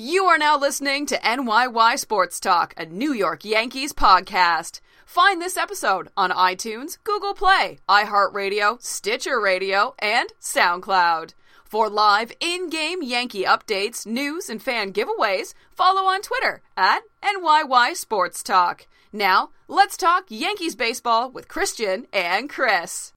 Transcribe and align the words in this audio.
You 0.00 0.26
are 0.26 0.38
now 0.38 0.56
listening 0.56 1.06
to 1.06 1.18
NYY 1.18 1.98
Sports 1.98 2.38
Talk, 2.38 2.72
a 2.76 2.86
New 2.86 3.12
York 3.12 3.44
Yankees 3.44 3.92
podcast. 3.92 4.78
Find 5.04 5.42
this 5.42 5.56
episode 5.56 6.08
on 6.16 6.30
iTunes, 6.30 6.98
Google 7.02 7.34
Play, 7.34 7.80
iHeartRadio, 7.88 8.80
Stitcher 8.80 9.40
Radio, 9.40 9.96
and 9.98 10.32
SoundCloud. 10.40 11.34
For 11.64 11.90
live 11.90 12.30
in 12.38 12.70
game 12.70 13.02
Yankee 13.02 13.42
updates, 13.42 14.06
news, 14.06 14.48
and 14.48 14.62
fan 14.62 14.92
giveaways, 14.92 15.52
follow 15.72 16.02
on 16.02 16.22
Twitter 16.22 16.62
at 16.76 17.00
NYY 17.20 17.96
Sports 17.96 18.44
Talk. 18.44 18.86
Now, 19.12 19.50
let's 19.66 19.96
talk 19.96 20.26
Yankees 20.28 20.76
baseball 20.76 21.28
with 21.28 21.48
Christian 21.48 22.06
and 22.12 22.48
Chris. 22.48 23.14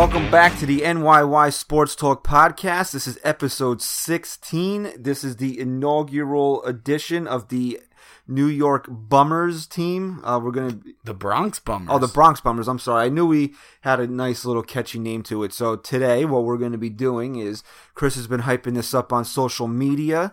Welcome 0.00 0.30
back 0.30 0.58
to 0.60 0.64
the 0.64 0.80
NYY 0.80 1.52
Sports 1.52 1.94
Talk 1.94 2.24
podcast. 2.24 2.92
This 2.92 3.06
is 3.06 3.18
episode 3.22 3.82
16. 3.82 4.94
This 4.96 5.22
is 5.22 5.36
the 5.36 5.60
inaugural 5.60 6.64
edition 6.64 7.26
of 7.26 7.48
the 7.48 7.78
New 8.26 8.46
York 8.46 8.86
Bummers 8.88 9.66
team. 9.66 10.24
Uh, 10.24 10.40
we're 10.42 10.52
going 10.52 10.80
to. 10.80 10.94
The 11.04 11.12
Bronx 11.12 11.58
Bummers. 11.58 11.90
Oh, 11.92 11.98
the 11.98 12.08
Bronx 12.08 12.40
Bummers. 12.40 12.66
I'm 12.66 12.78
sorry. 12.78 13.04
I 13.04 13.08
knew 13.10 13.26
we 13.26 13.52
had 13.82 14.00
a 14.00 14.06
nice 14.06 14.46
little 14.46 14.62
catchy 14.62 14.98
name 14.98 15.22
to 15.24 15.44
it. 15.44 15.52
So 15.52 15.76
today, 15.76 16.24
what 16.24 16.44
we're 16.44 16.56
going 16.56 16.72
to 16.72 16.78
be 16.78 16.88
doing 16.88 17.36
is 17.36 17.62
Chris 17.92 18.14
has 18.14 18.26
been 18.26 18.40
hyping 18.40 18.76
this 18.76 18.94
up 18.94 19.12
on 19.12 19.26
social 19.26 19.68
media 19.68 20.32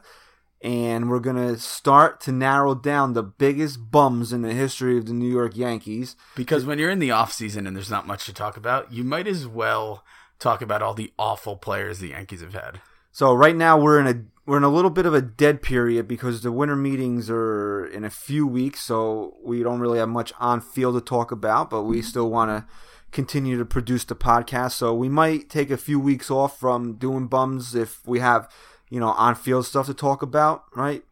and 0.62 1.10
we're 1.10 1.20
going 1.20 1.36
to 1.36 1.58
start 1.58 2.20
to 2.22 2.32
narrow 2.32 2.74
down 2.74 3.14
the 3.14 3.24
biggest 3.24 3.92
bums 3.92 4.34
in 4.34 4.42
the 4.42 4.54
history 4.54 4.98
of 4.98 5.06
the 5.06 5.14
New 5.14 5.30
York 5.30 5.56
Yankees. 5.56 6.16
Because 6.36 6.66
when 6.66 6.80
you're 6.80 6.90
in 6.90 7.00
the 7.00 7.12
off 7.12 7.32
season 7.32 7.68
and 7.68 7.76
there's 7.76 7.92
not 7.92 8.08
much 8.08 8.26
to 8.26 8.34
talk 8.34 8.58
about, 8.58 8.92
you 8.92 9.04
might 9.04 9.28
as 9.28 9.48
well 9.48 10.04
talk 10.40 10.62
about 10.62 10.82
all 10.82 10.94
the 10.94 11.14
awful 11.18 11.56
players 11.56 12.00
the 12.00 12.10
Yankees 12.10 12.42
have 12.42 12.54
had. 12.54 12.82
So 13.12 13.34
right 13.34 13.56
now 13.56 13.80
we're 13.80 14.00
in 14.00 14.08
a 14.08 14.24
we're 14.46 14.58
in 14.58 14.64
a 14.64 14.70
little 14.70 14.92
bit 14.92 15.06
of 15.06 15.14
a 15.14 15.22
dead 15.22 15.62
period 15.62 16.08
because 16.08 16.42
the 16.42 16.54
winter 16.54 16.76
meetings 16.76 17.30
are 17.30 17.86
in 17.86 18.06
a 18.06 18.10
few 18.10 18.48
weeks, 18.48 18.82
so 18.82 19.36
we 19.44 19.62
don't 19.62 19.80
really 19.80 20.00
have 20.00 20.08
much 20.08 20.32
on 20.40 20.62
field 20.62 20.96
to 20.96 21.02
talk 21.02 21.32
about, 21.32 21.70
but 21.70 21.84
we 21.84 22.02
still 22.02 22.30
want 22.30 22.50
to 22.50 22.66
continue 23.12 23.58
to 23.58 23.66
produce 23.66 24.06
the 24.06 24.16
podcast. 24.16 24.74
So 24.74 24.94
we 24.94 25.10
might 25.10 25.50
take 25.50 25.70
a 25.70 25.78
few 25.78 26.00
weeks 26.00 26.32
off 26.32 26.60
from 26.60 26.94
doing 26.94 27.28
bums 27.28 27.76
if 27.76 28.08
we 28.08 28.20
have 28.20 28.50
you 28.90 29.00
know, 29.00 29.10
on 29.10 29.36
field 29.36 29.66
stuff 29.66 29.86
to 29.88 29.94
talk 29.94 30.22
about, 30.22 30.64
right? 30.76 31.04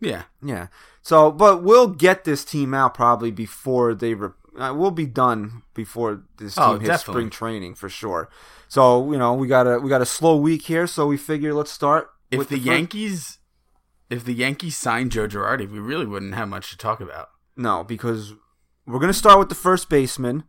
Yeah. 0.00 0.24
Yeah. 0.42 0.66
So, 1.02 1.30
but 1.30 1.62
we'll 1.62 1.88
get 1.88 2.24
this 2.24 2.44
team 2.44 2.74
out 2.74 2.94
probably 2.94 3.30
before 3.30 3.94
they. 3.94 4.14
Re- 4.14 4.30
uh, 4.58 4.74
we'll 4.76 4.90
be 4.90 5.06
done 5.06 5.62
before 5.74 6.22
this 6.38 6.54
team 6.56 6.64
Oh, 6.64 6.72
hits 6.74 6.86
definitely. 6.88 7.12
spring 7.22 7.30
training 7.30 7.74
for 7.74 7.88
sure. 7.88 8.28
So 8.68 9.10
you 9.12 9.18
know 9.18 9.34
we 9.34 9.46
got 9.48 9.66
a 9.66 9.78
we 9.78 9.88
got 9.88 10.02
a 10.02 10.06
slow 10.06 10.36
week 10.36 10.62
here, 10.62 10.86
so 10.86 11.06
we 11.06 11.16
figure 11.16 11.54
let's 11.54 11.70
start. 11.70 12.10
If 12.30 12.38
with 12.38 12.48
the, 12.50 12.56
first- 12.56 12.66
Yankees 12.66 13.38
if 14.10 14.24
the 14.24 14.34
Yankees 14.34 14.76
signed 14.76 15.10
Joe 15.12 15.26
Girardi, 15.26 15.70
we 15.70 15.78
really 15.78 16.04
wouldn't 16.06 16.34
have 16.34 16.48
much 16.48 16.70
to 16.70 16.76
talk 16.76 17.00
about. 17.00 17.30
no, 17.56 17.82
because 17.84 18.34
we're 18.86 18.98
gonna 19.00 19.12
start 19.14 19.38
with 19.38 19.48
the 19.48 19.54
first 19.54 19.88
baseman. 19.88 20.44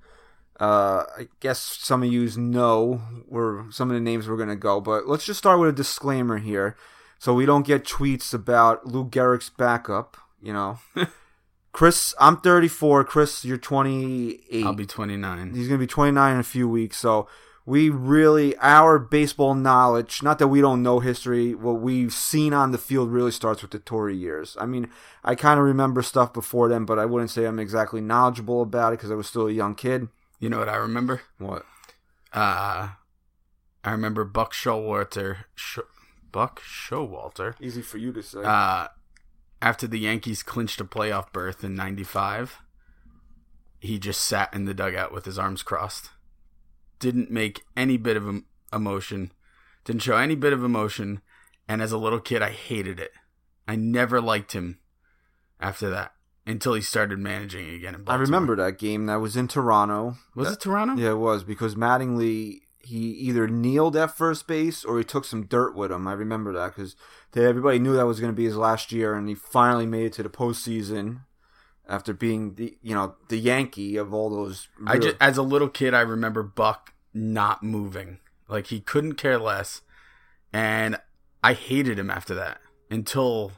Uh, 0.59 1.05
I 1.17 1.27
guess 1.39 1.59
some 1.59 2.03
of 2.03 2.11
yous 2.11 2.37
know 2.37 3.01
where 3.27 3.65
some 3.71 3.89
of 3.89 3.95
the 3.95 4.01
names 4.01 4.27
we're 4.27 4.37
gonna 4.37 4.55
go, 4.55 4.79
but 4.79 5.07
let's 5.07 5.25
just 5.25 5.39
start 5.39 5.59
with 5.59 5.69
a 5.69 5.73
disclaimer 5.73 6.37
here, 6.37 6.75
so 7.17 7.33
we 7.33 7.45
don't 7.45 7.65
get 7.65 7.85
tweets 7.85 8.33
about 8.33 8.85
Lou 8.85 9.05
Gehrig's 9.05 9.49
backup. 9.49 10.17
You 10.41 10.53
know, 10.53 10.79
Chris, 11.71 12.13
I'm 12.19 12.37
34. 12.37 13.03
Chris, 13.05 13.43
you're 13.43 13.57
28. 13.57 14.65
I'll 14.65 14.73
be 14.73 14.85
29. 14.85 15.55
He's 15.55 15.67
gonna 15.67 15.79
be 15.79 15.87
29 15.87 16.33
in 16.33 16.39
a 16.39 16.43
few 16.43 16.69
weeks, 16.69 16.97
so 16.97 17.27
we 17.65 17.89
really 17.89 18.55
our 18.57 18.99
baseball 18.99 19.55
knowledge. 19.55 20.21
Not 20.21 20.37
that 20.39 20.49
we 20.49 20.61
don't 20.61 20.83
know 20.83 20.99
history. 20.99 21.55
What 21.55 21.81
we've 21.81 22.13
seen 22.13 22.53
on 22.53 22.71
the 22.71 22.77
field 22.77 23.11
really 23.11 23.31
starts 23.31 23.61
with 23.61 23.71
the 23.71 23.79
Torre 23.79 24.09
years. 24.09 24.57
I 24.59 24.65
mean, 24.65 24.89
I 25.23 25.35
kind 25.35 25.59
of 25.59 25.65
remember 25.65 26.01
stuff 26.01 26.33
before 26.33 26.67
then, 26.67 26.85
but 26.85 26.99
I 26.99 27.05
wouldn't 27.05 27.31
say 27.31 27.45
I'm 27.45 27.59
exactly 27.59 28.01
knowledgeable 28.01 28.61
about 28.61 28.93
it 28.93 28.97
because 28.97 29.11
I 29.11 29.15
was 29.15 29.27
still 29.27 29.47
a 29.47 29.51
young 29.51 29.75
kid. 29.75 30.09
You 30.43 30.49
know 30.49 30.59
what 30.59 30.67
I 30.67 30.75
remember? 30.75 31.21
What? 31.37 31.65
Uh 32.33 32.89
I 33.81 33.91
remember 33.91 34.25
Buck 34.25 34.51
Showalter 34.53 35.45
Sh- 35.55 35.79
Buck 36.33 36.59
Showalter 36.61 37.55
Easy 37.61 37.81
for 37.81 37.97
you 37.97 38.11
to 38.11 38.21
say. 38.21 38.41
uh, 38.43 38.89
after 39.61 39.87
the 39.87 39.99
Yankees 39.99 40.43
clinched 40.43 40.81
a 40.81 40.83
playoff 40.83 41.31
berth 41.31 41.63
in 41.63 41.75
'95, 41.75 42.57
he 43.79 43.97
just 43.97 44.19
sat 44.21 44.53
in 44.53 44.65
the 44.65 44.73
dugout 44.73 45.13
with 45.13 45.23
his 45.23 45.39
arms 45.39 45.63
crossed. 45.63 46.09
Didn't 46.99 47.31
make 47.31 47.61
any 47.77 47.95
bit 47.95 48.17
of 48.17 48.27
em- 48.27 48.45
emotion. 48.73 49.31
Didn't 49.85 50.01
show 50.01 50.17
any 50.17 50.35
bit 50.35 50.51
of 50.51 50.61
emotion. 50.61 51.21
And 51.69 51.81
as 51.81 51.93
a 51.93 51.97
little 51.97 52.19
kid, 52.19 52.41
I 52.41 52.49
hated 52.49 52.99
it. 52.99 53.11
I 53.65 53.77
never 53.77 54.19
liked 54.19 54.51
him 54.51 54.79
after 55.61 55.89
that 55.91 56.11
until 56.45 56.73
he 56.73 56.81
started 56.81 57.19
managing 57.19 57.69
again 57.69 57.95
in 57.95 58.03
I 58.07 58.15
remember 58.15 58.55
that 58.57 58.77
game 58.77 59.05
that 59.05 59.21
was 59.21 59.37
in 59.37 59.47
Toronto. 59.47 60.17
Was 60.35 60.51
it 60.51 60.59
Toronto? 60.59 61.01
Yeah, 61.01 61.11
it 61.11 61.17
was 61.17 61.43
because 61.43 61.75
Mattingly 61.75 62.61
he 62.79 62.97
either 62.97 63.47
kneeled 63.47 63.95
at 63.95 64.15
first 64.15 64.45
base 64.45 64.83
or 64.83 64.97
he 64.97 65.03
took 65.03 65.23
some 65.23 65.45
dirt 65.45 65.73
with 65.73 65.91
him. 65.91 66.07
I 66.07 66.13
remember 66.13 66.51
that 66.53 66.75
because 66.75 66.95
everybody 67.35 67.79
knew 67.79 67.95
that 67.95 68.05
was 68.05 68.19
going 68.19 68.31
to 68.31 68.35
be 68.35 68.43
his 68.43 68.57
last 68.57 68.91
year, 68.91 69.15
and 69.15 69.29
he 69.29 69.35
finally 69.35 69.85
made 69.85 70.07
it 70.07 70.13
to 70.13 70.23
the 70.23 70.29
postseason 70.29 71.21
after 71.87 72.13
being 72.13 72.55
the 72.55 72.77
you 72.81 72.93
know 72.93 73.15
the 73.29 73.37
Yankee 73.37 73.95
of 73.95 74.13
all 74.13 74.29
those. 74.29 74.67
I 74.85 74.97
just, 74.97 75.15
as 75.21 75.37
a 75.37 75.43
little 75.43 75.69
kid, 75.69 75.93
I 75.93 76.01
remember 76.01 76.43
Buck 76.43 76.93
not 77.13 77.63
moving. 77.63 78.19
Like 78.49 78.67
he 78.67 78.81
couldn't 78.81 79.13
care 79.13 79.39
less, 79.39 79.81
and 80.51 80.97
I 81.43 81.53
hated 81.53 81.97
him 81.97 82.09
after 82.09 82.35
that. 82.35 82.59
Until, 82.89 83.53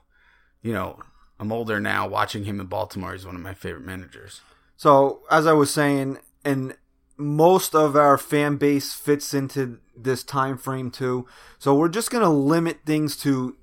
you 0.61 0.71
know, 0.71 0.99
I'm 1.39 1.51
older 1.51 1.79
now. 1.79 2.07
Watching 2.07 2.45
him 2.45 2.59
in 2.59 2.67
Baltimore, 2.67 3.13
he's 3.13 3.25
one 3.25 3.35
of 3.35 3.41
my 3.41 3.53
favorite 3.53 3.85
managers. 3.85 4.41
So 4.77 5.21
as 5.29 5.45
I 5.47 5.53
was 5.53 5.71
saying, 5.71 6.19
and 6.43 6.75
most 7.17 7.75
of 7.75 7.95
our 7.95 8.17
fan 8.17 8.57
base 8.57 8.93
fits 8.93 9.33
into 9.33 9.79
this 9.95 10.23
time 10.23 10.57
frame 10.57 10.91
too. 10.91 11.27
So 11.59 11.75
we're 11.75 11.89
just 11.89 12.11
gonna 12.11 12.29
limit 12.31 12.79
things 12.85 13.17
to 13.17 13.55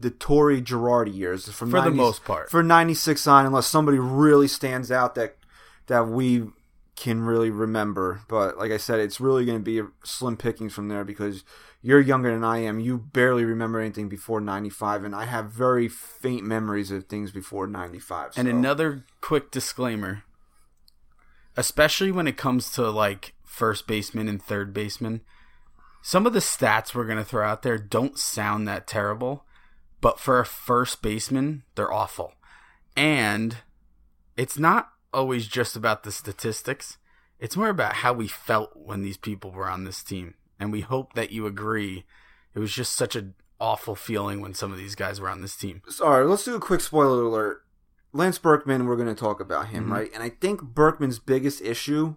the 0.00 0.10
Torre 0.10 0.60
Girardi 0.60 1.14
years 1.14 1.48
from 1.48 1.70
For 1.70 1.80
the 1.80 1.90
most 1.90 2.24
part. 2.24 2.50
for 2.50 2.62
'96 2.62 3.26
on, 3.26 3.46
unless 3.46 3.66
somebody 3.66 3.98
really 3.98 4.48
stands 4.48 4.90
out 4.90 5.14
that 5.16 5.36
that 5.86 6.08
we 6.08 6.44
can 6.96 7.22
really 7.22 7.50
remember. 7.50 8.22
But 8.28 8.58
like 8.58 8.72
I 8.72 8.76
said, 8.76 9.00
it's 9.00 9.20
really 9.20 9.44
going 9.44 9.58
to 9.58 9.64
be 9.64 9.88
slim 10.04 10.36
pickings 10.36 10.74
from 10.74 10.88
there 10.88 11.04
because 11.04 11.44
you're 11.80 12.00
younger 12.00 12.32
than 12.32 12.44
I 12.44 12.58
am. 12.58 12.80
You 12.80 12.98
barely 12.98 13.44
remember 13.44 13.80
anything 13.80 14.08
before 14.08 14.40
'95, 14.40 15.04
and 15.04 15.14
I 15.14 15.24
have 15.24 15.50
very 15.50 15.88
faint 15.88 16.44
memories 16.44 16.90
of 16.90 17.04
things 17.04 17.30
before 17.30 17.66
'95. 17.66 18.32
And 18.36 18.48
another 18.48 19.04
quick 19.20 19.50
disclaimer, 19.50 20.24
especially 21.56 22.10
when 22.10 22.26
it 22.26 22.36
comes 22.36 22.70
to 22.72 22.90
like 22.90 23.34
first 23.44 23.86
baseman 23.86 24.28
and 24.28 24.42
third 24.42 24.72
baseman, 24.72 25.20
some 26.02 26.26
of 26.26 26.32
the 26.32 26.38
stats 26.40 26.94
we're 26.94 27.04
going 27.04 27.18
to 27.18 27.24
throw 27.24 27.46
out 27.46 27.62
there 27.62 27.78
don't 27.78 28.18
sound 28.18 28.66
that 28.66 28.86
terrible, 28.86 29.44
but 30.00 30.18
for 30.18 30.40
a 30.40 30.46
first 30.46 31.02
baseman, 31.02 31.64
they're 31.74 31.92
awful. 31.92 32.34
And 32.96 33.58
it's 34.36 34.58
not 34.58 34.90
always 35.12 35.46
just 35.46 35.76
about 35.76 36.02
the 36.02 36.12
statistics, 36.12 36.98
it's 37.38 37.56
more 37.56 37.68
about 37.68 37.94
how 37.94 38.12
we 38.12 38.28
felt 38.28 38.70
when 38.74 39.02
these 39.02 39.16
people 39.16 39.52
were 39.52 39.68
on 39.68 39.84
this 39.84 40.02
team. 40.02 40.34
And 40.58 40.72
we 40.72 40.80
hope 40.80 41.14
that 41.14 41.30
you 41.30 41.46
agree. 41.46 42.04
It 42.54 42.58
was 42.58 42.72
just 42.72 42.94
such 42.94 43.14
an 43.16 43.34
awful 43.60 43.94
feeling 43.94 44.40
when 44.40 44.54
some 44.54 44.72
of 44.72 44.78
these 44.78 44.94
guys 44.94 45.20
were 45.20 45.28
on 45.28 45.40
this 45.42 45.56
team. 45.56 45.82
Sorry, 45.88 46.24
let's 46.24 46.44
do 46.44 46.54
a 46.54 46.60
quick 46.60 46.80
spoiler 46.80 47.22
alert. 47.22 47.64
Lance 48.12 48.38
Berkman, 48.38 48.86
we're 48.86 48.96
going 48.96 49.08
to 49.08 49.14
talk 49.14 49.38
about 49.40 49.68
him, 49.68 49.86
Mhm. 49.86 49.92
right? 49.92 50.10
And 50.14 50.22
I 50.22 50.30
think 50.30 50.62
Berkman's 50.62 51.18
biggest 51.18 51.60
issue 51.60 52.16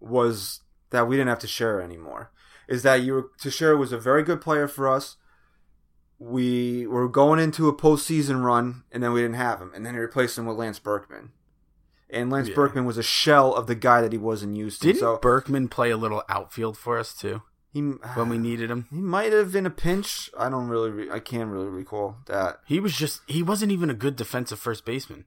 was 0.00 0.60
that 0.90 1.06
we 1.06 1.16
didn't 1.16 1.28
have 1.28 1.38
to 1.40 1.46
share 1.46 1.80
anymore. 1.80 2.32
Is 2.68 2.82
that 2.82 3.02
you 3.02 3.14
were, 3.14 3.30
Teixeira 3.38 3.76
was 3.76 3.92
a 3.92 3.98
very 3.98 4.22
good 4.22 4.40
player 4.40 4.66
for 4.68 4.88
us. 4.88 5.16
We 6.18 6.86
were 6.86 7.08
going 7.08 7.40
into 7.40 7.68
a 7.68 7.74
postseason 7.76 8.42
run, 8.44 8.84
and 8.92 9.02
then 9.02 9.12
we 9.12 9.22
didn't 9.22 9.36
have 9.36 9.60
him, 9.60 9.72
and 9.74 9.86
then 9.86 9.94
he 9.94 10.00
replaced 10.00 10.36
him 10.36 10.44
with 10.46 10.56
Lance 10.58 10.78
Berkman. 10.78 11.30
And 12.10 12.28
Lance 12.30 12.48
Yeah. 12.48 12.56
Berkman 12.56 12.84
was 12.84 12.98
a 12.98 13.02
shell 13.02 13.54
of 13.54 13.66
the 13.68 13.74
guy 13.74 14.02
that 14.02 14.12
he 14.12 14.18
was 14.18 14.42
in 14.42 14.54
Houston. 14.54 14.88
Didn't 14.88 15.00
so 15.00 15.16
Berkman 15.16 15.68
play 15.68 15.90
a 15.90 15.96
little 15.96 16.22
outfield 16.28 16.76
for 16.76 16.98
us 16.98 17.14
too 17.14 17.42
he 17.72 17.80
when 18.14 18.28
we 18.28 18.38
needed 18.38 18.70
him? 18.70 18.86
he 18.90 19.00
might 19.00 19.32
have 19.32 19.54
in 19.54 19.66
a 19.66 19.70
pinch. 19.70 20.30
I 20.38 20.48
don't 20.48 20.68
really, 20.68 20.90
re- 20.90 21.10
I 21.10 21.20
can't 21.20 21.50
really 21.50 21.68
recall 21.68 22.16
that. 22.26 22.60
He 22.66 22.80
was 22.80 22.96
just 22.96 23.22
he 23.26 23.42
wasn't 23.42 23.72
even 23.72 23.90
a 23.90 23.94
good 23.94 24.16
defensive 24.16 24.58
first 24.58 24.84
baseman. 24.84 25.24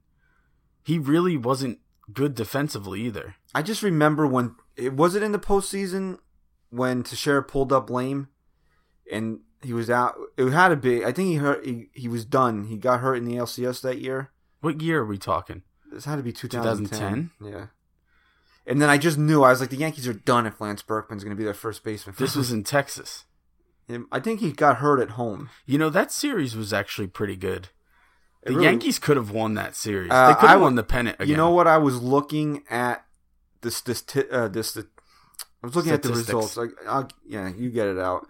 He 0.83 0.99
really 0.99 1.37
wasn't 1.37 1.79
good 2.11 2.35
defensively 2.35 3.01
either. 3.01 3.35
I 3.55 3.61
just 3.61 3.83
remember 3.83 4.27
when 4.27 4.55
it 4.75 4.93
was 4.93 5.15
it 5.15 5.23
in 5.23 5.31
the 5.31 5.39
postseason 5.39 6.19
when 6.69 7.03
Teixeira 7.03 7.43
pulled 7.43 7.71
up 7.71 7.89
lame, 7.89 8.27
and 9.11 9.39
he 9.61 9.73
was 9.73 9.89
out. 9.89 10.15
It 10.37 10.49
had 10.49 10.69
to 10.69 10.75
be. 10.75 11.05
I 11.05 11.11
think 11.11 11.29
he 11.29 11.35
hurt. 11.35 11.65
He, 11.65 11.89
he 11.93 12.07
was 12.07 12.25
done. 12.25 12.65
He 12.65 12.77
got 12.77 12.99
hurt 12.99 13.15
in 13.15 13.25
the 13.25 13.35
LCS 13.35 13.81
that 13.81 13.99
year. 13.99 14.31
What 14.61 14.81
year 14.81 15.01
are 15.01 15.05
we 15.05 15.17
talking? 15.17 15.63
This 15.91 16.05
had 16.05 16.15
to 16.15 16.23
be 16.23 16.33
2010. 16.33 17.29
2010? 17.39 17.51
Yeah. 17.53 17.65
And 18.65 18.81
then 18.81 18.89
I 18.89 18.97
just 18.97 19.17
knew 19.17 19.43
I 19.43 19.49
was 19.49 19.59
like, 19.59 19.69
the 19.71 19.75
Yankees 19.77 20.07
are 20.07 20.13
done 20.13 20.45
if 20.45 20.61
Lance 20.61 20.81
Berkman's 20.81 21.23
going 21.23 21.35
to 21.35 21.37
be 21.39 21.43
their 21.43 21.53
first 21.53 21.83
baseman. 21.83 22.15
This 22.17 22.35
was 22.35 22.51
in 22.51 22.63
Texas. 22.63 23.25
I 24.11 24.19
think 24.21 24.39
he 24.39 24.51
got 24.53 24.77
hurt 24.77 25.01
at 25.01 25.11
home. 25.11 25.49
You 25.65 25.77
know 25.77 25.89
that 25.89 26.11
series 26.11 26.55
was 26.55 26.71
actually 26.71 27.07
pretty 27.07 27.35
good. 27.35 27.67
It 28.41 28.49
The 28.49 28.51
really- 28.55 28.63
Yankees 28.65 28.99
could 28.99 29.17
have 29.17 29.31
won 29.31 29.53
that 29.55 29.75
series. 29.75 30.09
Uh, 30.11 30.29
they 30.29 30.35
could 30.39 30.49
have 30.49 30.61
won 30.61 30.75
the 30.75 30.83
pennant 30.83 31.17
again. 31.17 31.27
You 31.29 31.35
know 31.37 31.51
what? 31.51 31.67
I 31.67 31.77
was 31.77 32.01
looking 32.01 32.63
at 32.69 33.05
this. 33.61 33.81
This. 33.81 34.03
Uh, 34.31 34.47
this. 34.47 34.77
I 34.77 34.81
was 35.67 35.75
looking 35.75 35.91
at 35.91 36.01
the 36.03 36.09
results. 36.09 36.55
Like, 36.57 36.71
I'll, 36.87 37.09
yeah, 37.27 37.49
you 37.55 37.69
get 37.69 37.87
it 37.87 37.97
out. 37.99 38.27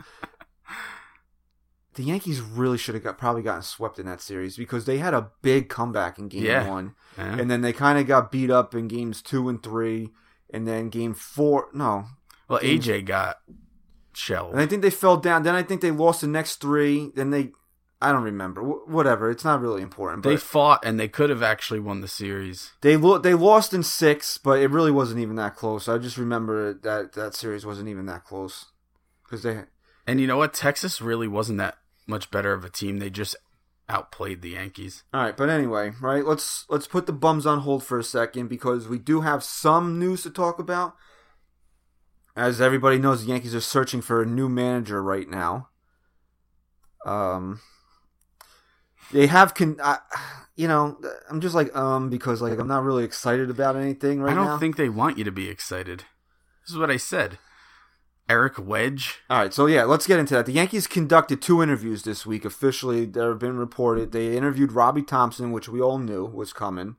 the 1.95 2.03
Yankees 2.03 2.41
really 2.41 2.77
should 2.77 2.95
have 2.95 3.03
got 3.03 3.17
probably 3.19 3.43
gotten 3.43 3.61
swept 3.61 3.99
in 3.99 4.05
that 4.07 4.21
series 4.21 4.57
because 4.57 4.85
they 4.85 4.97
had 4.97 5.13
a 5.13 5.29
big 5.43 5.69
comeback 5.69 6.17
in 6.17 6.27
Game 6.27 6.43
Yeah. 6.45 6.67
One, 6.67 6.95
Yeah. 7.17 7.37
and 7.37 7.49
then 7.51 7.61
they 7.61 7.73
kind 7.73 7.99
of 7.99 8.07
got 8.07 8.31
beat 8.31 8.49
up 8.49 8.73
in 8.73 8.87
Games 8.87 9.21
Two 9.21 9.47
and 9.49 9.61
Three, 9.61 10.11
and 10.53 10.67
then 10.67 10.89
Game 10.89 11.13
Four. 11.13 11.67
No, 11.73 12.05
well, 12.47 12.59
AJ 12.59 13.05
got 13.05 13.37
shelled. 14.13 14.51
and 14.53 14.61
I 14.61 14.65
think 14.65 14.81
they 14.81 14.89
fell 14.89 15.17
down. 15.17 15.43
Then 15.43 15.55
I 15.55 15.63
think 15.63 15.81
they 15.81 15.91
lost 15.91 16.21
the 16.21 16.27
next 16.27 16.61
three. 16.61 17.11
Then 17.15 17.31
they, 17.31 17.51
I 18.01 18.11
don't 18.11 18.23
remember. 18.23 18.61
Wh- 18.61 18.87
whatever. 18.87 19.29
It's 19.31 19.43
not 19.43 19.59
really 19.61 19.81
important. 19.81 20.23
But 20.23 20.29
they 20.29 20.37
fought 20.37 20.85
and 20.85 20.99
they 20.99 21.07
could 21.07 21.29
have 21.29 21.43
actually 21.43 21.79
won 21.79 22.01
the 22.01 22.07
series. 22.07 22.71
They 22.81 22.95
lo- 22.95 23.17
they 23.17 23.33
lost 23.33 23.73
in 23.73 23.83
six, 23.83 24.37
but 24.37 24.59
it 24.59 24.69
really 24.69 24.91
wasn't 24.91 25.19
even 25.19 25.35
that 25.37 25.55
close. 25.55 25.89
I 25.89 25.97
just 25.97 26.17
remember 26.17 26.73
that 26.73 27.13
that 27.13 27.33
series 27.35 27.65
wasn't 27.65 27.89
even 27.89 28.05
that 28.05 28.23
close 28.23 28.65
because 29.23 29.43
they. 29.43 29.63
And 30.05 30.19
you 30.21 30.27
know 30.27 30.37
what? 30.37 30.53
Texas 30.53 31.01
really 31.01 31.27
wasn't 31.27 31.57
that 31.59 31.77
much 32.07 32.29
better 32.29 32.51
of 32.53 32.65
a 32.65 32.69
team. 32.69 32.99
They 32.99 33.09
just 33.09 33.35
outplayed 33.89 34.41
the 34.41 34.51
Yankees. 34.51 35.03
All 35.13 35.21
right, 35.21 35.35
but 35.35 35.49
anyway, 35.49 35.91
right? 36.01 36.25
Let's 36.25 36.65
let's 36.69 36.87
put 36.87 37.05
the 37.05 37.13
bums 37.13 37.45
on 37.45 37.59
hold 37.59 37.83
for 37.83 37.99
a 37.99 38.03
second 38.03 38.47
because 38.47 38.87
we 38.87 38.97
do 38.97 39.21
have 39.21 39.43
some 39.43 39.99
news 39.99 40.23
to 40.23 40.29
talk 40.29 40.59
about. 40.59 40.95
As 42.35 42.59
everybody 42.59 42.97
knows, 42.97 43.23
the 43.23 43.31
Yankees 43.31 43.53
are 43.53 43.61
searching 43.61 44.01
for 44.01 44.21
a 44.21 44.25
new 44.25 44.49
manager 44.49 45.03
right 45.03 45.29
now. 45.29 45.69
Um, 47.05 47.59
they 49.11 49.27
have 49.27 49.53
con. 49.53 49.77
I, 49.83 49.99
you 50.55 50.67
know, 50.67 50.97
I'm 51.29 51.41
just 51.41 51.55
like 51.55 51.75
um 51.75 52.09
because 52.09 52.41
like 52.41 52.57
I'm 52.57 52.67
not 52.67 52.83
really 52.83 53.03
excited 53.03 53.49
about 53.49 53.75
anything 53.75 54.21
right 54.21 54.33
now. 54.33 54.41
I 54.41 54.45
don't 54.45 54.53
now. 54.53 54.59
think 54.59 54.77
they 54.77 54.89
want 54.89 55.17
you 55.17 55.23
to 55.23 55.31
be 55.31 55.49
excited. 55.49 56.05
This 56.63 56.71
is 56.71 56.77
what 56.77 56.91
I 56.91 56.97
said. 56.97 57.37
Eric 58.29 58.53
Wedge. 58.57 59.21
All 59.29 59.39
right, 59.39 59.53
so 59.53 59.65
yeah, 59.65 59.83
let's 59.83 60.07
get 60.07 60.19
into 60.19 60.33
that. 60.35 60.45
The 60.45 60.53
Yankees 60.53 60.87
conducted 60.87 61.41
two 61.41 61.61
interviews 61.61 62.03
this 62.03 62.25
week 62.25 62.45
officially. 62.45 63.05
That 63.05 63.23
have 63.23 63.39
been 63.39 63.57
reported. 63.57 64.11
They 64.11 64.37
interviewed 64.37 64.71
Robbie 64.71 65.03
Thomson, 65.03 65.51
which 65.51 65.67
we 65.67 65.81
all 65.81 65.97
knew 65.97 66.25
was 66.25 66.53
coming, 66.53 66.95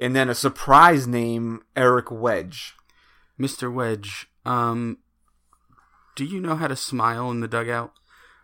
and 0.00 0.16
then 0.16 0.28
a 0.28 0.34
surprise 0.34 1.06
name, 1.06 1.62
Eric 1.76 2.10
Wedge. 2.10 2.74
Mr. 3.38 3.72
Wedge, 3.72 4.28
um, 4.44 4.98
do 6.16 6.24
you 6.24 6.40
know 6.40 6.56
how 6.56 6.66
to 6.66 6.74
smile 6.74 7.30
in 7.30 7.40
the 7.40 7.48
dugout? 7.48 7.92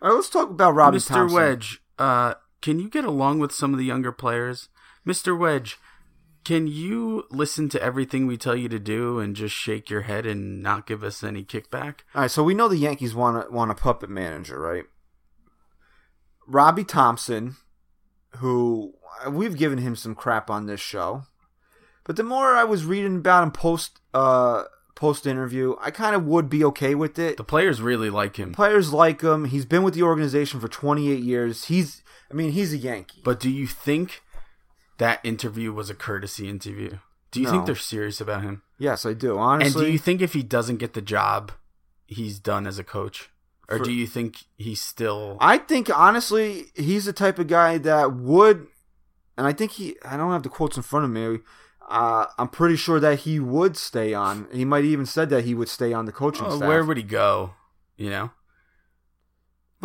All 0.01 0.09
right, 0.09 0.15
let's 0.15 0.29
talk 0.29 0.49
about 0.49 0.75
Robbie 0.75 0.99
Thomson. 0.99 1.15
Mr. 1.15 1.19
Thomson. 1.19 1.35
Wedge, 1.35 1.81
uh, 1.99 2.33
can 2.61 2.79
you 2.79 2.89
get 2.89 3.03
along 3.03 3.39
with 3.39 3.51
some 3.51 3.73
of 3.73 3.79
the 3.79 3.85
younger 3.85 4.11
players? 4.11 4.69
Mr. 5.05 5.37
Wedge, 5.37 5.77
can 6.45 6.67
you 6.67 7.25
listen 7.31 7.67
to 7.69 7.81
everything 7.81 8.27
we 8.27 8.37
tell 8.37 8.55
you 8.55 8.69
to 8.69 8.79
do 8.79 9.19
and 9.19 9.35
just 9.35 9.53
shake 9.53 9.89
your 9.89 10.01
head 10.01 10.25
and 10.25 10.61
not 10.61 10.87
give 10.87 11.03
us 11.03 11.23
any 11.23 11.43
kickback? 11.43 12.01
All 12.13 12.21
right, 12.21 12.31
so 12.31 12.43
we 12.43 12.53
know 12.53 12.67
the 12.67 12.77
Yankees 12.77 13.15
want 13.15 13.47
a, 13.47 13.51
want 13.51 13.71
a 13.71 13.75
puppet 13.75 14.09
manager, 14.09 14.59
right? 14.59 14.85
Robbie 16.47 16.83
Thomson, 16.83 17.55
who 18.37 18.93
we've 19.27 19.57
given 19.57 19.79
him 19.79 19.95
some 19.95 20.13
crap 20.13 20.49
on 20.49 20.67
this 20.67 20.79
show, 20.79 21.23
but 22.03 22.15
the 22.15 22.23
more 22.23 22.55
I 22.55 22.63
was 22.63 22.85
reading 22.85 23.17
about 23.17 23.43
him 23.43 23.51
post 23.51 23.99
uh 24.13 24.65
post 24.93 25.25
interview, 25.25 25.75
I 25.81 25.91
kind 25.91 26.15
of 26.15 26.25
would 26.25 26.49
be 26.49 26.63
okay 26.65 26.95
with 26.95 27.19
it. 27.19 27.37
The 27.37 27.43
players 27.43 27.81
really 27.81 28.09
like 28.09 28.37
him. 28.37 28.53
Players 28.53 28.93
like 28.93 29.21
him. 29.21 29.45
He's 29.45 29.65
been 29.65 29.83
with 29.83 29.93
the 29.93 30.03
organization 30.03 30.59
for 30.59 30.69
28 30.69 31.21
years. 31.21 31.65
He's, 31.65 32.01
I 32.31 32.33
mean, 32.33 32.51
he's 32.51 32.71
a 32.71 32.77
Yankee. 32.77 33.21
But 33.23 33.41
do 33.41 33.49
you 33.49 33.67
think 33.67 34.23
that 34.97 35.19
interview 35.23 35.73
was 35.73 35.89
a 35.89 35.95
courtesy 35.95 36.49
interview? 36.49 36.97
Do 37.31 37.39
you 37.41 37.45
No. 37.47 37.51
think 37.51 37.65
they're 37.65 37.75
serious 37.75 38.21
about 38.21 38.43
him? 38.43 38.61
Yes, 38.77 39.05
I 39.05 39.13
do. 39.13 39.37
Honestly, 39.37 39.81
and 39.81 39.87
do 39.87 39.91
you 39.91 39.99
think 39.99 40.21
if 40.21 40.33
he 40.33 40.43
doesn't 40.43 40.77
get 40.77 40.93
the 40.93 41.01
job, 41.01 41.51
he's 42.05 42.39
done 42.39 42.65
as 42.67 42.79
a 42.79 42.83
coach? 42.83 43.29
Or 43.67 43.79
For- 43.79 43.83
do 43.85 43.91
you 43.91 44.05
think 44.07 44.45
he's 44.57 44.79
still 44.81 45.37
I 45.41 45.57
think 45.57 45.89
honestly, 45.95 46.67
he's 46.75 47.05
the 47.05 47.13
type 47.13 47.39
of 47.39 47.47
guy 47.47 47.77
that 47.79 48.13
would, 48.13 48.67
and 49.37 49.47
I 49.47 49.53
think 49.53 49.71
he. 49.71 49.95
I 50.05 50.15
don't 50.17 50.31
have 50.31 50.43
the 50.43 50.49
quotes 50.49 50.77
in 50.77 50.83
front 50.83 51.05
of 51.05 51.11
me. 51.11 51.39
Uh, 51.89 52.25
I'm 52.37 52.47
pretty 52.47 52.75
sure 52.75 52.99
that 52.99 53.19
he 53.19 53.39
would 53.39 53.75
stay 53.75 54.13
on. 54.13 54.47
He 54.51 54.65
might 54.65 54.85
even 54.85 55.05
said 55.05 55.29
that 55.31 55.43
he 55.45 55.53
would 55.53 55.69
stay 55.69 55.93
on 55.93 56.05
the 56.05 56.11
coaching 56.11 56.45
Oh, 56.47 56.57
staff. 56.57 56.67
where 56.67 56.83
would 56.83 56.97
he 56.97 57.03
go? 57.03 57.53
You 57.97 58.09
know? 58.11 58.31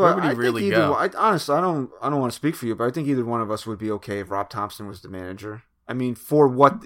But 0.01 0.05
where 0.05 0.15
would 0.15 0.25
he 0.25 0.31
I 0.31 0.33
think 0.33 0.43
really 0.43 0.67
either 0.67 0.77
go? 0.77 0.95
I, 0.95 1.11
honestly, 1.17 1.55
I 1.55 1.61
don't. 1.61 1.91
I 2.03 2.11
don't 2.11 2.21
want 2.21 2.33
to 2.33 2.37
speak 2.37 2.55
for 2.55 2.67
you, 2.67 2.75
but 2.75 2.85
I 2.85 2.91
think 2.91 3.09
either 3.09 3.25
one 3.25 3.41
of 3.41 3.51
us 3.51 3.67
would 3.67 3.79
be 3.79 3.91
okay 3.93 4.21
if 4.21 4.31
Rob 4.31 4.51
Thomson 4.51 4.87
was 4.87 5.03
the 5.03 5.09
manager. 5.09 5.63
I 5.87 5.93
mean, 5.93 6.15
for 6.15 6.49
what 6.49 6.85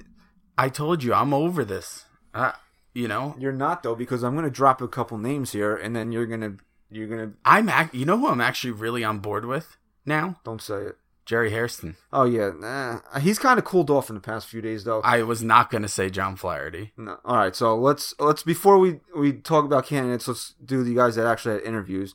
I 0.56 0.68
told 0.68 1.02
you 1.02 1.14
I'm 1.14 1.34
over 1.34 1.64
this. 1.64 2.04
Uh, 2.32 2.52
you 2.94 3.08
know, 3.08 3.34
you're 3.38 3.52
not 3.52 3.82
though, 3.82 3.94
because 3.94 4.22
I'm 4.22 4.34
going 4.34 4.44
to 4.44 4.50
drop 4.50 4.80
a 4.80 4.88
couple 4.88 5.18
names 5.18 5.52
here, 5.52 5.76
and 5.76 5.94
then 5.94 6.12
you're 6.12 6.26
gonna 6.26 6.56
you're 6.90 7.08
gonna 7.08 7.32
I'm 7.44 7.68
ac- 7.68 7.96
you 7.96 8.04
know 8.04 8.18
who 8.18 8.28
I'm 8.28 8.40
actually 8.40 8.70
really 8.72 9.04
on 9.04 9.18
board 9.18 9.44
with 9.44 9.76
now? 10.06 10.40
don't 10.44 10.62
say 10.62 10.82
it. 10.82 10.96
Jerry 11.26 11.50
Hairston. 11.50 11.96
Oh 12.12 12.24
yeah, 12.24 12.50
nah. 12.54 13.00
he's 13.18 13.38
kind 13.38 13.58
of 13.58 13.64
cooled 13.64 13.90
off 13.90 14.10
in 14.10 14.14
the 14.14 14.20
past 14.20 14.46
few 14.46 14.60
days 14.60 14.84
though. 14.84 15.00
I 15.00 15.22
was 15.22 15.42
not 15.42 15.70
going 15.70 15.82
to 15.82 15.88
say 15.88 16.10
John 16.10 16.36
Flaherty. 16.36 16.92
No. 16.96 17.18
All 17.24 17.36
right, 17.36 17.56
so 17.56 17.76
let's 17.76 18.14
let's 18.18 18.42
before 18.42 18.78
we 18.78 19.00
we 19.16 19.32
talk 19.32 19.64
about 19.64 19.86
candidates, 19.86 20.28
let's 20.28 20.54
do 20.62 20.84
the 20.84 20.94
guys 20.94 21.16
that 21.16 21.26
actually 21.26 21.54
had 21.54 21.64
interviews. 21.64 22.14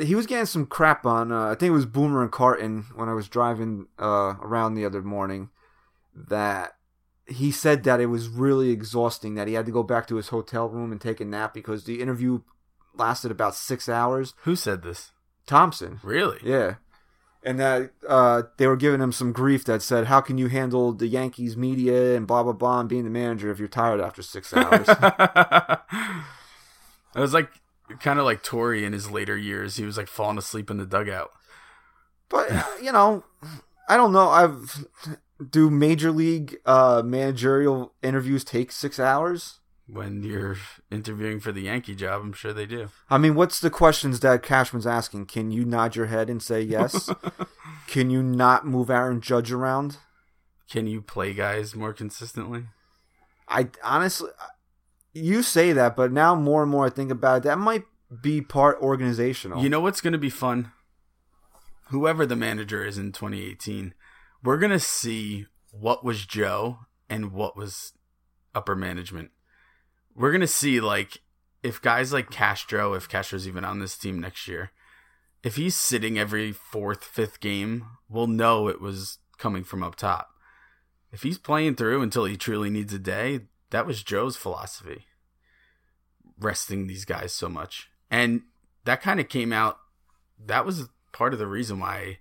He 0.00 0.14
was 0.14 0.26
getting 0.26 0.46
some 0.46 0.66
crap 0.66 1.04
on. 1.04 1.32
Uh, 1.32 1.48
I 1.48 1.54
think 1.54 1.68
it 1.68 1.74
was 1.74 1.86
Boomer 1.86 2.22
and 2.22 2.32
Carton 2.32 2.86
when 2.94 3.08
I 3.08 3.14
was 3.14 3.28
driving 3.28 3.86
uh, 3.98 4.34
around 4.40 4.74
the 4.74 4.84
other 4.84 5.02
morning. 5.02 5.50
That 6.14 6.76
he 7.26 7.50
said 7.50 7.84
that 7.84 8.00
it 8.00 8.06
was 8.06 8.28
really 8.28 8.70
exhausting. 8.70 9.34
That 9.34 9.48
he 9.48 9.54
had 9.54 9.66
to 9.66 9.72
go 9.72 9.82
back 9.82 10.06
to 10.08 10.16
his 10.16 10.28
hotel 10.28 10.68
room 10.68 10.92
and 10.92 11.00
take 11.00 11.20
a 11.20 11.24
nap 11.24 11.52
because 11.54 11.84
the 11.84 12.00
interview 12.00 12.40
lasted 12.94 13.30
about 13.30 13.54
six 13.54 13.88
hours. 13.88 14.34
Who 14.44 14.56
said 14.56 14.82
this? 14.82 15.12
Thomson. 15.46 16.00
Really? 16.02 16.38
Yeah. 16.42 16.76
And 17.44 17.58
that 17.58 17.90
uh, 18.08 18.44
they 18.56 18.68
were 18.68 18.76
giving 18.76 19.00
him 19.00 19.10
some 19.10 19.32
grief 19.32 19.64
that 19.64 19.82
said, 19.82 20.06
"How 20.06 20.20
can 20.20 20.38
you 20.38 20.46
handle 20.46 20.92
the 20.92 21.08
Yankees 21.08 21.56
media 21.56 22.16
and 22.16 22.26
blah 22.26 22.44
blah 22.44 22.52
blah 22.52 22.80
and 22.80 22.88
being 22.88 23.04
the 23.04 23.10
manager 23.10 23.50
if 23.50 23.58
you're 23.58 23.66
tired 23.66 24.00
after 24.00 24.22
six 24.22 24.54
hours?" 24.54 24.88
it 27.16 27.20
was 27.20 27.34
like 27.34 27.50
kind 28.00 28.18
of 28.18 28.24
like 28.24 28.42
Torre 28.42 28.74
in 28.74 28.92
his 28.92 29.10
later 29.10 29.36
years. 29.36 29.76
He 29.76 29.84
was 29.84 29.96
like 29.96 30.08
falling 30.08 30.38
asleep 30.38 30.70
in 30.70 30.78
the 30.78 30.86
dugout. 30.86 31.30
but 32.28 32.50
uh, 32.50 32.64
you 32.82 32.92
know, 32.92 33.24
I 33.88 33.96
don't 33.96 34.12
know. 34.12 34.28
I've 34.28 34.86
do 35.50 35.70
major 35.70 36.10
league 36.12 36.56
uh, 36.64 37.02
managerial 37.04 37.94
interviews 38.02 38.44
take 38.44 38.72
six 38.72 38.98
hours? 38.98 39.58
When 39.88 40.22
you're 40.22 40.56
interviewing 40.90 41.40
for 41.40 41.52
the 41.52 41.62
Yankee 41.62 41.94
job, 41.94 42.22
I'm 42.22 42.32
sure 42.32 42.52
they 42.52 42.66
do. 42.66 42.88
I 43.10 43.18
mean, 43.18 43.34
what's 43.34 43.60
the 43.60 43.68
questions 43.68 44.20
that 44.20 44.42
Cashman's 44.42 44.86
asking? 44.86 45.26
Can 45.26 45.50
you 45.50 45.64
nod 45.64 45.96
your 45.96 46.06
head 46.06 46.30
and 46.30 46.42
say 46.42 46.62
yes? 46.62 47.10
Can 47.88 48.08
you 48.08 48.22
not 48.22 48.66
move 48.66 48.88
Aaron 48.88 49.20
Judge 49.20 49.52
around? 49.52 49.98
Can 50.70 50.86
you 50.86 51.02
play 51.02 51.34
guys 51.34 51.74
more 51.74 51.92
consistently? 51.92 52.64
I 53.48 53.68
honestly, 53.82 54.30
you 55.12 55.42
say 55.42 55.72
that, 55.72 55.96
but 55.96 56.12
now 56.12 56.34
more 56.34 56.62
and 56.62 56.70
more 56.70 56.86
I 56.86 56.90
think 56.90 57.10
about 57.10 57.38
it, 57.38 57.42
that 57.44 57.58
might 57.58 57.84
be 58.20 58.40
part 58.40 58.78
organizational. 58.80 59.62
You 59.62 59.68
know 59.68 59.80
what's 59.80 60.00
going 60.00 60.12
to 60.12 60.18
be 60.18 60.30
fun? 60.30 60.72
Whoever 61.88 62.24
the 62.26 62.36
manager 62.36 62.84
is 62.84 62.98
in 62.98 63.12
2018, 63.12 63.94
we're 64.42 64.58
going 64.58 64.72
to 64.72 64.80
see 64.80 65.46
what 65.70 66.04
was 66.04 66.26
Joe 66.26 66.80
and 67.08 67.32
what 67.32 67.56
was 67.56 67.92
upper 68.54 68.74
management. 68.74 69.30
We're 70.14 70.30
going 70.30 70.40
to 70.42 70.46
see, 70.46 70.80
like, 70.80 71.22
if 71.62 71.80
guys 71.80 72.12
like 72.12 72.30
Castro, 72.30 72.94
if 72.94 73.08
Castro's 73.08 73.46
even 73.46 73.64
on 73.64 73.78
this 73.78 73.96
team 73.96 74.20
next 74.20 74.48
year, 74.48 74.72
if 75.42 75.56
he's 75.56 75.74
sitting 75.74 76.18
every 76.18 76.52
fourth, 76.52 77.04
fifth 77.04 77.40
game, 77.40 77.86
we'll 78.08 78.26
know 78.26 78.68
it 78.68 78.80
was 78.80 79.18
coming 79.38 79.64
from 79.64 79.82
up 79.82 79.96
top. 79.96 80.30
If 81.10 81.22
he's 81.22 81.38
playing 81.38 81.74
through 81.74 82.02
until 82.02 82.24
he 82.24 82.36
truly 82.36 82.70
needs 82.70 82.92
a 82.92 82.98
day, 82.98 83.40
that 83.72 83.86
was 83.86 84.02
Joe's 84.02 84.36
philosophy. 84.36 85.06
Resting 86.38 86.86
these 86.86 87.04
guys 87.04 87.32
so 87.32 87.48
much. 87.48 87.90
And 88.10 88.42
that 88.84 89.02
kind 89.02 89.20
of 89.20 89.28
came 89.28 89.52
out 89.52 89.78
that 90.46 90.66
was 90.66 90.88
part 91.12 91.32
of 91.32 91.38
the 91.38 91.46
reason 91.46 91.78
why 91.80 92.18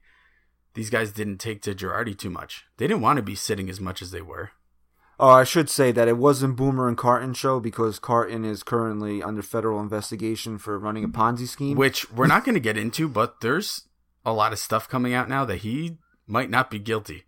these 0.73 0.89
guys 0.89 1.11
didn't 1.11 1.37
take 1.37 1.61
to 1.63 1.75
Girardi 1.75 2.17
too 2.17 2.29
much. 2.29 2.65
They 2.77 2.87
didn't 2.87 3.01
want 3.01 3.17
to 3.17 3.23
be 3.23 3.35
sitting 3.35 3.69
as 3.69 3.79
much 3.79 4.01
as 4.01 4.11
they 4.11 4.21
were. 4.21 4.51
Oh, 5.19 5.29
I 5.29 5.43
should 5.43 5.69
say 5.69 5.91
that 5.91 6.07
it 6.07 6.17
wasn't 6.17 6.55
Boomer 6.55 6.87
and 6.87 6.97
Carton 6.97 7.33
show 7.33 7.59
because 7.59 7.99
Carton 7.99 8.43
is 8.43 8.63
currently 8.63 9.21
under 9.21 9.43
federal 9.43 9.79
investigation 9.79 10.57
for 10.57 10.79
running 10.79 11.03
a 11.03 11.09
Ponzi 11.09 11.47
scheme. 11.47 11.77
Which 11.77 12.11
we're 12.11 12.27
not 12.27 12.43
going 12.43 12.55
to 12.55 12.61
get 12.61 12.77
into, 12.77 13.07
but 13.07 13.41
there's 13.41 13.87
a 14.25 14.33
lot 14.33 14.51
of 14.51 14.59
stuff 14.59 14.89
coming 14.89 15.13
out 15.13 15.29
now 15.29 15.45
that 15.45 15.57
he 15.57 15.97
might 16.25 16.49
not 16.49 16.71
be 16.71 16.79
guilty. 16.79 17.25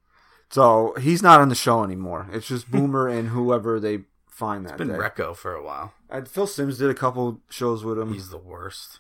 So 0.50 0.96
he's 1.00 1.22
not 1.22 1.40
on 1.40 1.50
the 1.50 1.56
show 1.56 1.84
anymore. 1.84 2.28
It's 2.32 2.48
just 2.48 2.72
Boomer 2.72 3.08
and 3.08 3.30
whoever 3.30 3.80
they 3.80 4.00
find 4.34 4.66
that 4.66 4.72
It's 4.72 4.78
been 4.78 4.88
day. 4.90 4.96
Recco 4.96 5.36
for 5.36 5.54
a 5.54 5.64
while. 5.64 5.94
And 6.10 6.28
Phil 6.28 6.48
Simms 6.48 6.78
did 6.78 6.90
a 6.90 6.96
couple 6.96 7.42
shows 7.50 7.84
with 7.84 8.00
him. 8.00 8.14
He's 8.14 8.30
the 8.30 8.38
worst. 8.38 9.00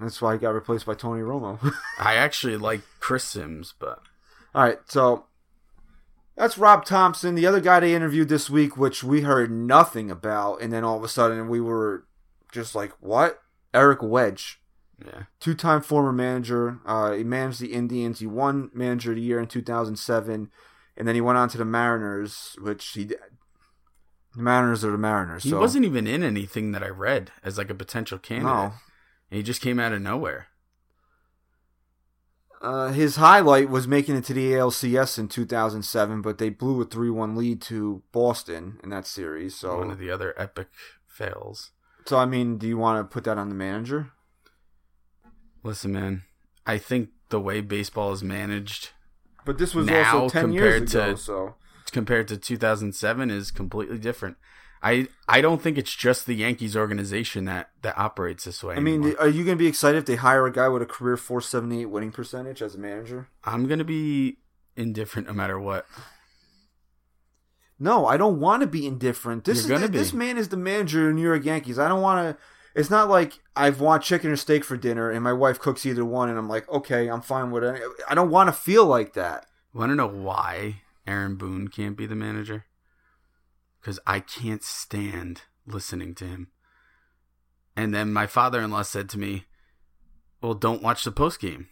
That's 0.00 0.22
why 0.22 0.34
he 0.34 0.38
got 0.38 0.54
replaced 0.54 0.86
by 0.86 0.94
Tony 0.94 1.20
Romo. 1.20 1.58
I 1.98 2.14
actually 2.14 2.56
like 2.56 2.80
Chris 3.00 3.24
Simms, 3.24 3.74
but 3.78 4.00
All 4.54 4.62
right, 4.62 4.78
so 4.86 5.26
that's 6.36 6.56
Rob 6.56 6.84
Thomson, 6.86 7.34
the 7.34 7.46
other 7.46 7.60
guy 7.60 7.80
they 7.80 7.94
interviewed 7.94 8.28
this 8.30 8.48
week, 8.48 8.76
which 8.76 9.04
we 9.04 9.22
heard 9.22 9.50
nothing 9.50 10.10
about, 10.10 10.62
and 10.62 10.72
then 10.72 10.84
all 10.84 10.96
of 10.96 11.04
a 11.04 11.08
sudden 11.08 11.48
we 11.48 11.60
were 11.60 12.06
just 12.50 12.74
like, 12.74 12.92
"What?" 13.00 13.42
Eric 13.74 14.02
Wedge, 14.02 14.60
yeah. 15.04 15.24
two-time 15.38 15.82
former 15.82 16.12
manager. 16.12 16.80
Uh, 16.86 17.12
he 17.12 17.24
managed 17.24 17.60
the 17.60 17.72
Indians. 17.72 18.20
He 18.20 18.26
won 18.26 18.70
Manager 18.72 19.10
of 19.10 19.16
the 19.16 19.22
Year 19.22 19.38
in 19.38 19.46
2007, 19.46 20.50
and 20.96 21.08
then 21.08 21.14
he 21.14 21.20
went 21.20 21.38
on 21.38 21.48
to 21.50 21.58
the 21.58 21.64
Mariners, 21.64 22.56
which 22.60 22.86
he. 22.88 23.10
The 24.36 24.42
Mariners 24.42 24.84
are 24.84 24.92
the 24.92 24.98
Mariners. 24.98 25.42
He 25.42 25.50
so. 25.50 25.58
wasn't 25.58 25.84
even 25.84 26.06
in 26.06 26.22
anything 26.22 26.72
that 26.72 26.82
I 26.82 26.88
read 26.88 27.32
as 27.42 27.58
like 27.58 27.70
a 27.70 27.74
potential 27.74 28.18
candidate. 28.18 28.52
No. 28.52 28.72
And 29.30 29.36
he 29.36 29.42
just 29.42 29.60
came 29.60 29.80
out 29.80 29.92
of 29.92 30.00
nowhere. 30.02 30.46
Uh, 32.60 32.88
his 32.92 33.16
highlight 33.16 33.70
was 33.70 33.88
making 33.88 34.16
it 34.16 34.24
to 34.24 34.34
the 34.34 34.52
ALCS 34.52 35.18
in 35.18 35.28
2007, 35.28 36.20
but 36.20 36.36
they 36.38 36.50
blew 36.50 36.80
a 36.82 36.84
3-1 36.86 37.34
lead 37.34 37.62
to 37.62 38.02
Boston 38.12 38.78
in 38.82 38.90
that 38.90 39.06
series. 39.06 39.54
So, 39.56 39.78
One 39.78 39.90
of 39.90 39.98
the 39.98 40.10
other 40.10 40.34
epic 40.36 40.68
fails. 41.06 41.70
so 42.04 42.18
I 42.18 42.26
mean, 42.26 42.58
do 42.58 42.68
you 42.68 42.76
want 42.76 42.98
to 43.00 43.12
put 43.12 43.24
that 43.24 43.38
on 43.38 43.48
the 43.48 43.54
manager? 43.54 44.10
Listen, 45.62 45.92
man, 45.92 46.22
I 46.66 46.76
think 46.76 47.08
the 47.30 47.40
way 47.40 47.60
baseball 47.62 48.12
is 48.12 48.22
managed 48.22 48.90
But 49.46 49.56
this 49.56 49.74
was 49.74 49.86
Now 49.86 50.20
also 50.22 50.40
10 50.40 50.52
years 50.52 50.82
ago, 50.94 51.12
to- 51.12 51.16
so 51.16 51.54
compared 51.90 52.28
to 52.28 52.36
2007 52.36 53.30
is 53.30 53.50
completely 53.50 53.98
different. 53.98 54.36
I 54.82 55.08
I 55.28 55.40
don't 55.40 55.60
think 55.60 55.76
it's 55.76 55.94
just 55.94 56.26
the 56.26 56.34
Yankees 56.34 56.76
organization 56.76 57.44
that 57.44 57.70
that 57.82 57.98
operates 57.98 58.44
this 58.44 58.62
way. 58.62 58.76
I 58.76 58.80
mean, 58.80 59.02
anymore. 59.02 59.20
are 59.20 59.28
you 59.28 59.44
going 59.44 59.56
to 59.56 59.62
be 59.62 59.66
excited 59.66 59.98
if 59.98 60.06
they 60.06 60.16
hire 60.16 60.46
a 60.46 60.52
guy 60.52 60.68
with 60.68 60.82
a 60.82 60.86
career 60.86 61.16
478 61.16 61.86
winning 61.86 62.12
percentage 62.12 62.62
as 62.62 62.74
a 62.74 62.78
manager? 62.78 63.28
I'm 63.44 63.66
gonna 63.66 63.84
be 63.84 64.38
indifferent 64.76 65.28
no 65.28 65.34
matter 65.34 65.58
what. 65.58 65.86
No, 67.78 68.06
I 68.06 68.16
don't 68.16 68.40
want 68.40 68.60
to 68.60 68.66
be 68.66 68.86
indifferent. 68.86 69.44
This 69.44 69.66
You're 69.66 69.82
is 69.82 69.90
this 69.90 70.12
man 70.12 70.38
is 70.38 70.48
the 70.48 70.56
manager 70.56 71.08
of 71.08 71.08
the 71.08 71.14
New 71.14 71.26
York 71.26 71.44
Yankees. 71.44 71.78
I 71.78 71.88
don't 71.88 72.02
want 72.02 72.36
to. 72.36 72.42
It's 72.74 72.90
not 72.90 73.08
like 73.08 73.40
I've 73.56 73.80
want 73.80 74.02
chicken 74.02 74.30
or 74.30 74.36
steak 74.36 74.64
for 74.64 74.76
dinner, 74.76 75.10
and 75.10 75.24
my 75.24 75.32
wife 75.32 75.58
cooks 75.58 75.84
either 75.84 76.04
one, 76.04 76.28
and 76.28 76.38
I'm 76.38 76.48
like, 76.48 76.68
okay, 76.68 77.08
I'm 77.08 77.20
fine 77.20 77.50
with 77.50 77.64
it. 77.64 77.82
I 78.08 78.14
don't 78.14 78.30
want 78.30 78.48
to 78.48 78.52
feel 78.52 78.86
like 78.86 79.14
that. 79.14 79.46
Want 79.72 79.90
to 79.90 79.96
know 79.96 80.08
why 80.08 80.82
Aaron 81.06 81.36
Boone 81.36 81.68
can't 81.68 81.96
be 81.96 82.06
the 82.06 82.14
manager? 82.14 82.66
Because 83.80 83.98
I 84.06 84.20
can't 84.20 84.62
stand 84.62 85.42
listening 85.66 86.14
to 86.16 86.24
him. 86.24 86.48
And 87.76 87.94
then 87.94 88.12
my 88.12 88.26
father-in-law 88.26 88.82
said 88.82 89.08
to 89.10 89.18
me, 89.18 89.46
"Well, 90.42 90.54
don't 90.54 90.82
watch 90.82 91.04
the 91.04 91.12
post 91.12 91.40
game. 91.40 91.68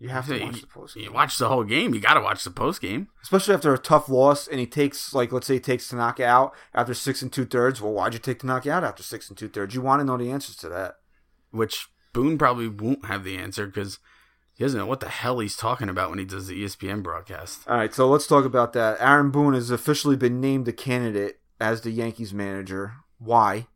You 0.00 0.08
have 0.08 0.26
to 0.28 0.42
watch 0.42 0.62
the 0.62 0.66
post 0.66 0.94
game. 0.94 1.04
You 1.04 1.12
watch 1.12 1.36
the 1.36 1.48
whole 1.48 1.62
game. 1.62 1.94
You 1.94 2.00
got 2.00 2.14
to 2.14 2.22
watch 2.22 2.42
the 2.42 2.50
post 2.50 2.80
game. 2.80 3.08
especially 3.22 3.52
after 3.54 3.74
a 3.74 3.78
tough 3.78 4.08
loss, 4.08 4.48
and 4.48 4.58
he 4.58 4.66
takes 4.66 5.12
like 5.12 5.30
let's 5.30 5.46
say 5.46 5.54
he 5.54 5.60
takes 5.60 5.88
Tanaka 5.88 6.24
out 6.24 6.54
after 6.74 6.94
six 6.94 7.20
and 7.20 7.30
two 7.30 7.44
thirds. 7.44 7.82
Well, 7.82 7.92
why'd 7.92 8.14
you 8.14 8.18
take 8.18 8.38
Tanaka 8.38 8.72
out 8.72 8.82
after 8.82 9.02
six 9.02 9.28
and 9.28 9.36
two 9.36 9.48
thirds? 9.48 9.74
You 9.74 9.82
want 9.82 10.00
to 10.00 10.04
know 10.04 10.16
the 10.16 10.30
answers 10.30 10.56
to 10.56 10.70
that. 10.70 10.96
Which 11.50 11.88
Boone 12.14 12.38
probably 12.38 12.66
won't 12.66 13.04
have 13.04 13.24
the 13.24 13.36
answer 13.36 13.66
because 13.66 13.98
he 14.60 14.66
doesn't 14.66 14.78
know 14.78 14.84
what 14.84 15.00
the 15.00 15.08
hell 15.08 15.38
he's 15.38 15.56
talking 15.56 15.88
about 15.88 16.10
when 16.10 16.18
he 16.18 16.26
does 16.26 16.46
the 16.46 16.62
ESPN 16.62 17.02
broadcast. 17.02 17.66
All 17.66 17.78
right, 17.78 17.94
so 17.94 18.06
let's 18.06 18.26
talk 18.26 18.44
about 18.44 18.74
that. 18.74 18.98
Aaron 19.00 19.30
Boone 19.30 19.54
has 19.54 19.70
officially 19.70 20.16
been 20.16 20.38
named 20.38 20.68
a 20.68 20.72
candidate 20.74 21.40
as 21.58 21.80
the 21.80 21.90
Yankees 21.90 22.34
manager. 22.34 22.92
Why? 23.18 23.68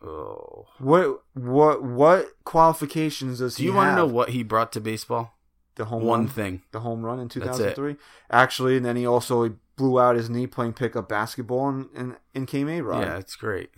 Oh. 0.00 0.68
What 0.78 1.24
what 1.34 1.82
what 1.82 2.28
qualifications 2.44 3.40
does 3.40 3.56
he 3.56 3.64
have? 3.64 3.66
Do 3.66 3.72
you 3.72 3.76
want 3.76 3.90
to 3.90 3.96
know 3.96 4.06
what 4.06 4.28
he 4.28 4.44
brought 4.44 4.70
to 4.74 4.80
baseball? 4.80 5.36
the 5.74 5.86
home 5.86 6.04
One 6.04 6.20
run, 6.20 6.28
thing. 6.28 6.62
the 6.70 6.80
home 6.80 7.04
run 7.04 7.18
in 7.18 7.28
2003? 7.28 7.96
Actually, 8.30 8.76
and 8.76 8.86
then 8.86 8.94
he 8.94 9.04
also 9.04 9.56
blew 9.74 9.98
out 9.98 10.14
his 10.14 10.30
knee 10.30 10.46
playing 10.46 10.74
pickup 10.74 11.08
basketball 11.08 11.68
in 11.68 11.88
in, 11.96 12.16
in 12.32 12.46
Came 12.46 12.68
A 12.68 12.80
Rod. 12.80 13.00
Yeah, 13.02 13.18
it's 13.18 13.34
great. 13.34 13.70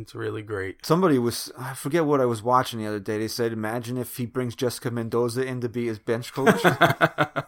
It's 0.00 0.14
really 0.14 0.42
great. 0.42 0.84
Somebody 0.84 1.18
was 1.18 1.52
I 1.58 1.74
forget 1.74 2.04
what 2.06 2.20
I 2.20 2.24
was 2.24 2.42
watching 2.42 2.78
the 2.80 2.86
other 2.86 3.00
day. 3.00 3.18
They 3.18 3.28
said, 3.28 3.52
"Imagine 3.52 3.96
if 3.98 4.16
he 4.16 4.26
brings 4.26 4.54
Jessica 4.54 4.90
Mendoza 4.90 5.44
in 5.46 5.60
to 5.60 5.68
be 5.68 5.86
his 5.86 5.98
bench 5.98 6.32
coach." 6.32 6.60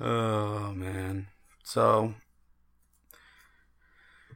oh 0.00 0.72
man. 0.72 1.28
So 1.64 2.14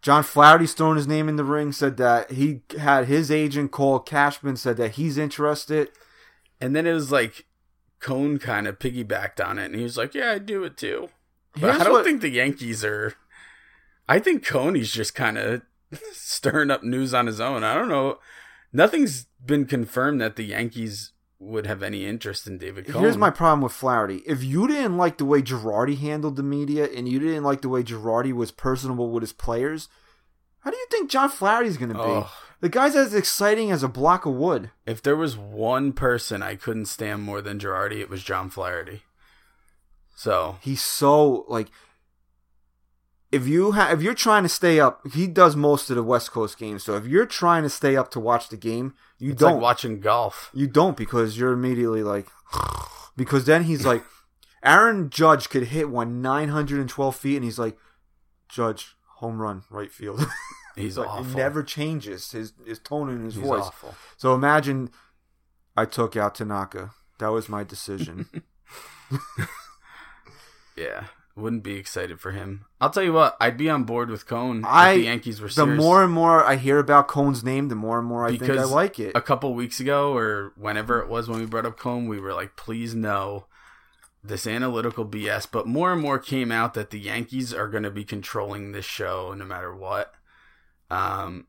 John 0.03 0.23
Flaherty's 0.23 0.73
thrown 0.73 0.97
his 0.97 1.07
name 1.07 1.29
in 1.29 1.37
the 1.37 1.45
ring. 1.45 1.73
Said 1.73 1.97
that 1.99 2.33
he 2.33 2.63
had 2.79 3.07
his 3.07 3.31
agent 3.31 3.71
call 3.71 3.99
Cashman. 4.01 4.57
Said 4.57 4.77
that 4.79 4.93
he's 4.93 5.19
interested. 5.19 5.91
and 6.61 6.75
then 6.75 6.87
it 6.87 6.93
was 6.93 7.13
like 7.13 7.47
Cone 8.01 8.39
kind 8.39 8.67
of 8.67 8.79
piggybacked 8.79 9.45
on 9.47 9.59
it 9.59 9.67
and 9.67 9.75
he 9.75 9.83
was 9.83 9.97
like, 9.99 10.15
Yeah, 10.15 10.33
I 10.33 10.39
do 10.39 10.65
it 10.65 10.77
too. 10.77 11.11
But 11.53 11.61
Here's 11.63 11.81
I 11.81 11.85
don't 11.85 11.93
what- 11.93 12.05
think 12.05 12.21
the 12.23 12.31
Yankees 12.31 12.85
are 12.85 13.15
I 14.09 14.19
think 14.19 14.45
Coney's 14.45 14.91
just 14.91 15.15
kind 15.15 15.39
of 15.39 15.63
stirring 16.13 16.71
up 16.71 16.83
news 16.83 17.15
on 17.15 17.27
his 17.27 17.41
own. 17.41 17.65
I 17.65 17.75
don't 17.75 17.89
know. 17.89 18.19
Nothing's 18.73 19.27
been 19.45 19.67
confirmed 19.67 20.21
that 20.21 20.37
the 20.37 20.45
Yankees 20.45 21.13
would 21.41 21.67
have 21.67 21.83
any 21.83 22.05
interest 22.05 22.47
in 22.47 22.59
David 22.59 22.87
Cone. 22.87 23.03
Here's 23.03 23.17
my 23.17 23.31
problem 23.31 23.63
with 23.63 23.73
Flaherty. 23.73 24.23
If 24.27 24.45
you 24.45 24.69
didn't 24.69 24.99
like 24.99 25.17
the 25.17 25.25
way 25.25 25.41
Girardi 25.41 25.99
handled 25.99 26.37
the 26.37 26.43
media 26.43 26.85
and 26.95 27.09
you 27.09 27.19
didn't 27.19 27.45
like 27.45 27.63
the 27.63 27.69
way 27.69 27.83
Girardi 27.83 28.33
was 28.33 28.51
personable 28.51 29.11
with 29.11 29.23
his 29.23 29.33
players, 29.33 29.89
how 30.61 30.71
do 30.71 30.77
you 30.77 30.87
think 30.91 31.11
John 31.11 31.31
Flaherty's 31.31 31.79
going 31.79 31.93
to 31.93 31.95
be? 31.95 32.01
Oh. 32.03 32.31
The 32.61 32.69
guy's 32.69 32.95
as 32.95 33.15
exciting 33.15 33.71
as 33.71 33.83
a 33.83 33.89
block 33.89 34.27
of 34.27 34.35
wood. 34.35 34.71
If 34.85 35.03
there 35.03 35.17
was 35.17 35.35
one 35.37 35.95
person 35.95 36.43
I 36.43 36.57
couldn't 36.57 36.87
stand 36.87 37.23
more 37.23 37.41
than 37.41 37.59
Girardi, 37.59 38.01
it 38.01 38.11
was 38.11 38.23
John 38.23 38.51
Flaherty. 38.51 39.03
So 40.15 40.59
He's 40.61 40.83
so 40.83 41.47
like 41.49 41.69
if 43.33 43.47
you 43.47 43.73
ha- 43.73 43.91
if 43.93 44.03
you're 44.03 44.15
trying 44.15 44.43
to 44.43 44.49
stay 44.49 44.81
up, 44.81 45.01
he 45.13 45.27
does 45.27 45.55
most 45.57 45.91
of 45.91 45.97
the 45.97 46.03
West 46.03 46.31
Coast 46.33 46.59
games. 46.59 46.83
So 46.85 46.97
if 46.97 47.07
you're 47.07 47.27
trying 47.27 47.63
to 47.63 47.71
stay 47.71 47.97
up 47.97 48.11
to 48.13 48.21
watch 48.21 48.49
the 48.49 48.57
game, 48.57 48.95
you 49.19 49.33
it's 49.33 49.41
don't 49.41 49.55
like 49.55 49.63
watching 49.63 50.01
golf. 50.01 50.51
You 50.55 50.67
don't 50.67 50.97
because 50.97 51.39
you're 51.39 51.53
immediately 51.53 52.03
like, 52.03 52.27
because 53.17 53.45
then 53.45 53.65
he's 53.65 53.85
like, 53.87 54.03
Aaron 54.65 55.11
Judge 55.11 55.49
could 55.49 55.65
hit 55.69 55.89
one 55.91 56.21
912 56.21 57.17
feet, 57.17 57.37
and 57.37 57.45
he's 57.45 57.59
like, 57.59 57.77
Judge, 58.49 58.95
home 59.17 59.41
run, 59.41 59.63
right 59.71 59.91
field. 59.93 60.27
He's 60.77 60.97
like, 60.97 61.09
awful. 61.09 61.33
It 61.33 61.37
never 61.37 61.63
changes 61.63 62.31
his 62.31 62.53
his 62.65 62.79
tone 62.79 63.11
in 63.11 63.25
his 63.25 63.35
He's 63.35 63.43
voice. 63.45 63.65
awful. 63.65 63.95
So 64.17 64.35
imagine, 64.35 64.91
I 65.77 65.85
took 65.85 66.17
out 66.17 66.37
Tanaka. 66.37 66.93
That 67.19 67.29
was 67.29 67.49
my 67.49 67.65
decision. 67.65 68.27
Yeah, 70.77 71.05
wouldn't 71.37 71.63
be 71.63 71.75
excited 71.75 72.21
for 72.21 72.33
him. 72.33 72.67
I'll 72.81 72.91
tell 72.91 73.03
you 73.03 73.13
what, 73.13 73.37
I'd 73.41 73.57
be 73.57 73.71
on 73.71 73.85
board 73.85 74.11
with 74.11 74.27
Cone 74.27 74.65
I 74.65 74.91
if 74.91 74.97
the 74.97 75.05
Yankees 75.05 75.41
were 75.41 75.49
the 75.49 75.55
serious. 75.55 75.79
more 75.79 76.03
and 76.03 76.13
more 76.13 76.45
I 76.45 76.57
hear 76.57 76.79
about 76.79 77.09
Cone's 77.09 77.45
name, 77.45 77.69
the 77.69 77.75
more 77.75 77.99
and 77.99 78.09
more 78.09 78.27
I 78.27 78.37
think 78.37 78.51
I 78.51 78.65
like 78.65 78.99
it. 78.99 79.13
a 79.15 79.21
couple 79.23 79.55
weeks 79.55 79.81
ago 79.81 80.17
or 80.17 80.53
whenever 80.57 81.01
it 81.01 81.09
was 81.09 81.29
when 81.29 81.41
we 81.41 81.47
brought 81.47 81.67
up 81.67 81.79
Cone, 81.79 82.09
we 82.09 82.21
were 82.21 82.35
like, 82.35 82.57
please 82.57 82.95
no, 82.95 83.47
this 84.23 84.47
analytical 84.47 85.07
BS. 85.07 85.47
But 85.51 85.67
more 85.67 85.93
and 85.93 86.03
more 86.03 86.19
came 86.19 86.51
out 86.53 86.75
that 86.75 86.91
the 86.91 87.01
Yankees 87.01 87.55
are 87.55 87.69
going 87.69 87.85
to 87.85 87.91
be 87.91 88.05
controlling 88.05 88.73
this 88.73 88.85
show 88.85 89.33
no 89.35 89.45
matter 89.45 89.75
what. 89.75 90.15
Um, 90.91 91.47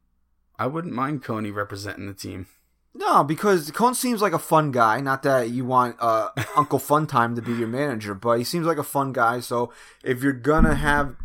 I 0.60 0.68
wouldn't 0.68 0.94
mind 0.94 1.24
Coney 1.24 1.52
representing 1.52 2.08
the 2.08 2.14
team. 2.14 2.48
No, 2.94 3.24
because 3.24 3.72
Cone 3.72 3.96
seems 3.96 4.22
like 4.22 4.34
a 4.34 4.40
fun 4.40 4.72
guy. 4.72 5.00
Not 5.00 5.24
that 5.24 5.50
you 5.50 5.64
want 5.64 5.96
uh, 6.00 6.30
Uncle 6.56 6.80
Fun 6.80 7.08
Time 7.08 7.36
to 7.36 7.42
be 7.42 7.54
your 7.54 7.68
manager, 7.68 8.14
but 8.14 8.38
he 8.38 8.44
seems 8.44 8.66
like 8.66 8.78
a 8.78 8.84
fun 8.84 9.14
guy. 9.14 9.40
So 9.40 9.72
if 10.04 10.22
you're 10.22 10.34
gonna 10.34 10.76
have 10.76 11.16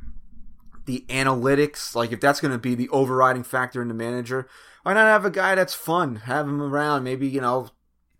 the 0.86 1.04
analytics, 1.08 1.94
like 1.94 2.12
if 2.12 2.20
that's 2.20 2.40
gonna 2.40 2.58
be 2.58 2.74
the 2.74 2.88
overriding 2.90 3.42
factor 3.42 3.82
in 3.82 3.88
the 3.88 3.94
manager, 3.94 4.48
why 4.84 4.94
not 4.94 5.06
have 5.06 5.24
a 5.24 5.30
guy 5.30 5.56
that's 5.56 5.74
fun? 5.74 6.16
Have 6.16 6.46
him 6.46 6.62
around. 6.62 7.04
Maybe 7.04 7.26
you 7.26 7.40
know. 7.40 7.70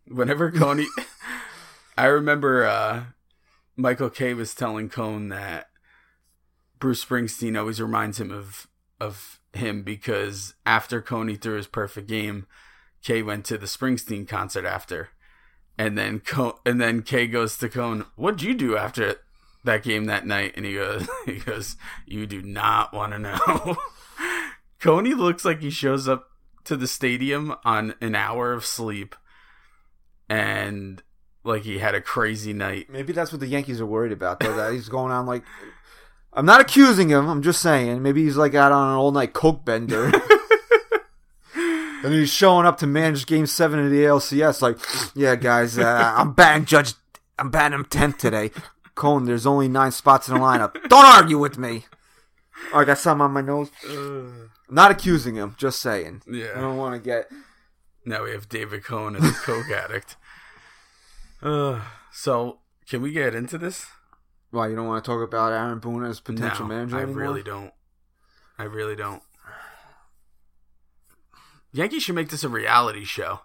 Whenever 0.09 0.53
Coney, 0.53 0.87
I 1.99 2.07
remember 2.07 2.65
uh, 2.65 3.05
Michael 3.75 4.09
Kay 4.09 4.35
was 4.35 4.55
telling 4.55 4.89
Cone 4.89 5.31
that 5.31 5.69
Bruce 6.79 7.05
Springsteen 7.05 7.59
always 7.59 7.81
reminds 7.81 8.21
him 8.21 8.31
of 8.31 8.69
of 9.01 9.41
him 9.53 9.83
because 9.83 10.55
after 10.65 11.01
Coney 11.01 11.35
threw 11.35 11.57
his 11.57 11.67
perfect 11.67 12.09
game, 12.09 12.47
Kay 13.07 13.23
went 13.23 13.45
to 13.45 13.57
the 13.57 13.67
Springsteen 13.67 14.27
concert 14.27 14.65
after, 14.65 15.11
And 15.79 15.97
then 15.97 16.19
Co- 16.19 16.59
and 16.67 16.81
then 16.81 17.03
Kay 17.03 17.29
goes 17.29 17.57
to 17.59 17.69
Cone, 17.69 18.05
"What'd 18.17 18.43
you 18.43 18.53
do 18.53 18.77
after 18.77 19.15
that 19.63 19.85
game 19.85 20.07
that 20.07 20.27
night?" 20.27 20.55
And 20.57 20.67
he 20.67 20.75
goes, 20.75 21.09
"He 21.25 21.35
goes, 21.39 21.77
you 22.05 22.27
do 22.27 22.43
not 22.43 22.93
want 22.93 23.13
to 23.13 23.21
know." 23.21 23.77
Coney 24.81 25.15
looks 25.15 25.45
like 25.45 25.61
he 25.61 25.71
shows 25.71 26.09
up 26.09 26.31
to 26.65 26.77
the 26.77 26.89
stadium 26.89 27.55
on 27.65 27.95
an 28.01 28.17
hour 28.17 28.53
of 28.53 28.67
sleep, 28.67 29.15
and 30.29 31.01
like 31.45 31.63
he 31.63 31.79
had 31.79 31.95
a 31.95 32.01
crazy 32.01 32.53
night. 32.53 32.91
Maybe 32.91 33.13
that's 33.13 33.31
what 33.31 33.41
the 33.41 33.47
Yankees 33.47 33.81
are 33.81 33.87
worried 33.87 34.11
about, 34.11 34.41
though. 34.41 34.57
That 34.57 34.73
he's 34.73 34.89
going 34.89 35.13
on 35.13 35.27
like. 35.27 35.45
I'm 36.33 36.45
not 36.45 36.61
accusing 36.61 37.09
him. 37.09 37.29
I'm 37.29 37.43
just 37.43 37.63
saying. 37.63 38.03
Maybe 38.03 38.25
he's 38.25 38.37
like 38.37 38.55
out 38.55 38.73
on 38.73 38.89
an 38.89 38.97
all 38.97 39.13
night 39.13 39.33
coke 39.33 39.65
bender. 39.65 40.11
and 42.05 42.15
he's 42.15 42.31
showing 42.31 42.67
up 42.67 42.79
to 42.79 42.87
manage 42.87 43.27
Game 43.27 43.47
Seven 43.47 43.79
of 43.79 43.91
the 43.91 44.05
ALCS. 44.05 44.63
Like, 44.63 44.79
yeah, 45.15 45.37
guys, 45.37 45.79
uh, 45.79 46.15
I'm 46.17 46.33
batting 46.33 46.65
Judge. 46.65 46.95
I'm 47.39 47.51
batting 47.51 47.79
him 47.79 47.85
tenth 47.85 48.19
today. 48.19 48.51
Cone, 48.95 49.27
there's 49.27 49.47
only 49.47 49.69
nine 49.69 49.93
spots 49.93 50.29
in 50.29 50.35
the 50.35 50.41
lineup. 50.41 50.73
Don't 50.89 51.05
argue 51.05 51.39
with 51.39 51.59
me. 51.59 51.85
Oh, 52.73 52.79
I 52.79 52.85
got 52.85 52.99
something 52.99 53.23
on 53.23 53.33
my 53.33 53.43
nose. 53.43 53.71
I'm 53.87 54.51
not 54.71 54.91
accusing 54.91 55.35
him. 55.35 55.55
Just 55.59 55.81
saying. 55.81 56.23
Yeah. 56.27 56.53
I 56.57 56.61
don't 56.61 56.79
want 56.79 56.95
to 56.95 57.01
get. 57.01 57.29
Now 58.05 58.25
we 58.25 58.31
have 58.31 58.49
David 58.49 58.85
Cone 58.85 59.17
as 59.17 59.29
a 59.29 59.33
coke 59.33 59.71
addict. 59.71 60.17
Uh, 61.43 61.83
so 62.13 62.61
can 62.89 63.03
we 63.03 63.13
get 63.13 63.35
into 63.35 63.59
this? 63.59 63.87
Why 64.51 64.69
you 64.69 64.77
don't 64.77 64.87
want 64.87 65.05
to 65.05 65.11
talk 65.11 65.27
about 65.27 65.53
Aaron 65.53 65.81
Boone 65.81 66.05
as 66.05 66.21
potential 66.21 66.67
no, 66.67 66.75
manager 66.75 66.97
I 66.97 67.03
anymore? 67.03 67.23
really 67.23 67.43
don't. 67.43 67.73
I 68.59 68.65
really 68.65 68.97
don't. 68.97 69.23
Yankees 71.77 72.03
should 72.05 72.15
make 72.15 72.31
this 72.31 72.45
a 72.45 72.49
reality 72.49 73.05
show. 73.05 73.41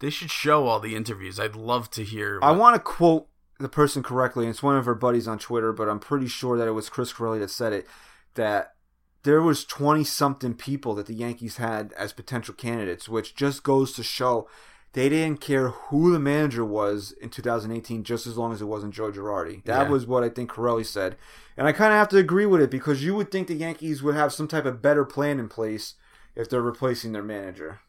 They 0.00 0.10
should 0.10 0.30
show 0.30 0.66
all 0.66 0.78
the 0.78 0.94
interviews. 0.94 1.40
I'd 1.40 1.56
love 1.56 1.90
to 1.92 2.04
hear. 2.04 2.38
I 2.42 2.52
want 2.52 2.74
to 2.76 2.80
quote 2.80 3.28
the 3.58 3.68
person 3.68 4.02
correctly. 4.02 4.44
and 4.44 4.50
It's 4.50 4.62
one 4.62 4.76
of 4.76 4.84
her 4.84 4.94
buddies 4.94 5.26
on 5.26 5.38
Twitter, 5.38 5.72
but 5.72 5.88
I'm 5.88 5.98
pretty 6.00 6.28
sure 6.28 6.58
that 6.58 6.68
it 6.68 6.72
was 6.72 6.90
Chris 6.90 7.12
Corelli 7.14 7.38
that 7.38 7.50
said 7.50 7.72
it. 7.72 7.86
That 8.34 8.74
there 9.22 9.40
was 9.40 9.64
20 9.64 10.04
something 10.04 10.52
people 10.52 10.94
that 10.96 11.06
the 11.06 11.14
Yankees 11.14 11.56
had 11.56 11.94
as 11.94 12.12
potential 12.12 12.52
candidates, 12.54 13.08
which 13.08 13.34
just 13.34 13.62
goes 13.62 13.92
to 13.94 14.02
show 14.02 14.46
they 14.92 15.08
didn't 15.08 15.40
care 15.40 15.68
who 15.70 16.12
the 16.12 16.18
manager 16.18 16.64
was 16.64 17.12
in 17.20 17.30
2018, 17.30 18.04
just 18.04 18.26
as 18.26 18.36
long 18.36 18.52
as 18.52 18.60
it 18.60 18.66
wasn't 18.66 18.94
Joe 18.94 19.10
Girardi. 19.10 19.64
That 19.64 19.84
Yeah. 19.86 19.88
was 19.90 20.06
what 20.06 20.22
I 20.22 20.28
think 20.28 20.50
Corelli 20.50 20.84
said, 20.84 21.16
and 21.56 21.66
I 21.66 21.72
kind 21.72 21.92
of 21.92 21.98
have 21.98 22.08
to 22.10 22.18
agree 22.18 22.46
with 22.46 22.60
it 22.60 22.70
because 22.70 23.02
you 23.02 23.14
would 23.14 23.30
think 23.30 23.48
the 23.48 23.54
Yankees 23.54 24.02
would 24.02 24.14
have 24.14 24.32
some 24.32 24.46
type 24.48 24.64
of 24.66 24.80
better 24.82 25.04
plan 25.04 25.38
in 25.38 25.48
place 25.48 25.94
if 26.36 26.48
they're 26.48 26.60
replacing 26.62 27.12
their 27.12 27.22
manager. 27.22 27.80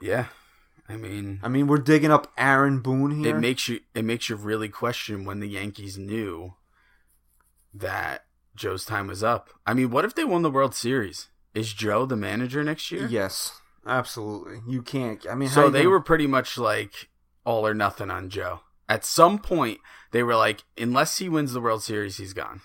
Yeah, 0.00 0.26
I 0.88 0.96
mean, 0.96 1.40
I 1.42 1.48
mean, 1.48 1.66
we're 1.66 1.78
digging 1.78 2.10
up 2.10 2.32
Aaron 2.38 2.80
Boone 2.80 3.22
here. 3.22 3.36
it 3.36 3.40
makes 3.40 3.68
you 3.68 3.80
it 3.94 4.04
makes 4.04 4.28
you 4.28 4.36
really 4.36 4.68
question 4.68 5.24
when 5.24 5.40
the 5.40 5.48
Yankees 5.48 5.98
knew 5.98 6.54
that 7.72 8.24
Joe's 8.54 8.84
time 8.84 9.06
was 9.06 9.22
up. 9.22 9.50
I 9.66 9.74
mean, 9.74 9.90
what 9.90 10.04
if 10.04 10.14
they 10.14 10.24
won 10.24 10.42
the 10.42 10.50
World 10.50 10.74
Series? 10.74 11.28
Is 11.54 11.72
Joe 11.72 12.04
the 12.06 12.16
manager 12.16 12.62
next 12.64 12.90
year? 12.90 13.06
Yes, 13.06 13.60
absolutely. 13.86 14.60
You 14.68 14.82
can't. 14.82 15.24
I 15.28 15.34
mean, 15.34 15.48
So 15.48 15.70
they 15.70 15.80
gonna- 15.80 15.90
were 15.90 16.00
pretty 16.00 16.26
much 16.26 16.58
like 16.58 17.08
all 17.44 17.66
or 17.66 17.74
nothing 17.74 18.10
on 18.10 18.28
Joe. 18.30 18.60
At 18.88 19.04
some 19.04 19.38
point, 19.38 19.80
they 20.10 20.22
were 20.22 20.36
like, 20.36 20.64
unless 20.76 21.18
he 21.18 21.28
wins 21.28 21.52
the 21.52 21.60
World 21.60 21.82
Series, 21.82 22.16
he's 22.18 22.32
gone. 22.34 22.60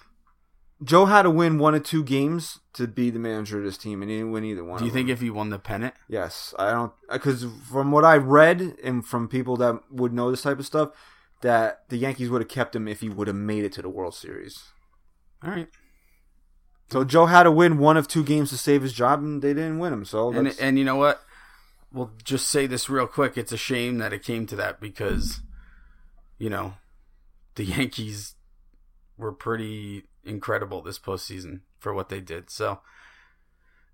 Joe 0.83 1.05
had 1.05 1.24
to 1.24 1.29
win 1.29 1.59
one 1.59 1.75
or 1.75 1.79
two 1.79 2.03
games 2.03 2.59
to 2.74 2.88
be 2.88 3.09
the 3.09 3.19
manager 3.19 3.57
of 3.57 3.65
this 3.65 3.77
team, 3.77 4.01
and 4.01 4.09
he 4.09 4.17
didn't 4.17 4.31
win 4.31 4.45
either 4.45 4.63
one. 4.63 4.79
Do 4.79 4.86
you 4.86 4.89
of 4.89 4.93
think 4.93 5.07
them. 5.07 5.13
if 5.13 5.21
he 5.21 5.29
won 5.29 5.50
the 5.50 5.59
pennant? 5.59 5.93
Yes, 6.07 6.53
I 6.57 6.71
don't 6.71 6.93
because 7.12 7.45
from 7.69 7.91
what 7.91 8.05
I 8.05 8.15
read 8.15 8.77
and 8.83 9.05
from 9.05 9.27
people 9.27 9.57
that 9.57 9.81
would 9.91 10.13
know 10.13 10.31
this 10.31 10.43
type 10.43 10.59
of 10.59 10.65
stuff, 10.65 10.91
that 11.41 11.83
the 11.89 11.98
Yankees 11.98 12.29
would 12.29 12.41
have 12.41 12.50
kept 12.50 12.75
him 12.75 12.88
if 12.88 13.01
he 13.01 13.09
would 13.09 13.27
have 13.27 13.36
made 13.36 13.65
it 13.65 13.74
to 13.74 13.81
the 13.81 13.89
World 13.89 14.15
Series. 14.15 14.63
All 15.43 15.51
right. 15.51 15.67
So 16.91 17.03
Joe 17.03 17.27
had 17.27 17.43
to 17.43 17.51
win 17.51 17.77
one 17.77 17.98
of 17.98 18.07
two 18.07 18.24
games 18.24 18.50
to 18.50 18.57
save 18.57 18.81
his 18.81 18.93
job, 18.93 19.21
and 19.21 19.41
they 19.41 19.53
didn't 19.53 19.79
win 19.79 19.94
him. 19.94 20.05
So 20.05 20.31
And 20.31 20.55
and 20.59 20.79
you 20.79 20.85
know 20.85 20.96
what? 20.96 21.22
We'll 21.92 22.11
just 22.24 22.50
say 22.50 22.68
this 22.68 22.89
real 22.89 23.07
quick. 23.07 23.37
It's 23.37 23.51
a 23.51 23.57
shame 23.57 23.98
that 23.98 24.13
it 24.13 24.24
came 24.24 24.46
to 24.48 24.55
that 24.57 24.79
because, 24.79 25.42
you 26.37 26.50
know, 26.50 26.75
the 27.55 27.63
Yankees 27.65 28.35
were 29.18 29.31
pretty 29.31 30.05
incredible 30.29 30.81
this 30.81 31.00
postseason 31.00 31.61
for 31.79 31.94
what 31.94 32.09
they 32.09 32.22
did. 32.22 32.50
So 32.50 32.79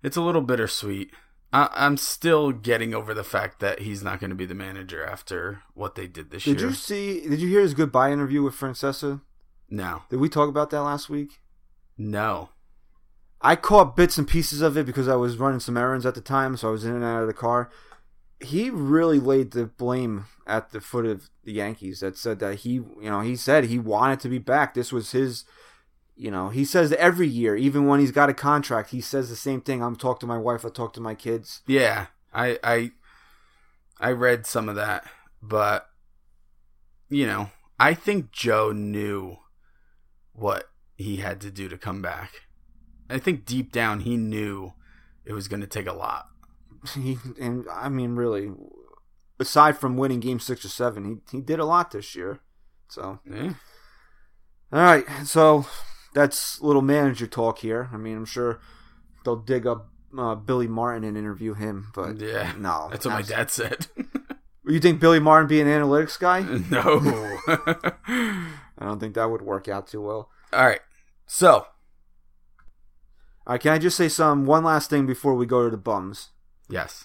it's 0.02 0.16
a 0.16 0.20
little 0.22 0.42
bittersweet. 0.42 1.10
I, 1.52 1.68
I'm 1.72 1.96
still 1.96 2.52
getting 2.52 2.94
over 2.94 3.14
the 3.14 3.24
fact 3.24 3.60
that 3.60 3.80
he's 3.80 4.02
not 4.02 4.20
going 4.20 4.30
to 4.30 4.36
be 4.36 4.46
the 4.46 4.54
manager 4.54 5.04
after 5.04 5.62
what 5.74 5.94
they 5.94 6.06
did 6.06 6.30
this 6.30 6.44
did 6.44 6.50
year. 6.50 6.56
Did 6.56 6.62
you 6.70 6.72
see? 6.72 7.28
Did 7.28 7.40
you 7.40 7.48
hear 7.48 7.60
his 7.60 7.74
goodbye 7.74 8.12
interview 8.12 8.42
with 8.42 8.54
Francesa? 8.54 9.20
No, 9.68 10.02
Did 10.10 10.20
we 10.20 10.28
talk 10.28 10.48
about 10.48 10.70
that 10.70 10.82
last 10.82 11.08
week? 11.08 11.40
no. 11.96 12.50
I 13.42 13.54
caught 13.54 13.96
bits 13.96 14.16
and 14.16 14.26
pieces 14.26 14.62
of 14.62 14.78
it 14.78 14.86
because 14.86 15.08
I 15.08 15.14
was 15.14 15.36
running 15.36 15.60
some 15.60 15.76
errands 15.76 16.06
at 16.06 16.14
the 16.14 16.22
time, 16.22 16.56
so 16.56 16.68
I 16.68 16.70
was 16.72 16.84
in 16.86 16.94
and 16.94 17.04
out 17.04 17.20
of 17.20 17.26
the 17.28 17.34
car. 17.34 17.68
He 18.40 18.70
really 18.70 19.20
laid 19.20 19.50
the 19.50 19.66
blame 19.66 20.24
at 20.46 20.70
the 20.70 20.80
foot 20.80 21.04
of 21.04 21.28
the 21.44 21.52
Yankees. 21.52 22.00
That 22.00 22.16
said 22.16 22.38
that 22.38 22.60
he, 22.60 22.70
you 22.72 22.96
know, 23.02 23.20
he 23.20 23.36
said 23.36 23.64
he 23.64 23.78
wanted 23.78 24.20
to 24.20 24.30
be 24.30 24.38
back. 24.38 24.72
This 24.72 24.90
was 24.90 25.12
his, 25.12 25.44
you 26.16 26.30
know, 26.30 26.48
he 26.48 26.64
says 26.64 26.92
every 26.94 27.28
year, 27.28 27.56
even 27.56 27.86
when 27.86 28.00
he's 28.00 28.10
got 28.10 28.30
a 28.30 28.34
contract, 28.34 28.90
he 28.90 29.00
says 29.00 29.28
the 29.28 29.36
same 29.36 29.60
thing. 29.60 29.82
I'm 29.82 29.96
talk 29.96 30.18
to 30.20 30.26
my 30.26 30.38
wife. 30.38 30.64
I 30.64 30.70
talk 30.70 30.94
to 30.94 31.00
my 31.00 31.14
kids. 31.14 31.60
Yeah, 31.66 32.06
I 32.32 32.58
I 32.64 32.90
I 34.00 34.12
read 34.12 34.46
some 34.46 34.68
of 34.68 34.76
that, 34.76 35.04
but 35.42 35.88
you 37.10 37.26
know, 37.26 37.50
I 37.78 37.92
think 37.92 38.32
Joe 38.32 38.72
knew 38.72 39.36
what 40.32 40.70
he 40.94 41.16
had 41.16 41.40
to 41.42 41.50
do 41.50 41.68
to 41.68 41.76
come 41.76 42.00
back. 42.00 42.32
I 43.10 43.18
think 43.18 43.44
deep 43.44 43.70
down 43.70 44.00
he 44.00 44.16
knew 44.16 44.72
it 45.24 45.34
was 45.34 45.48
going 45.48 45.60
to 45.60 45.66
take 45.66 45.86
a 45.86 45.92
lot. 45.92 46.26
He 46.94 47.18
and 47.38 47.66
I 47.70 47.88
mean, 47.88 48.16
really, 48.16 48.52
aside 49.38 49.76
from 49.76 49.96
winning 49.96 50.20
Game 50.20 50.40
Six 50.40 50.64
or 50.64 50.68
Seven, 50.68 51.04
he 51.04 51.36
he 51.36 51.42
did 51.42 51.58
a 51.58 51.64
lot 51.64 51.90
this 51.90 52.14
year. 52.14 52.40
So 52.88 53.18
Yeah. 53.30 53.54
All 54.72 54.80
right, 54.80 55.04
so 55.24 55.66
that's 56.16 56.60
little 56.62 56.80
manager 56.82 57.26
talk 57.26 57.58
here. 57.58 57.90
I 57.92 57.98
mean, 57.98 58.16
I'm 58.16 58.24
sure 58.24 58.58
they'll 59.24 59.36
dig 59.36 59.66
up 59.66 59.90
uh, 60.18 60.34
Billy 60.34 60.66
Martin 60.66 61.04
and 61.04 61.16
interview 61.16 61.52
him, 61.54 61.88
but 61.94 62.16
Yeah. 62.18 62.52
no, 62.58 62.88
That's 62.90 63.04
what 63.04 63.12
my 63.12 63.22
dad 63.22 63.50
said. 63.50 63.86
You 64.68 64.80
think 64.80 64.98
Billy 64.98 65.20
Martin 65.20 65.46
be 65.46 65.60
an 65.60 65.68
analytics 65.68 66.18
guy? 66.18 66.40
no. 66.70 66.98
I 68.08 68.84
don't 68.84 68.98
think 68.98 69.14
that 69.14 69.30
would 69.30 69.42
work 69.42 69.68
out 69.68 69.86
too 69.86 70.02
well. 70.02 70.28
All 70.52 70.66
right. 70.66 70.80
So, 71.24 71.52
All 71.52 71.66
right, 73.46 73.60
can 73.60 73.70
I 73.72 73.78
just 73.78 73.96
say 73.96 74.08
some 74.08 74.44
one 74.44 74.64
last 74.64 74.90
thing 74.90 75.06
before 75.06 75.36
we 75.36 75.46
go 75.46 75.62
to 75.62 75.70
the 75.70 75.76
bums? 75.76 76.30
yes. 76.68 77.04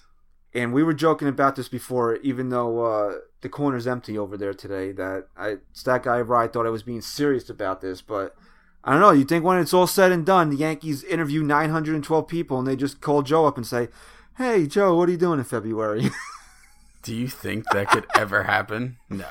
And 0.55 0.73
we 0.73 0.81
were 0.83 0.93
joking 0.95 1.27
about 1.29 1.55
this 1.55 1.69
before, 1.69 2.15
even 2.17 2.49
though 2.49 2.83
uh, 2.83 3.13
the 3.41 3.47
corner's 3.47 3.85
empty 3.87 4.17
over 4.17 4.35
there 4.37 4.53
today. 4.55 4.91
That 4.91 5.27
I, 5.37 5.57
Stat 5.71 6.01
Guy 6.03 6.19
Rye 6.19 6.47
thought 6.47 6.65
I 6.65 6.69
was 6.71 6.81
being 6.83 6.99
serious 7.01 7.47
about 7.49 7.79
this, 7.81 8.01
but 8.01 8.35
I 8.83 8.91
don't 8.93 9.01
know. 9.01 9.11
You 9.11 9.25
think 9.25 9.43
when 9.43 9.59
it's 9.59 9.73
all 9.73 9.85
said 9.87 10.11
and 10.11 10.25
done, 10.25 10.49
the 10.49 10.55
Yankees 10.55 11.03
interview 11.03 11.43
912 11.43 12.27
people 12.27 12.57
and 12.59 12.67
they 12.67 12.75
just 12.75 12.99
call 13.01 13.21
Joe 13.21 13.45
up 13.45 13.55
and 13.57 13.65
say, 13.67 13.89
"Hey, 14.37 14.65
Joe, 14.67 14.95
what 14.97 15.07
are 15.07 15.11
you 15.11 15.17
doing 15.17 15.39
in 15.39 15.45
February?" 15.45 16.09
Do 17.03 17.15
you 17.15 17.27
think 17.27 17.65
that 17.71 17.89
could 17.89 18.05
ever 18.15 18.43
happen? 18.43 18.97
No. 19.09 19.27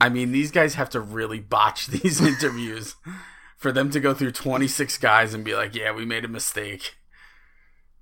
I 0.00 0.08
mean, 0.08 0.32
these 0.32 0.50
guys 0.50 0.74
have 0.74 0.90
to 0.90 1.00
really 1.00 1.40
botch 1.40 1.86
these 1.88 2.20
interviews 2.20 2.96
for 3.56 3.72
them 3.72 3.90
to 3.90 4.00
go 4.00 4.14
through 4.14 4.32
26 4.32 4.96
guys 4.98 5.34
and 5.34 5.44
be 5.44 5.54
like, 5.54 5.74
yeah, 5.74 5.92
we 5.92 6.04
made 6.06 6.24
a 6.24 6.28
mistake. 6.28 6.96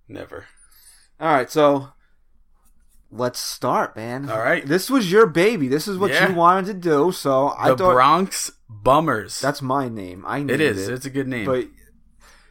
Never. 0.09 0.47
all 1.21 1.33
right, 1.33 1.51
so 1.51 1.89
let's 3.11 3.39
start, 3.41 3.97
man. 3.97 4.31
All 4.31 4.39
right. 4.39 4.65
this 4.65 4.89
was 4.89 5.11
your 5.11 5.27
baby. 5.27 5.67
This 5.69 5.87
is 5.89 5.99
what 5.99 6.13
Yeah. 6.13 6.29
you 6.29 6.35
wanted 6.35 6.67
to 6.67 6.75
do. 6.75 7.13
So 7.13 7.49
I 7.59 7.71
The 7.71 7.77
thought 7.77 7.95
Bronx 7.95 8.51
Bummers. 8.83 9.41
that's 9.41 9.63
my 9.63 9.89
name. 9.89 10.25
I 10.27 10.39
named 10.39 10.51
it 10.51 10.61
is. 10.61 10.89
It. 10.89 10.95
It's 10.95 11.07
a 11.07 11.11
good 11.11 11.29
name. 11.29 11.47
But 11.47 11.69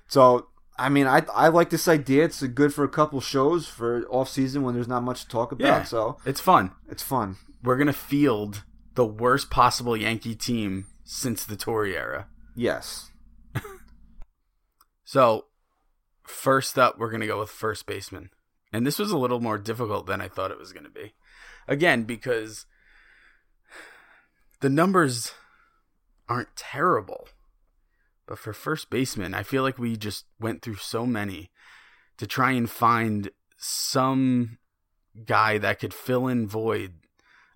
so 0.08 0.48
I 0.78 0.90
mean, 0.90 1.08
I 1.08 1.24
I 1.34 1.48
like 1.50 1.70
this 1.70 1.88
idea. 1.88 2.26
It's 2.26 2.42
good 2.44 2.74
for 2.74 2.84
a 2.84 2.90
couple 2.90 3.20
shows 3.22 3.68
for 3.68 4.06
off 4.10 4.30
season 4.30 4.64
when 4.64 4.76
there's 4.76 4.88
not 4.88 5.04
much 5.04 5.24
to 5.24 5.30
talk 5.30 5.52
about. 5.52 5.66
Yeah. 5.66 5.84
So 5.84 6.18
it's 6.26 6.42
fun. 6.42 6.72
it's 6.90 7.04
fun. 7.04 7.38
We're 7.64 7.78
going 7.78 7.88
to 7.88 7.94
field 7.94 8.64
the 8.94 9.06
worst 9.06 9.50
possible 9.50 9.98
Yankee 9.98 10.36
team 10.36 10.86
since 11.04 11.44
the 11.44 11.56
Torre 11.56 11.88
era. 11.88 12.28
Yes. 12.56 13.12
So, 15.08 15.46
first 16.24 16.78
up, 16.78 17.00
we're 17.00 17.10
going 17.10 17.22
to 17.22 17.28
go 17.28 17.40
with 17.40 17.50
first 17.50 17.86
baseman. 17.86 18.30
And 18.74 18.86
this 18.86 19.00
was 19.00 19.10
a 19.10 19.18
little 19.18 19.40
more 19.40 19.58
difficult 19.58 20.06
than 20.06 20.20
I 20.20 20.28
thought 20.28 20.52
it 20.52 20.60
was 20.60 20.74
going 20.74 20.84
to 20.84 20.90
be. 20.90 21.14
Again, 21.66 22.04
because 22.04 22.66
the 24.60 24.70
numbers 24.70 25.32
aren't 26.30 26.56
terrible. 26.56 27.28
But 28.26 28.40
for 28.40 28.54
first 28.54 28.90
baseman, 28.90 29.34
I 29.34 29.44
feel 29.44 29.64
like 29.64 29.78
we 29.78 29.96
just 29.96 30.26
went 30.40 30.62
through 30.62 30.76
so 30.76 31.06
many 31.06 31.50
to 32.18 32.28
try 32.28 32.52
and 32.52 32.70
find 32.70 33.30
some 33.58 34.58
guy 35.26 35.58
that 35.58 35.80
could 35.80 35.94
fill 35.94 36.28
in 36.28 36.48
void 36.48 36.94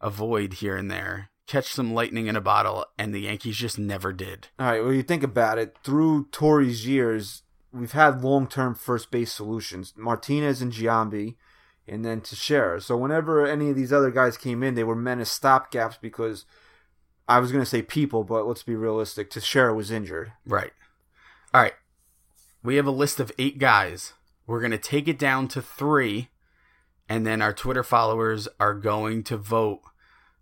a 0.01 0.09
void 0.09 0.53
here 0.53 0.75
and 0.75 0.89
there, 0.89 1.29
catch 1.47 1.71
some 1.71 1.93
lightning 1.93 2.27
in 2.27 2.35
a 2.35 2.41
bottle, 2.41 2.85
and 2.97 3.13
the 3.13 3.21
Yankees 3.21 3.57
just 3.57 3.77
never 3.77 4.11
did. 4.11 4.47
All 4.59 4.65
right, 4.65 4.83
well, 4.83 4.93
you 4.93 5.03
think 5.03 5.23
about 5.23 5.59
it. 5.59 5.77
Through 5.83 6.27
Torre's 6.31 6.87
years, 6.87 7.43
we've 7.71 7.91
had 7.91 8.23
long 8.23 8.47
term 8.47 8.75
first 8.75 9.11
base 9.11 9.31
solutions 9.31 9.93
Martinez 9.95 10.61
and 10.61 10.71
Giambi, 10.71 11.35
and 11.87 12.03
then 12.03 12.21
Teixeira. 12.21 12.81
So 12.81 12.97
whenever 12.97 13.45
any 13.45 13.69
of 13.69 13.75
these 13.75 13.93
other 13.93 14.11
guys 14.11 14.37
came 14.37 14.63
in, 14.63 14.75
they 14.75 14.83
were 14.83 14.95
meant 14.95 15.21
as 15.21 15.29
stopgaps 15.29 15.99
because 16.01 16.45
I 17.31 17.39
was 17.39 17.51
going 17.51 17.63
to 17.63 17.69
say 17.69 17.81
people, 17.81 18.23
but 18.23 18.45
let's 18.45 18.63
be 18.63 18.75
realistic. 18.75 19.29
Teixeira 19.29 19.73
was 19.73 19.89
injured. 19.89 20.33
Right. 20.45 20.73
All 21.53 21.61
right. 21.61 21.73
We 22.61 22.75
have 22.75 22.85
a 22.85 22.91
list 22.91 23.19
of 23.19 23.31
eight 23.39 23.57
guys. 23.57 24.13
We're 24.45 24.59
going 24.59 24.71
to 24.71 24.77
take 24.77 25.07
it 25.07 25.17
down 25.17 25.47
to 25.49 25.61
three, 25.61 26.29
and 27.07 27.25
then 27.25 27.41
our 27.41 27.53
Twitter 27.53 27.83
followers 27.83 28.47
are 28.59 28.73
going 28.73 29.23
to 29.23 29.37
vote 29.37 29.79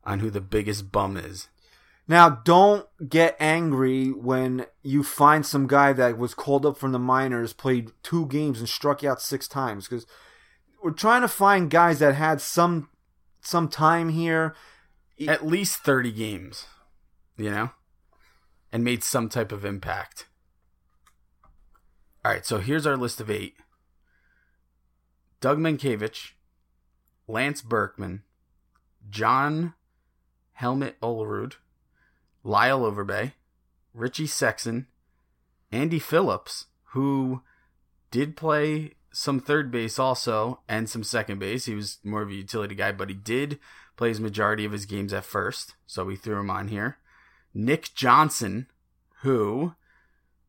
on 0.04 0.19
who 0.19 0.32
the 0.32 0.41
biggest 0.41 0.91
bum 0.91 1.15
is. 1.15 1.47
Now, 2.08 2.28
don't 2.28 2.88
get 3.08 3.38
angry 3.39 4.08
when 4.08 4.65
you 4.82 5.04
find 5.04 5.45
some 5.45 5.67
guy 5.67 5.93
that 5.93 6.17
was 6.17 6.34
called 6.34 6.65
up 6.65 6.75
from 6.75 6.91
the 6.91 6.97
minors, 6.97 7.54
played 7.54 7.91
two 8.02 8.25
games, 8.25 8.58
and 8.60 8.67
struck 8.67 9.04
out 9.04 9.21
six 9.21 9.47
times. 9.47 9.88
Because 9.88 10.08
we're 10.84 10.89
trying 10.89 11.21
to 11.21 11.28
find 11.28 11.69
guys 11.69 11.99
that 11.99 12.15
had 12.15 12.41
some 12.41 12.89
some 13.41 13.67
time 13.67 14.10
here. 14.10 14.56
At 15.28 15.45
least 15.45 15.80
30 15.80 16.12
games, 16.13 16.65
you 17.39 17.52
know? 17.52 17.71
And 18.71 18.84
made 18.84 19.04
some 19.04 19.30
type 19.30 19.52
of 19.52 19.65
impact. 19.65 20.28
All 22.23 22.32
right, 22.32 22.45
so 22.45 22.60
here's 22.60 22.86
our 22.86 22.97
list 22.97 23.21
of 23.21 23.30
eight 23.30 23.56
Doug 25.41 25.58
Mientkiewicz, 25.58 26.32
Lance 27.28 27.62
Berkman, 27.62 28.23
John 29.10 29.73
Helmet 30.54 30.99
Olerud, 31.02 31.54
Lyle 32.43 32.82
Overbay, 32.82 33.34
Richie 33.93 34.28
Sexson, 34.28 34.86
Andy 35.71 35.99
Phillips, 35.99 36.65
who 36.91 37.41
did 38.12 38.36
play 38.36 38.93
some 39.12 39.39
third 39.39 39.71
base 39.71 39.97
also 39.97 40.60
and 40.67 40.89
some 40.89 41.04
second 41.04 41.39
base. 41.39 41.65
He 41.65 41.75
was 41.75 41.99
more 42.04 42.21
of 42.21 42.30
a 42.30 42.34
utility 42.34 42.75
guy, 42.75 42.91
but 42.91 43.10
he 43.10 43.15
did 43.15 43.60
play 43.95 44.10
his 44.10 44.19
majority 44.19 44.65
of 44.65 44.71
his 44.71 44.86
games 44.86 45.13
at 45.13 45.25
first, 45.25 45.75
so 45.86 46.06
we 46.06 46.15
threw 46.15 46.39
him 46.39 46.49
on 46.49 46.67
here. 46.67 46.97
Nick 47.54 47.94
Johnson, 47.96 48.68
who, 49.22 49.74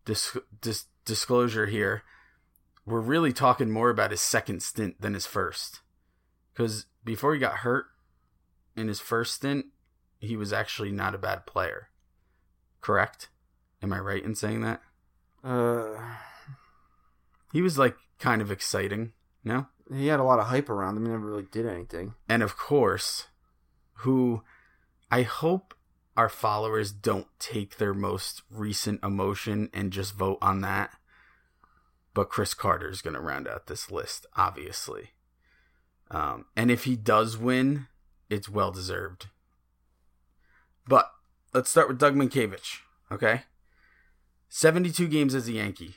dis- 0.04 0.36
dis- 0.60 0.86
disclosure 1.04 1.66
here, 1.66 2.02
we're 2.86 3.00
really 3.00 3.32
talking 3.32 3.70
more 3.70 3.90
about 3.90 4.10
his 4.10 4.20
second 4.20 4.62
stint 4.62 5.00
than 5.00 5.14
his 5.14 5.26
first. 5.26 5.80
Because 6.52 6.86
before 7.04 7.34
he 7.34 7.40
got 7.40 7.58
hurt 7.58 7.86
in 8.76 8.88
his 8.88 9.00
first 9.00 9.34
stint, 9.34 9.66
he 10.18 10.36
was 10.36 10.52
actually 10.52 10.90
not 10.92 11.14
a 11.14 11.18
bad 11.18 11.46
player. 11.46 11.88
Correct? 12.80 13.28
Am 13.82 13.92
I 13.92 13.98
right 13.98 14.22
in 14.24 14.34
saying 14.34 14.60
that? 14.62 14.80
Uh, 15.42 15.96
He 17.52 17.62
was 17.62 17.78
like 17.78 17.96
kind 18.18 18.42
of 18.42 18.50
exciting, 18.50 19.12
no? 19.44 19.66
he 19.92 20.06
had 20.06 20.20
a 20.20 20.24
lot 20.24 20.38
of 20.38 20.46
hype 20.46 20.68
around 20.70 20.96
him. 20.96 21.04
He 21.06 21.10
never 21.10 21.26
really 21.26 21.46
did 21.50 21.66
anything. 21.66 22.14
And 22.28 22.42
of 22.44 22.56
course, 22.56 23.26
who 23.94 24.42
I 25.10 25.22
hope 25.22 25.74
our 26.20 26.28
followers 26.28 26.92
don't 26.92 27.28
take 27.38 27.78
their 27.78 27.94
most 27.94 28.42
recent 28.50 29.02
emotion 29.02 29.70
and 29.72 29.90
just 29.90 30.14
vote 30.14 30.36
on 30.42 30.60
that. 30.60 30.90
But 32.12 32.28
Chris 32.28 32.52
Carter 32.52 32.90
is 32.90 33.00
going 33.00 33.14
to 33.14 33.20
round 33.22 33.48
out 33.48 33.68
this 33.68 33.90
list, 33.90 34.26
obviously. 34.36 35.12
Um, 36.10 36.44
and 36.54 36.70
if 36.70 36.84
he 36.84 36.94
does 36.94 37.38
win, 37.38 37.86
it's 38.28 38.50
well 38.50 38.70
deserved. 38.70 39.28
But 40.86 41.10
let's 41.54 41.70
start 41.70 41.88
with 41.88 41.98
Doug 41.98 42.14
Mientkiewicz, 42.14 42.80
okay? 43.10 43.44
72 44.50 45.08
games 45.08 45.34
as 45.34 45.48
a 45.48 45.52
Yankee, 45.52 45.94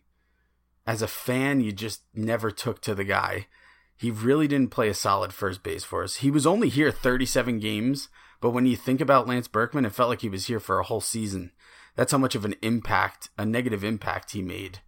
as 0.85 1.01
a 1.01 1.07
fan 1.07 1.61
you 1.61 1.71
just 1.71 2.01
never 2.13 2.51
took 2.51 2.81
to 2.81 2.95
the 2.95 3.03
guy. 3.03 3.47
He 3.95 4.09
really 4.09 4.47
didn't 4.47 4.71
play 4.71 4.89
a 4.89 4.93
solid 4.93 5.33
first 5.33 5.61
base 5.61 5.83
for 5.83 6.03
us. 6.03 6.17
He 6.17 6.31
was 6.31 6.47
only 6.47 6.69
here 6.69 6.91
37 6.91 7.59
games, 7.59 8.09
but 8.39 8.49
when 8.49 8.65
you 8.65 8.75
think 8.75 8.99
about 8.99 9.27
Lance 9.27 9.47
Berkman, 9.47 9.85
it 9.85 9.93
felt 9.93 10.09
like 10.09 10.21
he 10.21 10.29
was 10.29 10.47
here 10.47 10.59
for 10.59 10.79
a 10.79 10.83
whole 10.83 11.01
season. 11.01 11.51
That's 11.95 12.11
how 12.11 12.17
much 12.17 12.35
of 12.35 12.45
an 12.45 12.55
impact, 12.61 13.29
a 13.37 13.45
negative 13.45 13.83
impact 13.83 14.31
he 14.31 14.41
made, 14.41 14.79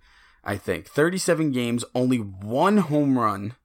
I 0.43 0.57
think. 0.57 0.87
37 0.87 1.51
games, 1.51 1.85
only 1.93 2.17
one 2.17 2.77
home 2.77 3.19
run, 3.19 3.55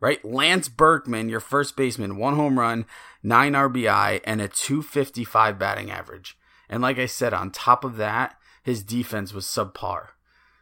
right? 0.00 0.22
Lance 0.24 0.68
Berkman, 0.68 1.28
your 1.28 1.40
first 1.40 1.76
baseman, 1.76 2.18
one 2.18 2.36
home 2.36 2.58
run, 2.58 2.84
nine 3.22 3.52
RBI, 3.52 4.20
and 4.24 4.40
a 4.40 4.48
255 4.48 5.58
batting 5.58 5.90
average. 5.90 6.36
And 6.68 6.82
like 6.82 6.98
I 6.98 7.06
said, 7.06 7.32
on 7.32 7.50
top 7.50 7.84
of 7.84 7.96
that, 7.96 8.36
his 8.62 8.82
defense 8.82 9.32
was 9.32 9.46
subpar. 9.46 10.08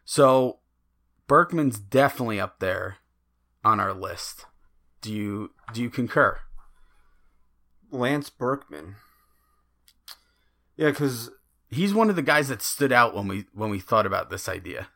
So 0.04 0.60
Berkman's 1.28 1.78
definitely 1.78 2.40
up 2.40 2.58
there 2.58 2.96
on 3.64 3.78
our 3.78 3.92
list. 3.92 4.46
Do 5.00 5.12
you 5.12 5.52
do 5.72 5.80
you 5.80 5.90
concur? 5.90 6.40
Lance 7.90 8.30
Berkman. 8.30 8.96
Yeah, 10.76 10.90
because 10.90 11.30
He's 11.70 11.92
one 11.92 12.08
of 12.08 12.16
the 12.16 12.22
guys 12.22 12.48
that 12.48 12.62
stood 12.62 12.92
out 12.92 13.14
when 13.14 13.28
we 13.28 13.44
when 13.52 13.70
we 13.70 13.78
thought 13.78 14.06
about 14.06 14.30
this 14.30 14.48
idea. 14.48 14.88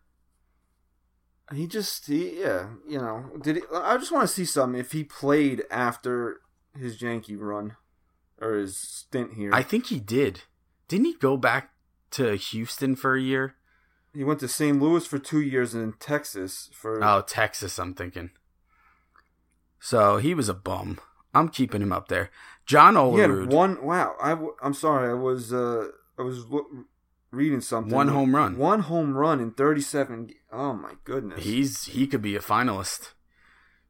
he 1.52 1.66
just 1.66 2.06
he, 2.06 2.40
yeah 2.40 2.68
you 2.88 2.98
know 2.98 3.30
did 3.42 3.56
he, 3.56 3.62
I 3.74 3.98
just 3.98 4.10
want 4.12 4.26
to 4.26 4.34
see 4.34 4.46
something 4.46 4.80
if 4.80 4.92
he 4.92 5.04
played 5.04 5.64
after 5.70 6.40
his 6.78 7.02
Yankee 7.02 7.36
run 7.36 7.76
or 8.40 8.54
his 8.54 8.76
stint 8.78 9.34
here. 9.34 9.50
I 9.52 9.62
think 9.62 9.86
he 9.86 10.00
did. 10.00 10.42
Didn't 10.88 11.06
he 11.06 11.14
go 11.14 11.36
back 11.36 11.70
to 12.12 12.36
Houston 12.36 12.96
for 12.96 13.14
a 13.14 13.20
year? 13.20 13.56
He 14.14 14.24
went 14.24 14.40
to 14.40 14.48
St. 14.48 14.80
Louis 14.80 15.06
for 15.06 15.18
two 15.18 15.40
years 15.40 15.74
and 15.74 15.82
in 15.82 15.92
Texas 15.94 16.70
for 16.72 17.02
Oh, 17.02 17.22
Texas, 17.26 17.78
I'm 17.78 17.94
thinking. 17.94 18.30
So 19.80 20.18
he 20.18 20.34
was 20.34 20.48
a 20.48 20.54
bum. 20.54 21.00
I'm 21.34 21.48
keeping 21.48 21.82
him 21.82 21.92
up 21.92 22.08
there. 22.08 22.30
John 22.66 22.94
he 22.94 23.00
Olerud, 23.00 23.46
one. 23.48 23.84
Wow, 23.84 24.14
I, 24.22 24.36
I'm 24.62 24.74
sorry, 24.74 25.10
I 25.10 25.14
was 25.14 25.52
uh 25.52 25.88
I 26.18 26.22
was 26.22 26.44
reading 27.30 27.60
something. 27.60 27.92
One 27.92 28.08
home 28.08 28.36
run. 28.36 28.58
One 28.58 28.80
home 28.80 29.16
run 29.16 29.40
in 29.40 29.52
37. 29.52 30.30
Oh 30.52 30.74
my 30.74 30.92
goodness. 31.04 31.42
he's 31.42 31.84
he 31.86 32.06
could 32.06 32.22
be 32.22 32.36
a 32.36 32.40
finalist. 32.40 33.12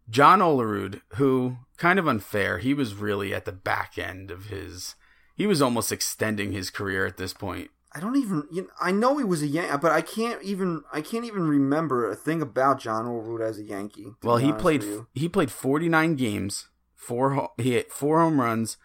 John 0.08 0.40
Olerud, 0.40 1.00
who 1.14 1.58
kind 1.76 1.98
of 1.98 2.08
unfair, 2.08 2.58
he 2.58 2.74
was 2.74 2.94
really 2.94 3.34
at 3.34 3.44
the 3.44 3.52
back 3.52 3.98
end 3.98 4.30
of 4.30 4.46
his. 4.46 4.94
He 5.34 5.46
was 5.46 5.62
almost 5.62 5.92
extending 5.92 6.52
his 6.52 6.70
career 6.70 7.06
at 7.06 7.16
this 7.16 7.32
point. 7.32 7.70
I 7.94 8.00
don't 8.00 8.16
even. 8.16 8.44
You 8.50 8.62
know, 8.62 8.68
I 8.80 8.90
know 8.90 9.18
he 9.18 9.24
was 9.24 9.42
a 9.42 9.46
Yankee, 9.46 9.76
but 9.80 9.92
I 9.92 10.00
can't 10.00 10.42
even. 10.42 10.82
I 10.92 11.00
can't 11.00 11.24
even 11.24 11.46
remember 11.46 12.10
a 12.10 12.16
thing 12.16 12.40
about 12.42 12.80
John 12.80 13.04
Olerud 13.04 13.46
as 13.46 13.58
a 13.58 13.64
Yankee. 13.64 14.12
Well, 14.22 14.38
he 14.38 14.52
played 14.52 14.84
he 15.14 15.28
played 15.28 15.50
49 15.50 16.16
games, 16.16 16.68
four 16.94 17.50
he 17.58 17.72
hit 17.72 17.92
four 17.92 18.20
home 18.20 18.40
runs, 18.40 18.76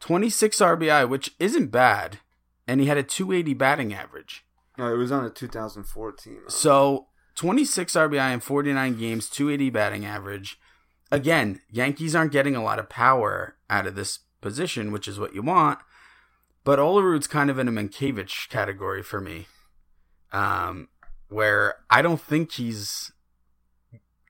26 0.00 0.58
RBI, 0.58 1.08
which 1.08 1.34
isn't 1.38 1.68
bad, 1.68 2.18
and 2.66 2.80
he 2.80 2.86
had 2.86 2.98
a 2.98 3.02
280 3.02 3.54
batting 3.54 3.94
average. 3.94 4.44
No, 4.76 4.92
it 4.92 4.96
was 4.96 5.10
on 5.10 5.24
the 5.24 5.30
2014. 5.30 6.42
So 6.48 7.08
26 7.34 7.92
RBI 7.94 8.34
in 8.34 8.40
49 8.40 8.98
games, 8.98 9.28
280 9.28 9.70
batting 9.70 10.04
average. 10.04 10.58
Again, 11.10 11.60
Yankees 11.70 12.14
aren't 12.14 12.32
getting 12.32 12.54
a 12.54 12.62
lot 12.62 12.78
of 12.78 12.88
power 12.88 13.56
out 13.70 13.86
of 13.86 13.94
this 13.94 14.20
position, 14.40 14.92
which 14.92 15.08
is 15.08 15.18
what 15.18 15.34
you 15.34 15.42
want. 15.42 15.78
But 16.68 16.78
Olerud's 16.78 17.26
kind 17.26 17.48
of 17.48 17.58
in 17.58 17.66
a 17.66 17.72
Mientkiewicz 17.72 18.46
category 18.50 19.02
for 19.02 19.22
me, 19.22 19.46
um, 20.34 20.90
where 21.30 21.76
I 21.88 22.02
don't 22.02 22.20
think 22.20 22.52
he's 22.52 23.10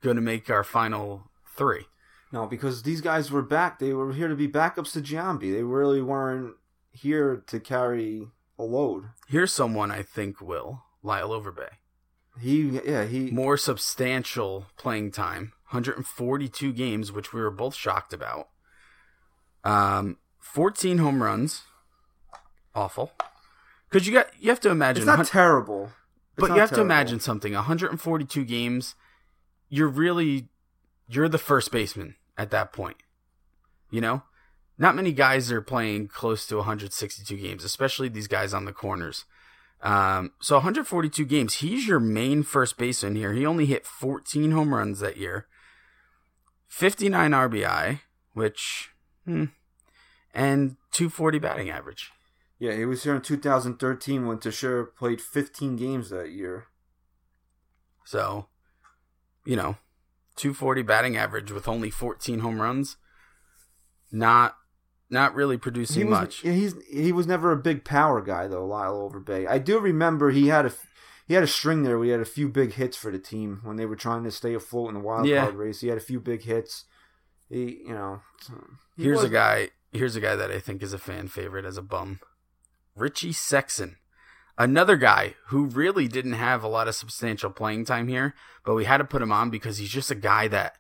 going 0.03 0.15
to 0.15 0.23
make 0.23 0.49
our 0.49 0.63
final 0.63 1.33
three. 1.57 1.87
No, 2.31 2.47
because 2.47 2.85
these 2.85 3.01
guys 3.01 3.33
were 3.33 3.43
back. 3.43 3.81
They 3.81 3.93
were 3.93 4.13
here 4.13 4.29
to 4.29 4.37
be 4.37 4.47
backups 4.47 4.93
to 4.93 5.01
Giambi. 5.01 5.53
They 5.53 5.65
really 5.65 6.01
weren't 6.01 6.55
here 6.93 7.43
to 7.49 7.59
carry 7.59 8.29
a 8.57 8.63
load. 8.63 9.07
Here's 9.27 9.53
someone 9.53 9.91
I 9.91 10.03
think 10.05 10.41
will 10.41 10.85
Lyle 11.03 11.31
Overbay. 11.31 11.71
He, 12.41 12.81
yeah, 12.87 13.07
he. 13.07 13.33
More 13.33 13.57
substantial 13.57 14.67
playing 14.77 15.11
time, 15.11 15.55
142 15.71 16.73
games, 16.73 17.11
which 17.11 17.33
we 17.33 17.41
were 17.41 17.51
both 17.51 17.75
shocked 17.75 18.13
about. 18.13 18.51
Um, 19.65 20.19
14 20.39 20.99
home 20.99 21.21
runs, 21.21 21.65
awful. 22.75 23.13
Because 23.89 24.07
you 24.07 24.13
got 24.13 24.29
you 24.39 24.51
have 24.51 24.61
to 24.61 24.71
imagine, 24.71 25.03
It's 25.03 25.07
not 25.07 25.17
hun- 25.17 25.27
terrible. 25.27 25.85
It's 25.85 26.41
but 26.41 26.49
not 26.49 26.55
you 26.55 26.61
have 26.61 26.71
to 26.73 26.81
imagine 26.81 27.21
something. 27.21 27.53
142 27.55 28.45
games, 28.45 28.95
you're 29.69 29.89
really 29.89 30.49
you're 31.09 31.29
the 31.29 31.39
first 31.39 31.73
baseman 31.73 32.17
at 32.37 32.51
that 32.51 32.73
point. 32.73 32.99
You 33.91 34.01
know, 34.01 34.23
not 34.77 34.95
many 34.95 35.13
guys 35.13 35.51
are 35.51 35.63
playing 35.63 36.09
close 36.09 36.47
to 36.49 36.57
162 36.59 37.37
games, 37.37 37.65
especially 37.65 38.09
these 38.09 38.29
guys 38.29 38.53
on 38.53 38.67
the 38.67 38.73
corners. 38.73 39.25
Um, 39.81 40.33
so 40.41 40.57
142 40.57 41.25
games. 41.25 41.55
He's 41.55 41.87
your 41.87 42.01
main 42.01 42.43
first 42.43 42.77
baseman 42.77 43.15
here. 43.17 43.33
He 43.33 43.47
only 43.47 43.65
hit 43.67 43.87
14 43.87 44.51
home 44.51 44.75
runs 44.75 45.01
that 45.01 45.17
year, 45.17 45.47
59 46.67 47.31
RBI, 47.31 48.01
which, 48.35 48.91
hmm, 49.25 49.45
and 50.35 50.77
240 50.93 51.39
batting 51.39 51.71
average. 51.71 52.11
Yeah, 52.59 52.73
he 52.75 52.85
was 52.85 53.05
here 53.05 53.15
in 53.15 53.23
2013 53.23 54.27
when 54.27 54.39
Teixeira 54.39 54.85
played 54.87 55.21
15 55.21 55.77
games 55.77 56.11
that 56.11 56.31
year. 56.31 56.67
So, 58.05 58.47
you 59.45 59.55
know, 59.55 59.77
240 60.37 60.83
batting 60.83 61.17
average 61.17 61.53
with 61.53 61.69
only 61.69 61.91
14 61.91 62.41
home 62.41 62.61
runs. 62.61 62.97
Not 64.11 64.57
not 65.11 65.35
really 65.35 65.57
producing 65.57 66.03
he 66.03 66.05
was, 66.05 66.19
much. 66.21 66.37
He's 66.39 66.75
he 66.91 67.13
was 67.13 67.27
never 67.27 67.53
a 67.53 67.57
big 67.57 67.85
power 67.85 68.21
guy 68.23 68.47
though, 68.49 68.67
Lyle 68.67 69.09
Overbay. 69.11 69.47
I 69.47 69.59
do 69.59 69.79
remember 69.79 70.31
he 70.31 70.49
had 70.49 70.67
a 70.67 70.73
he 71.27 71.35
had 71.35 71.43
a 71.43 71.49
string 71.49 71.83
there. 71.83 71.99
We 71.99 72.09
had 72.09 72.21
a 72.21 72.25
few 72.25 72.49
big 72.49 72.73
hits 72.73 72.97
for 72.97 73.11
the 73.11 73.19
team 73.19 73.61
when 73.63 73.77
they 73.77 73.85
were 73.85 73.97
trying 73.97 74.25
to 74.25 74.31
stay 74.31 74.55
afloat 74.55 74.89
in 74.89 74.95
the 74.95 75.01
wild 75.01 75.27
Yeah. 75.27 75.43
card 75.45 75.57
race. 75.57 75.81
He 75.81 75.89
had 75.89 75.99
a 75.99 76.03
few 76.03 76.21
big 76.21 76.43
hits. 76.43 76.87
He, 77.51 77.83
you 77.87 77.93
know, 77.93 78.21
he 78.97 79.05
Here's 79.05 79.23
a 79.23 79.29
guy. 79.29 79.71
Here's 79.93 80.17
a 80.17 80.21
guy 80.21 80.37
that 80.37 80.51
I 80.51 80.59
think 80.59 80.83
is 80.83 80.93
a 80.95 80.99
fan 80.99 81.29
favorite 81.29 81.65
as 81.67 81.77
a 81.77 81.83
bum. 81.83 82.21
Richie 82.99 83.33
Sexson. 83.33 83.97
Another 84.57 84.97
guy 84.97 85.37
who 85.47 85.67
really 85.67 86.09
didn't 86.09 86.33
have 86.33 86.65
a 86.65 86.69
lot 86.69 86.89
of 86.89 86.97
substantial 86.97 87.51
playing 87.51 87.85
time 87.85 88.09
here, 88.09 88.35
but 88.65 88.75
we 88.75 88.87
had 88.87 88.99
to 88.99 89.05
put 89.05 89.23
him 89.23 89.31
on 89.31 89.51
because 89.51 89.79
he's 89.79 89.91
just 89.91 90.11
a 90.11 90.17
guy 90.17 90.49
that 90.49 90.77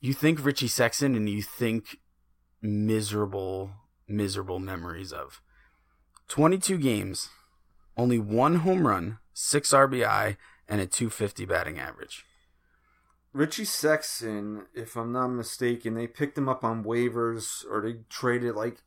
you 0.00 0.12
think 0.12 0.44
Richie 0.44 0.66
Sexson 0.66 1.16
and 1.16 1.28
you 1.28 1.40
think 1.40 1.98
miserable, 2.60 3.70
miserable 4.08 4.58
memories 4.58 5.12
of. 5.12 5.40
22 6.28 6.78
games, 6.78 7.28
only 7.96 8.18
one 8.18 8.56
home 8.56 8.86
run, 8.86 9.18
six 9.32 9.70
RBI, 9.70 10.36
and 10.68 10.80
a 10.80 10.86
250 10.86 11.44
batting 11.44 11.78
average. 11.78 12.24
Richie 13.32 13.64
Sexson, 13.64 14.64
if 14.74 14.96
I'm 14.96 15.12
not 15.12 15.28
mistaken, 15.28 15.94
they 15.94 16.08
picked 16.08 16.36
him 16.36 16.48
up 16.48 16.64
on 16.64 16.82
waivers 16.82 17.64
or 17.70 17.80
they 17.82 18.00
traded 18.08 18.56
like 18.56 18.82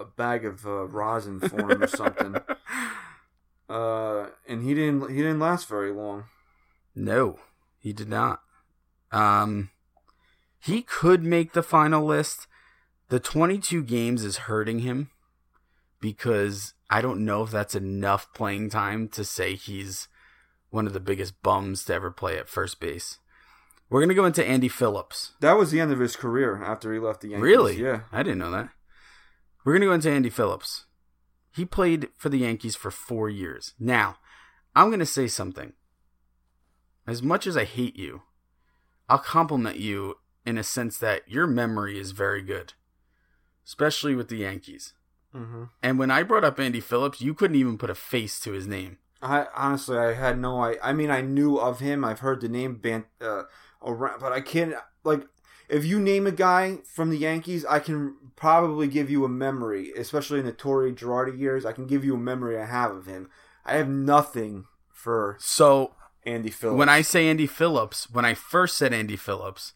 a 0.00 0.04
bag 0.04 0.44
of 0.44 0.66
uh, 0.66 0.86
rosin 0.86 1.38
for 1.38 1.70
him 1.70 1.82
or 1.82 1.86
something. 1.86 2.36
Uh, 3.70 4.26
and 4.48 4.64
he 4.64 4.74
didn't 4.74 5.10
he 5.10 5.18
didn't 5.18 5.38
last 5.38 5.68
very 5.68 5.92
long. 5.92 6.24
No, 6.92 7.38
he 7.78 7.92
did 7.92 8.08
not. 8.08 8.40
Um, 9.12 9.70
he 10.58 10.82
could 10.82 11.22
make 11.22 11.52
the 11.52 11.62
final 11.62 12.04
list. 12.04 12.48
The 13.10 13.20
22 13.20 13.84
games 13.84 14.24
is 14.24 14.38
hurting 14.38 14.80
him 14.80 15.10
because 16.00 16.74
I 16.90 17.00
don't 17.00 17.24
know 17.24 17.44
if 17.44 17.52
that's 17.52 17.76
enough 17.76 18.34
playing 18.34 18.70
time 18.70 19.06
to 19.10 19.24
say 19.24 19.54
he's 19.54 20.08
one 20.70 20.88
of 20.88 20.92
the 20.92 20.98
biggest 20.98 21.40
bums 21.40 21.84
to 21.84 21.94
ever 21.94 22.10
play 22.10 22.38
at 22.38 22.48
first 22.48 22.80
base. 22.80 23.18
We're 23.88 24.00
gonna 24.00 24.14
go 24.14 24.24
into 24.24 24.44
Andy 24.44 24.68
Phillips. 24.68 25.34
That 25.38 25.56
was 25.56 25.70
the 25.70 25.78
end 25.78 25.92
of 25.92 26.00
his 26.00 26.16
career 26.16 26.60
after 26.60 26.92
he 26.92 26.98
left 26.98 27.20
the 27.20 27.28
Yankees. 27.28 27.42
Really? 27.44 27.80
Yeah. 27.80 28.00
I 28.10 28.24
didn't 28.24 28.38
know 28.38 28.50
that. 28.50 28.70
We're 29.70 29.74
going 29.74 29.82
to 29.82 29.86
go 29.86 29.94
into 29.94 30.10
Andy 30.10 30.30
Phillips. 30.30 30.86
He 31.54 31.64
played 31.64 32.08
for 32.16 32.28
the 32.28 32.38
Yankees 32.38 32.74
for 32.74 32.90
four 32.90 33.28
years. 33.28 33.74
Now, 33.78 34.16
I'm 34.74 34.88
going 34.88 34.98
to 34.98 35.06
say 35.06 35.28
something. 35.28 35.74
As 37.06 37.22
much 37.22 37.46
as 37.46 37.56
I 37.56 37.62
hate 37.62 37.94
you, 37.94 38.22
I'll 39.08 39.20
compliment 39.20 39.76
you 39.76 40.16
in 40.44 40.58
a 40.58 40.64
sense 40.64 40.98
that 40.98 41.22
your 41.28 41.46
memory 41.46 42.00
is 42.00 42.10
very 42.10 42.42
good, 42.42 42.72
especially 43.64 44.16
with 44.16 44.26
the 44.26 44.38
Yankees. 44.38 44.92
Mm-hmm. 45.32 45.66
And 45.84 46.00
when 46.00 46.10
I 46.10 46.24
brought 46.24 46.42
up 46.42 46.58
Andy 46.58 46.80
Phillips, 46.80 47.20
you 47.20 47.32
couldn't 47.32 47.54
even 47.54 47.78
put 47.78 47.90
a 47.90 47.94
face 47.94 48.40
to 48.40 48.50
his 48.50 48.66
name. 48.66 48.98
I 49.22 49.46
honestly, 49.54 49.96
I 49.96 50.14
had 50.14 50.36
no. 50.40 50.58
I, 50.58 50.78
I 50.82 50.92
mean, 50.92 51.12
I 51.12 51.20
knew 51.20 51.58
of 51.58 51.78
him. 51.78 52.04
I've 52.04 52.18
heard 52.18 52.40
the 52.40 52.48
name 52.48 52.78
ban, 52.78 53.04
uh, 53.20 53.44
around, 53.86 54.18
but 54.18 54.32
I 54.32 54.40
can't 54.40 54.74
like. 55.04 55.28
If 55.68 55.84
you 55.84 56.00
name 56.00 56.26
a 56.26 56.32
guy 56.32 56.78
from 56.92 57.10
the 57.10 57.18
Yankees, 57.18 57.64
I 57.64 57.78
can 57.78 58.16
probably 58.40 58.88
give 58.88 59.10
you 59.10 59.24
a 59.24 59.28
memory, 59.28 59.92
especially 59.96 60.40
in 60.40 60.46
the 60.46 60.52
Torre 60.52 60.90
Girardi 60.90 61.38
years. 61.38 61.66
I 61.66 61.72
can 61.72 61.86
give 61.86 62.04
you 62.04 62.14
a 62.14 62.18
memory 62.18 62.58
I 62.58 62.64
have 62.64 62.90
of 62.90 63.06
him. 63.06 63.28
I 63.64 63.76
have 63.76 63.88
nothing 63.88 64.64
for 64.92 65.36
So 65.38 65.94
Andy 66.24 66.50
Phillips. 66.50 66.78
when 66.78 66.88
I 66.88 67.02
say 67.02 67.28
Andy 67.28 67.46
Phillips, 67.46 68.10
when 68.10 68.24
I 68.24 68.34
first 68.34 68.76
said 68.76 68.94
Andy 68.94 69.16
Phillips, 69.16 69.74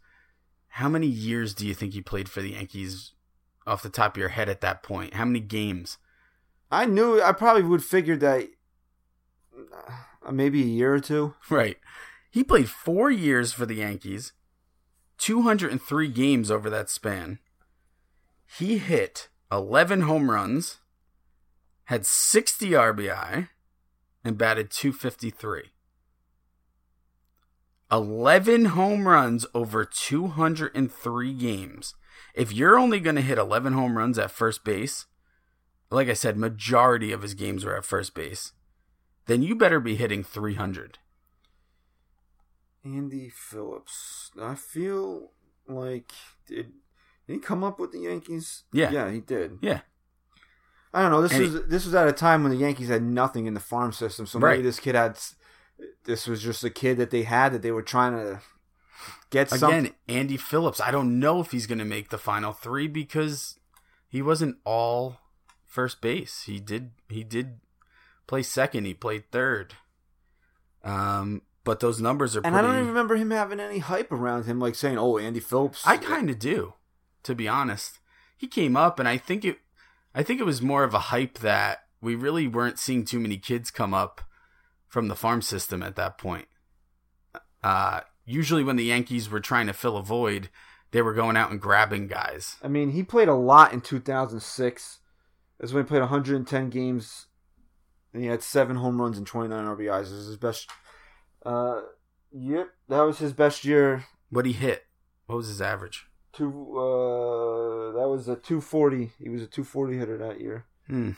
how 0.69 0.89
many 0.89 1.07
years 1.07 1.55
do 1.55 1.67
you 1.67 1.75
think 1.75 1.93
he 1.93 2.01
played 2.01 2.29
for 2.29 2.41
the 2.41 2.53
Yankees 2.53 3.13
off 3.67 3.83
the 3.83 3.91
top 3.91 4.17
of 4.17 4.21
your 4.21 4.31
head 4.31 4.49
at 4.49 4.63
that 4.63 4.83
point? 4.83 5.15
How 5.15 5.27
many 5.27 5.41
games? 5.41 5.99
I 6.71 6.87
knew, 6.87 7.23
I 7.23 7.33
probably 7.33 7.63
would 7.63 7.85
figure 7.85 8.17
that 8.17 8.49
uh, 10.27 10.33
maybe 10.33 10.63
a 10.63 10.67
year 10.67 10.95
or 10.95 11.01
two. 11.01 11.35
Right. 11.51 11.77
He 12.31 12.43
played 12.43 12.69
four 12.69 13.11
years 13.13 13.53
for 13.53 13.65
the 13.65 13.77
Yankees, 13.77 14.33
203 15.19 16.09
games 16.09 16.51
over 16.51 16.69
that 16.69 16.91
span. 16.91 17.39
He 18.47 18.79
hit 18.79 19.29
11 19.51 20.03
home 20.03 20.31
runs, 20.31 20.79
had 21.85 22.07
60 22.07 22.71
RBI, 22.71 23.49
and 24.25 24.39
batted 24.39 24.71
253. 24.71 25.71
11 27.93 28.65
home 28.67 29.07
runs 29.07 29.47
over 29.55 29.85
203 29.85 31.33
games. 31.35 31.95
If 32.35 32.53
you're 32.53 32.79
only 32.79 32.99
going 32.99 33.17
to 33.17 33.23
hit 33.23 33.39
11 33.39 33.73
home 33.75 33.97
runs 33.97 34.19
at 34.19 34.31
first 34.31 34.65
base, 34.65 35.07
like 35.91 36.09
I 36.09 36.15
said, 36.15 36.37
majority 36.37 37.13
of 37.13 37.23
his 37.23 37.35
games 37.35 37.65
were 37.65 37.77
at 37.77 37.85
first 37.85 38.15
base, 38.15 38.53
then 39.27 39.43
you 39.43 39.55
better 39.55 39.81
be 39.81 39.97
hitting 39.97 40.25
300. 40.25 40.99
Andy 42.85 43.31
Phillips. 43.31 44.31
I 44.41 44.55
feel 44.55 45.31
like 45.67 46.13
did, 46.47 46.73
did 47.27 47.35
he 47.35 47.39
come 47.41 47.65
up 47.65 47.79
with 47.79 47.93
the 47.93 48.01
Yankees? 48.01 48.65
Yeah. 48.73 48.91
yeah, 48.91 49.11
he 49.11 49.21
did. 49.21 49.59
Yeah. 49.63 49.81
I 50.93 51.03
don't 51.03 51.11
know. 51.11 51.23
This 51.23 51.33
And 51.33 51.43
was 51.43 51.67
this 51.67 51.85
was 51.85 51.95
at 51.95 52.07
a 52.07 52.13
time 52.13 52.43
when 52.45 52.53
the 52.53 52.59
Yankees 52.59 52.89
had 52.89 53.03
nothing 53.03 53.47
in 53.47 53.55
the 53.55 53.61
farm 53.61 53.93
system, 53.93 54.27
so 54.27 54.39
Right. 54.39 54.53
maybe 54.53 54.63
this 54.63 54.79
kid 54.81 54.95
had. 54.95 55.19
This 56.05 56.29
was 56.29 56.41
just 56.41 56.63
a 56.63 56.71
kid 56.71 56.99
that 56.99 57.11
they 57.11 57.23
had 57.25 57.53
that 57.53 57.63
they 57.63 57.73
were 57.73 57.83
trying 57.83 58.13
to 58.13 58.41
get 59.31 59.49
Again, 59.49 59.59
something. 59.59 59.95
Andy 60.09 60.37
Phillips, 60.37 60.81
I 60.81 60.93
don't 60.93 61.19
know 61.19 61.41
if 61.41 61.51
he's 61.51 61.67
going 61.67 61.81
to 61.81 61.85
make 61.85 62.11
the 62.11 62.19
final 62.19 62.53
3 62.53 62.87
because 62.87 63.59
he 64.09 64.23
wasn't 64.23 64.59
all 64.65 65.19
first 65.67 66.01
base. 66.01 66.43
He 66.43 66.61
did 66.61 66.93
he 67.09 67.25
did 67.25 67.59
play 68.29 68.45
second, 68.45 68.85
he 68.85 68.95
played 68.95 69.33
third. 69.33 69.75
Um 70.85 71.43
but 71.65 71.81
those 71.81 72.01
numbers 72.01 72.37
are 72.37 72.41
And 72.45 72.53
pretty 72.53 72.59
I 72.59 72.63
don't 72.63 72.75
even 72.77 72.89
remember 72.89 73.17
him 73.17 73.31
having 73.31 73.59
any 73.59 73.79
hype 73.79 74.13
around 74.13 74.45
him, 74.45 74.61
like 74.61 74.75
saying, 74.75 74.99
"Oh, 74.99 75.17
Andy 75.19 75.41
Phillips." 75.41 75.83
I 75.87 75.97
kind 75.97 76.29
of 76.29 76.39
do, 76.39 76.75
to 77.25 77.35
be 77.35 77.49
honest. 77.49 77.99
He 78.37 78.47
came 78.47 78.77
up, 78.77 78.99
and 78.99 79.09
I 79.09 79.17
think 79.17 79.45
it, 79.45 79.59
I 80.15 80.23
think 80.23 80.41
it 80.41 80.45
was 80.45 80.63
more 80.63 80.85
of 80.85 80.95
a 80.95 81.11
hype 81.11 81.39
that 81.39 81.85
we 82.01 82.15
really 82.15 82.47
weren't 82.47 82.79
seeing 82.79 83.05
too 83.05 83.21
many 83.21 83.37
kids 83.37 83.71
come 83.71 83.95
up 83.95 84.21
from 84.87 85.09
the 85.09 85.17
farm 85.17 85.43
system 85.43 85.83
at 85.83 85.97
that 85.97 86.19
point. 86.19 86.47
Uh, 87.63 88.01
usually, 88.25 88.63
when 88.63 88.77
the 88.77 88.85
Yankees 88.85 89.29
were 89.29 89.41
trying 89.41 89.67
to 89.67 89.73
fill 89.73 89.97
a 89.97 90.03
void, 90.03 90.51
they 90.93 91.03
were 91.03 91.15
going 91.15 91.37
out 91.37 91.51
and 91.51 91.61
grabbing 91.61 92.07
guys. 92.07 92.57
I 92.63 92.69
mean, 92.69 92.93
he 92.93 93.03
played 93.03 93.29
a 93.29 93.35
lot 93.35 93.73
in 93.73 93.81
2006. 93.81 94.99
That's 95.59 95.73
when 95.73 95.85
he 95.85 95.89
played 95.89 96.01
110 96.01 96.71
games 96.71 97.27
and 98.13 98.23
he 98.23 98.29
had 98.29 98.43
seven 98.43 98.77
home 98.77 99.01
runs 99.01 99.19
and 99.19 99.27
29 99.27 99.65
RBIs. 99.65 100.03
This 100.03 100.13
is 100.13 100.27
his 100.29 100.37
best. 100.37 100.71
Uh, 101.45 101.81
yep, 102.33 102.69
that 102.89 103.01
was 103.01 103.19
his 103.19 103.33
best 103.33 103.65
year. 103.65 104.05
What 104.31 104.47
he 104.47 104.53
hit? 104.53 104.85
What 105.27 105.37
was 105.37 105.49
his 105.49 105.61
average? 105.61 106.07
Two. 106.37 106.49
Uh, 106.77 107.93
that 107.99 108.09
was 108.09 108.29
a 108.29 108.37
240. 108.37 109.13
He 109.19 109.29
was 109.29 109.43
a 109.43 109.47
240 109.47 109.99
hitter 109.99 110.19
that 110.19 110.41
year. 110.41 110.65
Hmm. 110.87 111.13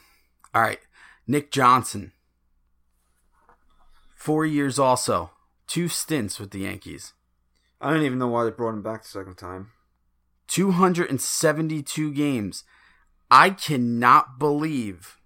All 0.54 0.62
right, 0.62 0.80
Nick 1.26 1.50
Johnson. 1.50 2.12
Four 4.14 4.46
years 4.46 4.78
also, 4.78 5.30
two 5.66 5.88
stints 5.88 6.40
with 6.40 6.50
the 6.50 6.60
Yankees. 6.60 7.12
I 7.80 7.90
don't 7.90 8.02
even 8.02 8.18
know 8.18 8.28
why 8.28 8.44
they 8.44 8.50
brought 8.50 8.74
him 8.74 8.82
back 8.82 9.02
the 9.02 9.08
second 9.08 9.36
time. 9.36 9.70
272 10.48 12.12
games. 12.12 12.64
I 13.30 13.50
cannot 13.50 14.38
believe 14.38 15.16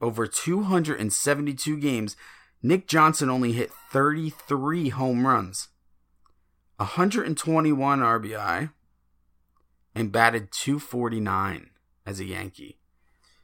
over 0.00 0.26
272 0.26 1.76
games, 1.78 2.16
Nick 2.62 2.86
Johnson 2.86 3.28
only 3.28 3.52
hit 3.52 3.70
33 3.90 4.90
home 4.90 5.26
runs, 5.26 5.68
121 6.76 8.00
RBI, 8.00 8.70
and 9.94 10.12
batted 10.12 10.50
249 10.52 11.70
as 12.06 12.20
a 12.20 12.24
Yankee. 12.24 12.78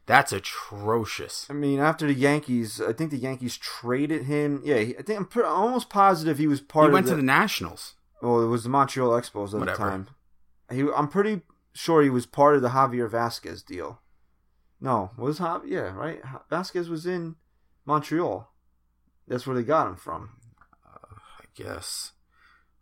That's 0.06 0.32
atrocious. 0.32 1.46
I 1.50 1.52
mean, 1.52 1.80
after 1.80 2.06
the 2.06 2.14
Yankees, 2.14 2.80
I 2.80 2.92
think 2.92 3.11
the 3.11 3.16
Yankees 3.16 3.56
traded 3.56 4.24
him. 4.26 4.62
Yeah, 4.64 4.76
I 4.76 5.02
think 5.02 5.18
I'm 5.18 5.26
pre- 5.26 5.42
almost 5.42 5.90
positive 5.90 6.38
he 6.38 6.46
was 6.46 6.61
part 6.61 6.85
He 6.85 6.88
of 6.88 6.92
went 6.92 7.06
the, 7.06 7.12
to 7.12 7.16
the 7.16 7.22
Nationals. 7.22 7.94
Well, 8.22 8.40
it 8.42 8.46
was 8.46 8.62
the 8.62 8.68
Montreal 8.68 9.11
Expos 9.11 9.52
at 9.52 9.59
Whatever. 9.59 9.66
the 9.66 9.76
time. 9.76 10.09
He, 10.70 10.82
I'm 10.96 11.09
pretty 11.09 11.42
sure 11.74 12.02
he 12.02 12.11
was 12.11 12.24
part 12.24 12.54
of 12.56 12.62
the 12.62 12.68
Javier 12.70 13.11
Vazquez 13.11 13.64
deal. 13.66 14.00
No, 14.80 15.11
was 15.16 15.38
Jav? 15.38 15.66
Yeah, 15.66 15.92
right. 15.94 16.20
Vazquez 16.50 16.88
was 16.88 17.04
in 17.06 17.37
Montreal. 17.85 18.48
That's 19.26 19.46
where 19.46 19.56
they 19.56 19.62
got 19.64 19.88
him 19.88 19.96
from. 19.96 20.30
Uh, 20.87 21.16
I 21.40 21.44
guess. 21.54 22.12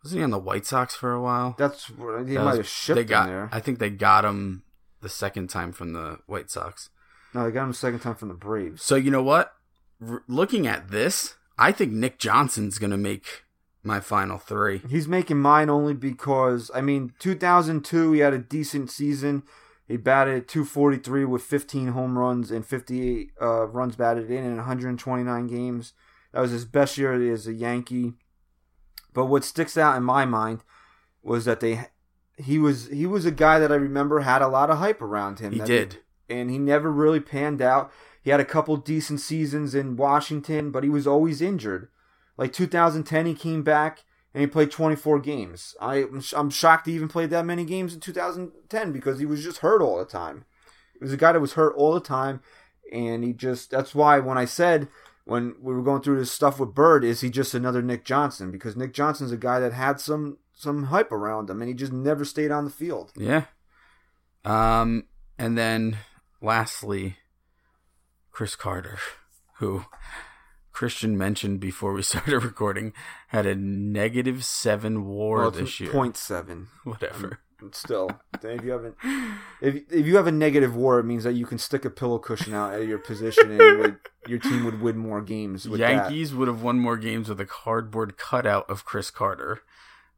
Wasn't 0.05 0.19
he 0.19 0.23
on 0.23 0.29
the 0.29 0.37
White 0.37 0.67
Sox 0.67 0.95
for 0.95 1.11
a 1.13 1.19
while? 1.21 1.55
That's 1.57 1.87
they 1.87 1.95
That 2.35 2.43
might 2.43 2.45
was- 2.45 2.57
have 2.57 2.67
shipped 2.67 2.95
they 2.95 3.03
got, 3.03 3.25
there. 3.25 3.49
I 3.51 3.59
think 3.59 3.79
they 3.79 3.89
got 3.89 4.23
him 4.23 4.61
the 5.01 5.09
second 5.09 5.49
time 5.49 5.71
from 5.71 5.93
the 5.93 6.19
White 6.27 6.51
Sox. 6.51 6.89
No, 7.33 7.43
they 7.43 7.51
got 7.51 7.63
him 7.63 7.69
the 7.69 7.73
second 7.75 7.99
time 8.01 8.13
from 8.15 8.27
the 8.27 8.35
Braves. 8.35 8.83
So 8.83 8.95
you 8.95 9.09
know 9.09 9.23
what? 9.23 9.53
R- 10.07 10.23
looking 10.27 10.67
at 10.67 10.89
this, 10.89 11.35
I 11.57 11.71
think 11.71 11.91
Nick 11.91 12.19
Johnson's 12.19 12.77
going 12.77 12.91
to 12.91 12.97
make 12.97 13.45
my 13.81 13.99
final 13.99 14.37
three. 14.37 14.81
He's 14.89 15.07
making 15.07 15.39
mine 15.41 15.69
only 15.71 15.93
because 15.95 16.69
I 16.75 16.81
mean, 16.81 17.13
2002 17.17 18.11
he 18.11 18.19
had 18.19 18.33
a 18.33 18.37
decent 18.37 18.91
season. 18.91 19.41
He 19.87 19.97
batted 19.97 20.47
243 20.47 21.25
with 21.25 21.41
15 21.43 21.89
home 21.89 22.17
runs 22.17 22.51
and 22.51 22.63
58 22.65 23.31
uh, 23.41 23.65
runs 23.67 23.95
batted 23.95 24.29
in 24.29 24.43
in 24.43 24.55
129 24.57 25.47
games. 25.47 25.93
That 26.31 26.41
was 26.41 26.51
his 26.51 26.65
best 26.65 26.97
year 26.97 27.13
as 27.33 27.47
a 27.47 27.53
Yankee. 27.53 28.13
But 29.15 29.25
what 29.25 29.43
sticks 29.43 29.75
out 29.77 29.97
in 29.97 30.03
my 30.03 30.25
mind 30.25 30.63
was 31.23 31.45
that 31.45 31.59
they 31.61 31.87
he 32.37 32.59
was 32.59 32.87
he 32.89 33.07
was 33.07 33.25
a 33.25 33.31
guy 33.31 33.57
that 33.57 33.71
I 33.71 33.75
remember 33.75 34.19
had 34.19 34.43
a 34.43 34.47
lot 34.47 34.69
of 34.69 34.77
hype 34.77 35.01
around 35.01 35.39
him. 35.39 35.53
He 35.53 35.59
did. 35.61 35.97
and 36.29 36.51
he 36.51 36.59
never 36.59 36.91
really 36.91 37.19
panned 37.21 37.61
out. 37.61 37.91
He 38.21 38.29
had 38.29 38.39
a 38.39 38.45
couple 38.45 38.75
decent 38.77 39.21
seasons 39.21 39.73
in 39.73 39.95
Washington, 39.95 40.69
but 40.69 40.83
he 40.83 40.89
was 40.89 41.07
always 41.07 41.41
injured. 41.41 41.87
Like 42.37 42.51
2010, 42.53 43.25
he 43.25 43.33
came 43.35 43.63
back 43.63 44.03
and 44.33 44.41
he 44.41 44.47
played 44.47 44.69
24 44.71 45.19
games. 45.19 45.75
I, 45.79 46.05
I'm 46.35 46.49
shocked 46.49 46.87
he 46.87 46.93
even 46.93 47.07
played 47.07 47.29
that 47.29 47.45
many 47.45 47.63
games 47.63 47.93
in 47.93 48.01
2010 48.01 48.91
because 48.91 49.19
he 49.19 49.25
was 49.25 49.43
just 49.43 49.59
hurt 49.59 49.81
all 49.81 49.97
the 49.97 50.05
time. 50.05 50.43
He 50.93 50.99
was 50.99 51.13
a 51.13 51.17
guy 51.17 51.31
that 51.31 51.39
was 51.39 51.53
hurt 51.53 51.73
all 51.77 51.93
the 51.93 51.99
time, 52.01 52.41
and 52.91 53.23
he 53.23 53.31
just 53.31 53.71
that's 53.71 53.95
why 53.95 54.19
when 54.19 54.37
I 54.37 54.45
said 54.45 54.89
when 55.25 55.55
we 55.59 55.73
were 55.73 55.81
going 55.83 56.01
through 56.01 56.17
this 56.19 56.31
stuff 56.31 56.59
with 56.59 56.73
Bird, 56.73 57.03
is 57.03 57.21
he 57.21 57.29
just 57.29 57.53
another 57.53 57.81
Nick 57.81 58.05
Johnson? 58.05 58.51
Because 58.51 58.75
Nick 58.77 58.93
Johnson's 58.93 59.31
a 59.31 59.37
guy 59.37 59.59
that 59.59 59.73
had 59.73 59.99
some 59.99 60.37
some 60.53 60.85
hype 60.85 61.11
around 61.11 61.49
him, 61.49 61.61
and 61.61 61.67
he 61.67 61.73
just 61.75 61.91
never 61.91 62.23
stayed 62.23 62.51
on 62.51 62.63
the 62.63 62.71
field. 62.71 63.11
Yeah. 63.17 63.45
Um, 64.45 65.05
and 65.37 65.57
then 65.57 65.97
lastly, 66.41 67.17
Chris 68.31 68.55
Carter, 68.55 68.99
who 69.57 69.85
Christian 70.71 71.17
mentioned 71.17 71.59
before 71.59 71.93
we 71.93 72.01
started 72.03 72.39
recording, 72.43 72.93
had 73.29 73.45
a 73.45 73.55
negative 73.55 74.45
seven 74.45 75.05
WAR 75.05 75.39
Well, 75.39 75.51
this 75.51 75.79
year. 75.79 75.91
point 75.91 76.15
seven. 76.17 76.67
Whatever. 76.83 77.39
Still, 77.71 78.09
if 78.43 78.63
you 78.63 78.71
haven't, 78.71 78.95
if 79.61 79.75
if 79.91 80.05
you 80.05 80.17
have 80.17 80.27
a 80.27 80.31
negative 80.31 80.75
WAR, 80.75 80.99
it 80.99 81.05
means 81.05 81.23
that 81.23 81.33
you 81.33 81.45
can 81.45 81.57
stick 81.57 81.85
a 81.85 81.89
pillow 81.89 82.19
cushion 82.19 82.53
out 82.53 82.73
at 82.73 82.85
your 82.85 82.97
position, 82.97 83.49
and 83.51 83.79
would, 83.79 83.97
your 84.27 84.39
team 84.39 84.65
would 84.65 84.81
win 84.81 84.97
more 84.97 85.21
games. 85.21 85.67
With 85.67 85.79
that. 85.79 85.91
Yankees 85.91 86.33
would 86.33 86.47
have 86.47 86.61
won 86.61 86.79
more 86.79 86.97
games 86.97 87.29
with 87.29 87.39
a 87.39 87.45
cardboard 87.45 88.17
cutout 88.17 88.69
of 88.69 88.85
Chris 88.85 89.09
Carter 89.09 89.61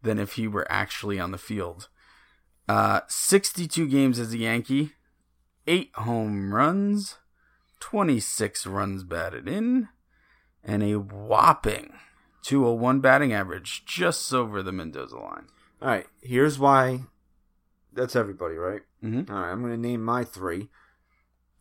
than 0.02 0.19
if 0.19 0.34
he 0.34 0.47
were 0.47 0.65
actually 0.69 1.19
on 1.19 1.32
the 1.32 1.38
field. 1.38 1.89
Uh, 2.67 3.02
62 3.08 3.88
games 3.88 4.19
as 4.19 4.34
a 4.34 4.38
Yankee, 4.38 4.91
8 5.67 5.91
home 5.95 6.54
runs, 6.54 7.17
26 7.80 8.65
runs 8.65 9.04
batted 9.04 9.47
in, 9.47 9.88
and 10.63 10.84
a 10.84 10.95
whopping 10.95 11.93
201 12.43 13.02
batting 13.02 13.34
average 13.34 13.84
just 13.86 14.34
over 14.34 14.63
the 14.63 14.71
Mendoza 14.71 15.17
line. 15.17 15.47
All 15.82 15.89
right, 15.89 16.08
here's 16.21 16.58
why. 16.58 17.02
That's 17.97 18.15
everybody, 18.15 18.55
right? 18.55 18.81
Mm-hmm. 19.03 19.31
All 19.33 19.41
right, 19.41 19.51
I'm 19.51 19.62
going 19.62 19.73
to 19.73 19.77
name 19.88 20.03
my 20.03 20.23
three. 20.23 20.69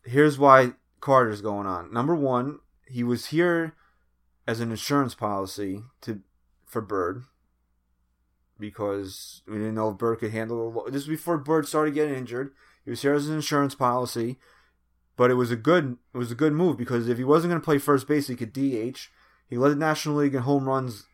Here's 0.05 0.37
why 0.39 0.73
Carter's 1.01 1.41
going 1.41 1.67
on. 1.67 1.91
Number 1.91 2.15
one, 2.15 2.59
he 2.87 3.03
was 3.03 3.27
here 3.27 3.73
as 4.47 4.59
an 4.61 4.71
insurance 4.71 5.15
policy 5.15 5.83
to 6.01 6.21
for 6.65 6.81
Bird 6.81 7.23
because 8.59 9.41
we 9.47 9.55
didn't 9.57 9.75
know 9.75 9.89
if 9.91 9.97
Bird 9.97 10.19
could 10.19 10.31
handle 10.31 10.57
the. 10.71 10.77
lo- 10.77 10.85
This 10.85 11.07
was 11.07 11.17
before 11.17 11.37
Bird 11.37 11.67
started 11.67 11.93
getting 11.93 12.15
injured. 12.15 12.53
He 12.83 12.89
was 12.89 13.01
here 13.01 13.13
as 13.13 13.27
an 13.27 13.35
insurance 13.35 13.75
policy, 13.75 14.37
but 15.15 15.29
it 15.31 15.35
was 15.35 15.51
a 15.51 15.55
good 15.55 15.97
it 16.13 16.17
was 16.17 16.31
a 16.31 16.35
good 16.35 16.53
move 16.53 16.77
because 16.77 17.09
if 17.09 17.17
he 17.17 17.23
wasn't 17.23 17.51
going 17.51 17.61
to 17.61 17.65
play 17.65 17.77
first 17.77 18.07
base, 18.07 18.27
he 18.27 18.35
could 18.35 18.53
DH. 18.53 19.09
He 19.49 19.57
led 19.57 19.69
the 19.71 19.75
National 19.75 20.15
League 20.15 20.35
in 20.35 20.41
home 20.43 20.67
runs 20.67 21.05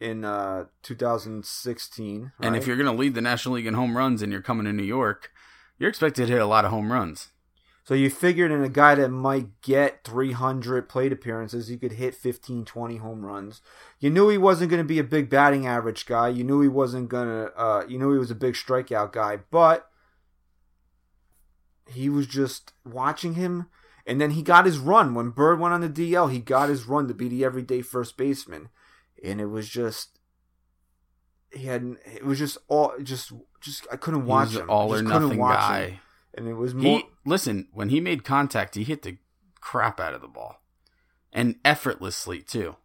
in 0.00 0.24
uh, 0.24 0.64
2016. 0.82 2.32
And 2.40 2.56
if 2.56 2.66
you're 2.66 2.76
going 2.76 2.90
to 2.90 2.98
lead 2.98 3.14
the 3.14 3.20
National 3.20 3.56
League 3.56 3.66
in 3.66 3.74
home 3.74 3.96
runs 3.96 4.22
and 4.22 4.32
you're 4.32 4.42
coming 4.42 4.64
to 4.64 4.72
New 4.72 4.82
York, 4.82 5.30
you're 5.78 5.90
expected 5.90 6.26
to 6.26 6.32
hit 6.32 6.42
a 6.42 6.46
lot 6.46 6.64
of 6.64 6.70
home 6.70 6.90
runs. 6.90 7.28
So 7.84 7.94
you 7.94 8.08
figured 8.08 8.52
in 8.52 8.62
a 8.62 8.68
guy 8.68 8.94
that 8.94 9.08
might 9.08 9.62
get 9.62 10.04
300 10.04 10.88
plate 10.88 11.12
appearances, 11.12 11.68
he 11.68 11.76
could 11.76 11.92
hit 11.92 12.14
15, 12.14 12.64
20 12.64 12.96
home 12.98 13.26
runs. 13.26 13.62
You 13.98 14.10
knew 14.10 14.28
he 14.28 14.38
wasn't 14.38 14.70
going 14.70 14.82
to 14.82 14.88
be 14.88 14.98
a 14.98 15.04
big 15.04 15.28
batting 15.28 15.66
average 15.66 16.06
guy. 16.06 16.28
You 16.28 16.44
knew 16.44 16.60
he 16.60 16.68
wasn't 16.68 17.08
going 17.08 17.28
to, 17.28 17.52
uh, 17.58 17.84
you 17.88 17.98
knew 17.98 18.12
he 18.12 18.18
was 18.18 18.30
a 18.30 18.36
big 18.36 18.54
strikeout 18.54 19.12
guy, 19.12 19.40
but 19.50 19.90
he 21.88 22.08
was 22.08 22.26
just 22.26 22.72
watching 22.84 23.34
him. 23.34 23.66
And 24.06 24.20
then 24.20 24.32
he 24.32 24.42
got 24.42 24.66
his 24.66 24.78
run. 24.78 25.14
When 25.14 25.30
Bird 25.30 25.58
went 25.58 25.74
on 25.74 25.80
the 25.80 25.88
DL, 25.88 26.30
he 26.30 26.38
got 26.38 26.68
his 26.68 26.86
run 26.86 27.08
to 27.08 27.14
be 27.14 27.28
the 27.28 27.44
everyday 27.44 27.82
first 27.82 28.16
baseman. 28.16 28.68
And 29.24 29.40
it 29.40 29.46
was 29.46 29.68
just, 29.68 30.18
he 31.52 31.64
had, 31.66 31.96
it 32.06 32.24
was 32.24 32.38
just 32.38 32.58
all, 32.68 32.92
just, 33.02 33.32
just, 33.60 33.86
I 33.92 33.96
couldn't 33.96 34.26
watch 34.26 34.52
him. 34.54 34.68
all 34.70 34.92
or 34.92 34.96
couldn't 34.96 35.08
nothing 35.10 35.38
watch 35.38 35.58
him. 35.58 35.68
guy. 35.68 36.00
And 36.34 36.48
it 36.48 36.54
was 36.54 36.74
more. 36.74 36.98
He 36.98 37.04
listen 37.26 37.68
when 37.72 37.88
he 37.88 38.00
made 38.00 38.22
contact, 38.24 38.76
he 38.76 38.84
hit 38.84 39.02
the 39.02 39.18
crap 39.60 39.98
out 39.98 40.14
of 40.14 40.20
the 40.20 40.28
ball, 40.28 40.62
and 41.32 41.56
effortlessly 41.64 42.40
too. 42.40 42.76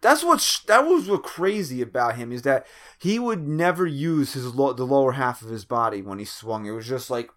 That's 0.00 0.24
what 0.24 0.40
sh- 0.40 0.60
that 0.60 0.86
was 0.86 1.06
what 1.06 1.22
crazy 1.22 1.82
about 1.82 2.16
him 2.16 2.32
is 2.32 2.42
that 2.42 2.66
he 2.98 3.18
would 3.18 3.46
never 3.46 3.86
use 3.86 4.32
his 4.32 4.54
lo- 4.54 4.72
the 4.72 4.86
lower 4.86 5.12
half 5.12 5.42
of 5.42 5.50
his 5.50 5.66
body 5.66 6.00
when 6.00 6.18
he 6.18 6.24
swung. 6.24 6.64
It 6.64 6.70
was 6.70 6.88
just 6.88 7.10
like 7.10 7.28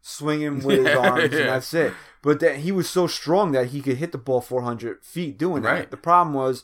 swinging 0.00 0.62
with 0.62 0.86
his 0.86 0.96
arms, 0.96 1.32
yeah. 1.32 1.38
and 1.40 1.48
that's 1.48 1.74
it. 1.74 1.92
But 2.22 2.38
that 2.40 2.58
he 2.58 2.70
was 2.70 2.88
so 2.88 3.06
strong 3.08 3.50
that 3.52 3.68
he 3.68 3.80
could 3.80 3.96
hit 3.96 4.12
the 4.12 4.18
ball 4.18 4.40
400 4.40 5.04
feet 5.04 5.36
doing 5.36 5.62
that. 5.64 5.90
The 5.90 5.96
problem 5.96 6.34
was 6.34 6.62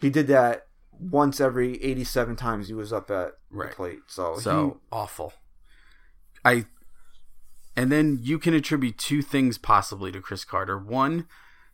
he 0.00 0.10
did 0.10 0.26
that 0.28 0.66
once 0.98 1.40
every 1.40 1.82
87 1.82 2.36
times 2.36 2.68
he 2.68 2.74
was 2.74 2.92
up 2.92 3.10
at 3.10 3.32
Right. 3.50 3.70
the 3.70 3.76
plate. 3.76 3.98
So, 4.08 4.36
So 4.38 4.80
awful. 4.92 5.32
I 6.44 6.66
and 7.76 7.92
then 7.92 8.18
you 8.22 8.38
can 8.38 8.54
attribute 8.54 8.98
two 8.98 9.22
things 9.22 9.56
possibly 9.58 10.10
to 10.12 10.20
Chris 10.20 10.44
Carter. 10.44 10.76
One, 10.78 11.26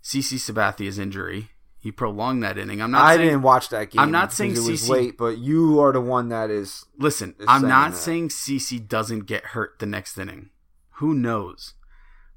CC 0.03 0.39
Sabathia's 0.39 0.99
injury. 0.99 1.51
He 1.79 1.91
prolonged 1.93 2.43
that 2.43 2.57
inning. 2.59 2.81
I'm 2.81 2.91
not 2.91 3.03
I 3.05 3.17
saying 3.17 3.29
didn't 3.29 3.43
watch 3.43 3.69
that 3.71 3.91
game. 3.91 4.01
I'm 4.01 4.11
not 4.11 4.33
saying 4.33 4.53
it 4.53 4.59
was 4.59 4.83
CC 4.83 4.89
late, 4.89 5.19
but 5.19 5.39
you 5.39 5.81
are 5.81 5.93
the 5.93 6.01
one 6.01 6.29
that 6.31 6.51
is. 6.51 6.85
Listen, 6.99 7.35
is 7.39 7.47
I'm 7.49 7.61
saying 7.63 7.69
not 7.69 7.91
that. 7.93 7.97
saying 7.99 8.29
CC 8.31 8.87
doesn't 8.87 9.21
get 9.27 9.45
hurt 9.47 9.79
the 9.79 9.87
next 9.87 10.17
inning. 10.19 10.51
Who 10.99 11.15
knows? 11.15 11.75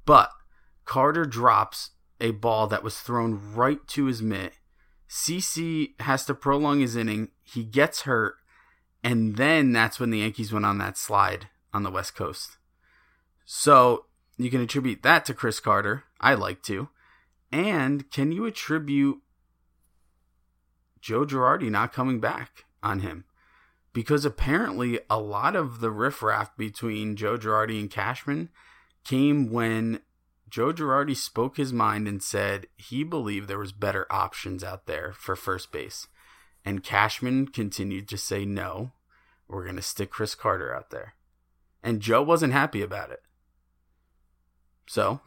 But 0.06 0.32
Carter 0.86 1.26
drops 1.26 1.92
a 2.20 2.32
ball 2.32 2.68
that 2.68 2.84
was 2.84 3.00
thrown 3.00 3.54
right 3.54 3.86
to 3.90 4.06
his 4.06 4.22
mitt. 4.22 4.54
CC 5.10 6.00
has 6.02 6.26
to 6.26 6.34
prolong 6.34 6.80
his 6.80 6.96
inning. 6.96 7.30
He 7.44 7.64
gets 7.64 8.02
hurt. 8.02 8.36
And 9.04 9.38
then 9.38 9.72
that's 9.72 10.00
when 10.00 10.10
the 10.10 10.20
Yankees 10.20 10.52
went 10.52 10.66
on 10.66 10.80
that 10.80 10.98
slide 10.98 11.48
on 11.74 11.84
the 11.84 11.92
West 11.92 12.16
Coast. 12.16 12.58
So 13.46 14.06
you 14.38 14.50
can 14.50 14.62
attribute 14.62 15.04
that 15.04 15.26
to 15.26 15.34
Chris 15.34 15.60
Carter. 15.60 16.04
I 16.20 16.34
like 16.34 16.62
to. 16.64 16.90
And 17.52 18.12
can 18.12 18.32
you 18.32 18.46
attribute 18.46 19.20
Joe 21.00 21.26
Girardi 21.26 21.72
not 21.72 21.94
coming 21.94 22.20
back 22.20 22.66
on 22.84 23.00
him? 23.00 23.24
Because 23.94 24.26
apparently 24.26 25.00
a 25.10 25.20
lot 25.20 25.56
of 25.56 25.80
the 25.80 25.90
riffraff 25.92 26.56
between 26.58 27.16
Joe 27.16 27.38
Girardi 27.38 27.80
and 27.80 27.90
Cashman 27.90 28.50
came 29.06 29.50
when 29.50 30.02
Joe 30.50 30.72
Girardi 30.72 31.16
spoke 31.16 31.58
his 31.58 31.74
mind 31.74 32.08
and 32.08 32.24
said 32.24 32.68
he 32.78 33.04
believed 33.04 33.48
there 33.48 33.60
was 33.60 33.72
better 33.72 34.08
options 34.10 34.64
out 34.64 34.86
there 34.86 35.14
for 35.14 35.36
first 35.36 35.72
base. 35.72 36.08
And 36.64 36.84
Cashman 36.84 37.48
continued 37.48 38.08
to 38.10 38.18
say 38.18 38.46
no, 38.46 38.92
we're 39.48 39.64
going 39.64 39.76
to 39.78 39.82
stick 39.82 40.10
Chris 40.10 40.36
Carter 40.36 40.74
out 40.76 40.90
there. 40.90 41.14
And 41.84 42.02
Joe 42.02 42.22
wasn't 42.22 42.54
happy 42.54 42.82
about 42.82 43.12
it. 43.12 43.22
So, 44.88 45.22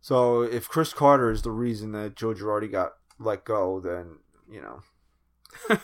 So 0.00 0.42
if 0.42 0.68
Chris 0.68 0.92
Carter 0.92 1.30
is 1.30 1.42
the 1.42 1.50
reason 1.50 1.92
that 1.92 2.16
Joe 2.16 2.34
Girardi 2.34 2.70
got 2.70 2.94
let 3.18 3.44
go, 3.44 3.80
then 3.80 4.18
you 4.50 4.60
know 4.60 5.78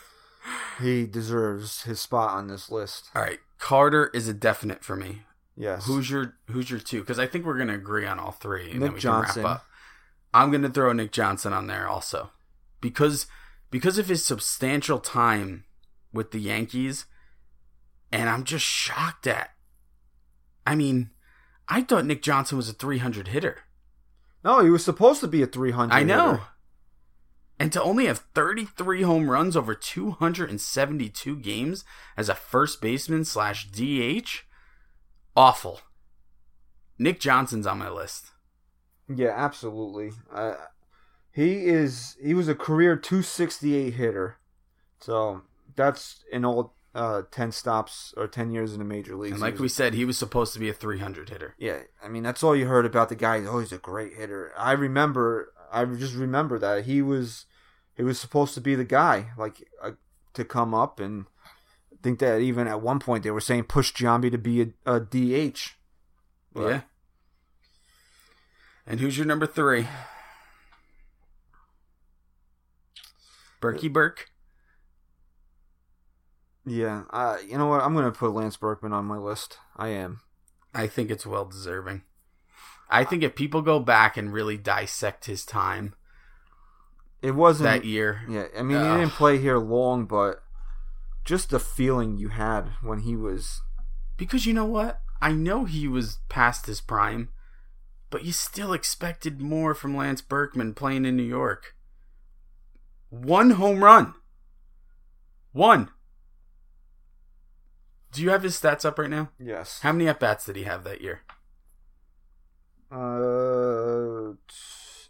he 0.80 1.06
deserves 1.06 1.82
his 1.82 2.00
spot 2.00 2.30
on 2.30 2.48
this 2.48 2.70
list. 2.70 3.10
all 3.14 3.22
right, 3.22 3.38
Carter 3.58 4.10
is 4.12 4.28
a 4.28 4.34
definite 4.34 4.84
for 4.84 4.96
me. 4.96 5.22
Yes. 5.58 5.86
Who's 5.86 6.08
your 6.08 6.36
who's 6.46 6.70
your 6.70 6.78
two? 6.78 7.00
Because 7.00 7.18
I 7.18 7.26
think 7.26 7.44
we're 7.44 7.56
going 7.56 7.68
to 7.68 7.74
agree 7.74 8.06
on 8.06 8.20
all 8.20 8.30
three. 8.30 8.70
And 8.70 8.74
Nick 8.74 8.80
then 8.80 8.92
we 8.94 9.00
Johnson. 9.00 9.42
Can 9.42 9.50
wrap 9.50 9.56
up. 9.56 9.66
I'm 10.32 10.50
going 10.50 10.62
to 10.62 10.68
throw 10.70 10.92
Nick 10.92 11.10
Johnson 11.10 11.52
on 11.52 11.66
there 11.66 11.88
also, 11.88 12.30
because 12.80 13.26
because 13.70 13.98
of 13.98 14.08
his 14.08 14.24
substantial 14.24 15.00
time 15.00 15.64
with 16.12 16.30
the 16.30 16.38
Yankees, 16.38 17.06
and 18.12 18.28
I'm 18.28 18.44
just 18.44 18.64
shocked 18.64 19.26
at. 19.26 19.50
I 20.64 20.76
mean, 20.76 21.10
I 21.66 21.82
thought 21.82 22.04
Nick 22.04 22.22
Johnson 22.22 22.56
was 22.56 22.68
a 22.68 22.74
300 22.74 23.28
hitter. 23.28 23.58
No, 24.44 24.62
he 24.62 24.70
was 24.70 24.84
supposed 24.84 25.20
to 25.22 25.28
be 25.28 25.42
a 25.42 25.46
300. 25.46 25.92
I 25.92 26.04
know. 26.04 26.32
hitter. 26.32 26.42
And 27.58 27.72
to 27.72 27.82
only 27.82 28.06
have 28.06 28.26
33 28.36 29.02
home 29.02 29.28
runs 29.28 29.56
over 29.56 29.74
272 29.74 31.36
games 31.40 31.84
as 32.16 32.28
a 32.28 32.34
first 32.36 32.80
baseman 32.80 33.24
slash 33.24 33.68
DH, 33.72 34.44
awful. 35.36 35.80
Nick 36.98 37.20
Johnson's 37.20 37.66
on 37.66 37.78
my 37.78 37.88
list. 37.90 38.26
Yeah, 39.14 39.32
absolutely. 39.34 40.10
Uh, 40.32 40.54
he 41.32 41.66
is. 41.66 42.16
He 42.22 42.34
was 42.34 42.48
a 42.48 42.54
career 42.54 42.96
268 42.96 43.94
hitter. 43.94 44.36
So 45.00 45.42
that's 45.76 46.24
in 46.32 46.44
all 46.44 46.74
uh, 46.94 47.22
10 47.30 47.52
stops 47.52 48.12
or 48.16 48.26
10 48.26 48.50
years 48.50 48.72
in 48.72 48.80
the 48.80 48.84
major 48.84 49.14
leagues. 49.14 49.34
And 49.34 49.40
like 49.40 49.54
was- 49.54 49.60
we 49.62 49.68
said, 49.68 49.94
he 49.94 50.04
was 50.04 50.18
supposed 50.18 50.52
to 50.54 50.58
be 50.58 50.68
a 50.68 50.74
300 50.74 51.28
hitter. 51.30 51.54
Yeah, 51.58 51.80
I 52.02 52.08
mean 52.08 52.22
that's 52.22 52.42
all 52.42 52.56
you 52.56 52.66
heard 52.66 52.86
about 52.86 53.08
the 53.08 53.14
guy. 53.16 53.38
Oh, 53.44 53.60
he's 53.60 53.72
a 53.72 53.78
great 53.78 54.14
hitter. 54.14 54.52
I 54.56 54.72
remember. 54.72 55.52
I 55.70 55.84
just 55.84 56.14
remember 56.14 56.58
that 56.58 56.84
he 56.86 57.00
was. 57.02 57.46
He 57.94 58.02
was 58.02 58.18
supposed 58.20 58.54
to 58.54 58.60
be 58.60 58.74
the 58.74 58.84
guy, 58.84 59.30
like 59.36 59.62
uh, 59.82 59.92
to 60.34 60.44
come 60.44 60.72
up, 60.72 61.00
and 61.00 61.26
think 62.02 62.18
that 62.20 62.38
even 62.40 62.66
at 62.68 62.80
one 62.80 62.98
point 62.98 63.24
they 63.24 63.30
were 63.30 63.40
saying 63.40 63.64
push 63.64 63.92
Giambi 63.92 64.30
to 64.30 64.38
be 64.38 64.62
a, 64.62 64.94
a 64.96 65.00
DH. 65.00 65.74
But- 66.52 66.68
Yeah. 66.68 66.80
And 68.86 69.00
who's 69.00 69.18
your 69.18 69.26
number 69.26 69.46
three? 69.46 69.86
Berkey 73.60 73.92
Burke. 73.92 74.30
Yeah, 76.64 77.04
uh, 77.10 77.38
you 77.46 77.56
know 77.56 77.66
what? 77.66 77.82
I'm 77.82 77.94
gonna 77.94 78.12
put 78.12 78.32
Lance 78.32 78.56
Berkman 78.56 78.92
on 78.92 79.04
my 79.06 79.16
list. 79.16 79.58
I 79.76 79.88
am. 79.88 80.20
I 80.74 80.86
think 80.86 81.10
it's 81.10 81.26
well 81.26 81.44
deserving. 81.46 82.02
I 82.90 83.04
think 83.04 83.22
if 83.22 83.34
people 83.34 83.62
go 83.62 83.80
back 83.80 84.16
and 84.16 84.32
really 84.32 84.56
dissect 84.56 85.26
his 85.26 85.44
time 85.44 85.94
It 87.20 87.32
wasn't 87.32 87.64
that 87.64 87.84
year, 87.84 88.22
Yeah, 88.28 88.46
I 88.58 88.62
mean 88.62 88.78
he 88.78 89.00
didn't 89.00 89.12
play 89.12 89.36
here 89.38 89.58
long, 89.58 90.06
but 90.06 90.42
just 91.28 91.50
the 91.50 91.60
feeling 91.60 92.16
you 92.16 92.30
had 92.30 92.70
when 92.82 93.00
he 93.00 93.14
was. 93.14 93.60
because 94.16 94.46
you 94.46 94.54
know 94.54 94.64
what? 94.64 95.02
I 95.20 95.32
know 95.32 95.66
he 95.66 95.86
was 95.86 96.20
past 96.30 96.64
his 96.64 96.80
prime, 96.80 97.28
but 98.08 98.24
you 98.24 98.32
still 98.32 98.72
expected 98.72 99.38
more 99.38 99.74
from 99.74 99.94
Lance 99.94 100.22
Berkman 100.22 100.72
playing 100.72 101.04
in 101.04 101.18
New 101.18 101.22
York. 101.22 101.74
One 103.10 103.50
home 103.50 103.84
run. 103.84 104.14
One. 105.52 105.90
Do 108.12 108.22
you 108.22 108.30
have 108.30 108.42
his 108.42 108.58
stats 108.58 108.86
up 108.86 108.98
right 108.98 109.10
now? 109.10 109.28
Yes. 109.38 109.80
How 109.82 109.92
many 109.92 110.08
at 110.08 110.18
bats 110.20 110.46
did 110.46 110.56
he 110.56 110.62
have 110.62 110.82
that 110.84 111.02
year? 111.02 111.20
Uh, 112.90 114.32
t- 114.48 114.54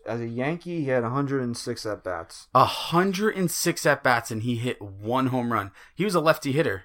as 0.09 0.21
a 0.21 0.27
Yankee, 0.27 0.81
he 0.81 0.89
had 0.89 1.03
106 1.03 1.87
at 1.87 2.03
bats. 2.03 2.49
Hundred 2.55 3.37
and 3.37 3.51
six 3.51 3.85
at 3.87 4.03
bats, 4.03 4.31
and 4.31 4.43
he 4.43 4.57
hit 4.57 4.81
one 4.83 5.27
home 5.29 5.53
run. 5.53 5.71
He 5.95 6.05
was 6.05 6.15
a 6.15 6.21
lefty 6.21 6.53
hitter, 6.53 6.85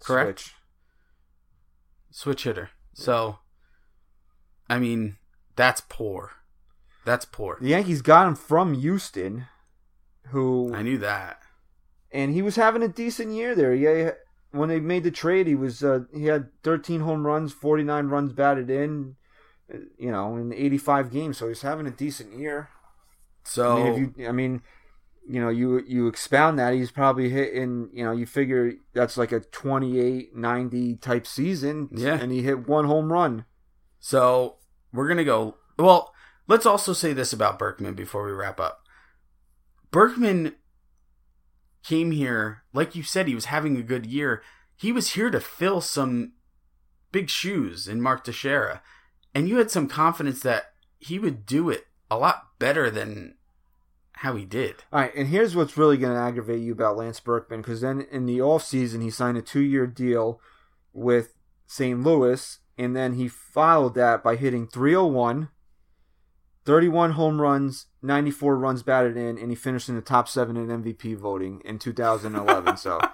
correct? 0.00 0.40
Switch. 0.40 0.54
Switch 2.10 2.44
hitter. 2.44 2.70
So, 2.92 3.38
I 4.68 4.78
mean, 4.78 5.16
that's 5.56 5.82
poor. 5.88 6.32
That's 7.04 7.24
poor. 7.24 7.58
The 7.60 7.68
Yankees 7.70 8.02
got 8.02 8.26
him 8.26 8.34
from 8.34 8.74
Houston, 8.74 9.46
who 10.28 10.72
I 10.74 10.82
knew 10.82 10.98
that. 10.98 11.40
and 12.12 12.32
he 12.32 12.40
was 12.42 12.56
having 12.56 12.82
a 12.82 12.88
decent 12.88 13.32
year 13.32 13.54
there. 13.54 13.74
Yeah, 13.74 14.12
when 14.52 14.68
they 14.68 14.80
made 14.80 15.02
the 15.04 15.10
trade, 15.10 15.46
he 15.46 15.54
was 15.54 15.82
uh, 15.82 16.00
he 16.14 16.26
had 16.26 16.48
13 16.62 17.00
home 17.00 17.26
runs, 17.26 17.52
49 17.52 18.06
runs 18.06 18.32
batted 18.32 18.70
in, 18.70 19.16
you 19.98 20.10
know, 20.10 20.36
in 20.36 20.52
85 20.52 21.10
games. 21.10 21.38
So 21.38 21.48
he's 21.48 21.62
having 21.62 21.86
a 21.86 21.90
decent 21.90 22.38
year. 22.38 22.68
So 23.44 23.76
I 23.76 23.82
mean, 23.82 23.92
if 23.92 24.18
you, 24.18 24.28
I 24.28 24.32
mean, 24.32 24.62
you 25.28 25.40
know, 25.40 25.48
you 25.48 25.82
you 25.86 26.06
expound 26.06 26.58
that 26.58 26.74
he's 26.74 26.90
probably 26.90 27.30
hitting, 27.30 27.90
you 27.92 28.04
know, 28.04 28.12
you 28.12 28.26
figure 28.26 28.74
that's 28.92 29.16
like 29.16 29.32
a 29.32 29.40
28, 29.40 30.34
90 30.34 30.96
type 30.96 31.26
season. 31.26 31.88
Yeah. 31.92 32.18
and 32.20 32.32
he 32.32 32.42
hit 32.42 32.68
one 32.68 32.84
home 32.86 33.12
run. 33.12 33.44
So 34.00 34.56
we're 34.92 35.08
gonna 35.08 35.24
go. 35.24 35.56
Well, 35.78 36.12
let's 36.46 36.66
also 36.66 36.92
say 36.92 37.12
this 37.12 37.32
about 37.32 37.58
Berkman 37.58 37.94
before 37.94 38.24
we 38.24 38.32
wrap 38.32 38.60
up. 38.60 38.82
Berkman 39.90 40.54
came 41.84 42.10
here, 42.10 42.62
like 42.72 42.94
you 42.94 43.02
said, 43.02 43.28
he 43.28 43.34
was 43.34 43.46
having 43.46 43.76
a 43.76 43.82
good 43.82 44.06
year. 44.06 44.42
He 44.76 44.90
was 44.90 45.10
here 45.10 45.30
to 45.30 45.40
fill 45.40 45.80
some 45.80 46.32
big 47.12 47.30
shoes 47.30 47.86
in 47.86 48.00
Mark 48.00 48.24
Teixeira, 48.24 48.82
and 49.34 49.48
you 49.48 49.58
had 49.58 49.70
some 49.70 49.88
confidence 49.88 50.40
that 50.40 50.72
he 50.98 51.18
would 51.18 51.44
do 51.46 51.70
it 51.70 51.86
a 52.10 52.16
lot 52.18 52.58
better 52.58 52.90
than 52.90 53.34
how 54.18 54.36
he 54.36 54.44
did. 54.44 54.76
All 54.92 55.00
right, 55.00 55.14
and 55.14 55.28
here's 55.28 55.56
what's 55.56 55.76
really 55.76 55.96
going 55.96 56.14
to 56.14 56.20
aggravate 56.20 56.60
you 56.60 56.72
about 56.72 56.96
Lance 56.96 57.20
Berkman 57.20 57.60
because 57.60 57.80
then 57.80 58.06
in 58.10 58.26
the 58.26 58.38
offseason, 58.38 59.02
he 59.02 59.10
signed 59.10 59.36
a 59.36 59.42
two 59.42 59.60
year 59.60 59.86
deal 59.86 60.40
with 60.92 61.34
St. 61.66 62.02
Louis, 62.02 62.58
and 62.78 62.94
then 62.94 63.14
he 63.14 63.28
followed 63.28 63.94
that 63.94 64.22
by 64.22 64.36
hitting 64.36 64.66
301, 64.66 65.48
31 66.64 67.12
home 67.12 67.40
runs, 67.40 67.86
94 68.02 68.56
runs 68.56 68.82
batted 68.82 69.16
in, 69.16 69.36
and 69.38 69.50
he 69.50 69.56
finished 69.56 69.88
in 69.88 69.96
the 69.96 70.00
top 70.00 70.28
seven 70.28 70.56
in 70.56 70.68
MVP 70.68 71.16
voting 71.16 71.60
in 71.64 71.78
2011. 71.78 72.76
so, 72.76 73.00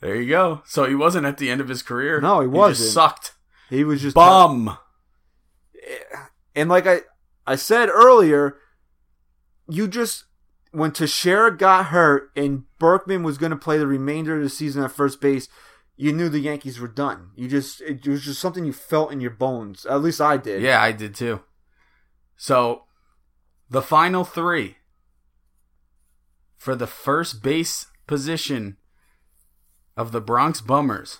There 0.00 0.14
you 0.14 0.28
go. 0.28 0.62
So 0.64 0.84
he 0.84 0.94
wasn't 0.94 1.26
at 1.26 1.38
the 1.38 1.50
end 1.50 1.60
of 1.60 1.68
his 1.68 1.82
career. 1.82 2.20
No, 2.20 2.40
he 2.40 2.46
wasn't. 2.46 2.90
sucked. 2.90 3.32
He 3.68 3.84
was 3.84 4.02
just. 4.02 4.14
Bum. 4.14 4.76
And 6.54 6.68
like 6.68 6.86
I, 6.86 7.02
I 7.46 7.56
said 7.56 7.88
earlier, 7.88 8.56
you 9.68 9.86
just 9.86 10.24
when 10.72 10.92
Teixeira 10.92 11.56
got 11.56 11.86
hurt 11.86 12.30
and 12.36 12.64
Berkman 12.78 13.22
was 13.22 13.38
going 13.38 13.50
to 13.50 13.56
play 13.56 13.78
the 13.78 13.86
remainder 13.86 14.36
of 14.36 14.42
the 14.42 14.48
season 14.48 14.82
at 14.82 14.92
first 14.92 15.20
base, 15.20 15.48
you 15.96 16.12
knew 16.12 16.28
the 16.28 16.40
Yankees 16.40 16.78
were 16.78 16.88
done. 16.88 17.30
You 17.36 17.48
just 17.48 17.80
it 17.80 18.06
was 18.06 18.24
just 18.24 18.40
something 18.40 18.64
you 18.64 18.72
felt 18.72 19.12
in 19.12 19.20
your 19.20 19.30
bones. 19.30 19.86
At 19.86 20.02
least 20.02 20.20
I 20.20 20.36
did. 20.36 20.62
Yeah, 20.62 20.82
I 20.82 20.92
did 20.92 21.14
too. 21.14 21.40
So, 22.36 22.84
the 23.68 23.82
final 23.82 24.24
three 24.24 24.76
for 26.56 26.74
the 26.74 26.86
first 26.86 27.42
base 27.42 27.86
position 28.06 28.76
of 29.96 30.12
the 30.12 30.20
Bronx 30.20 30.60
Bummers 30.60 31.18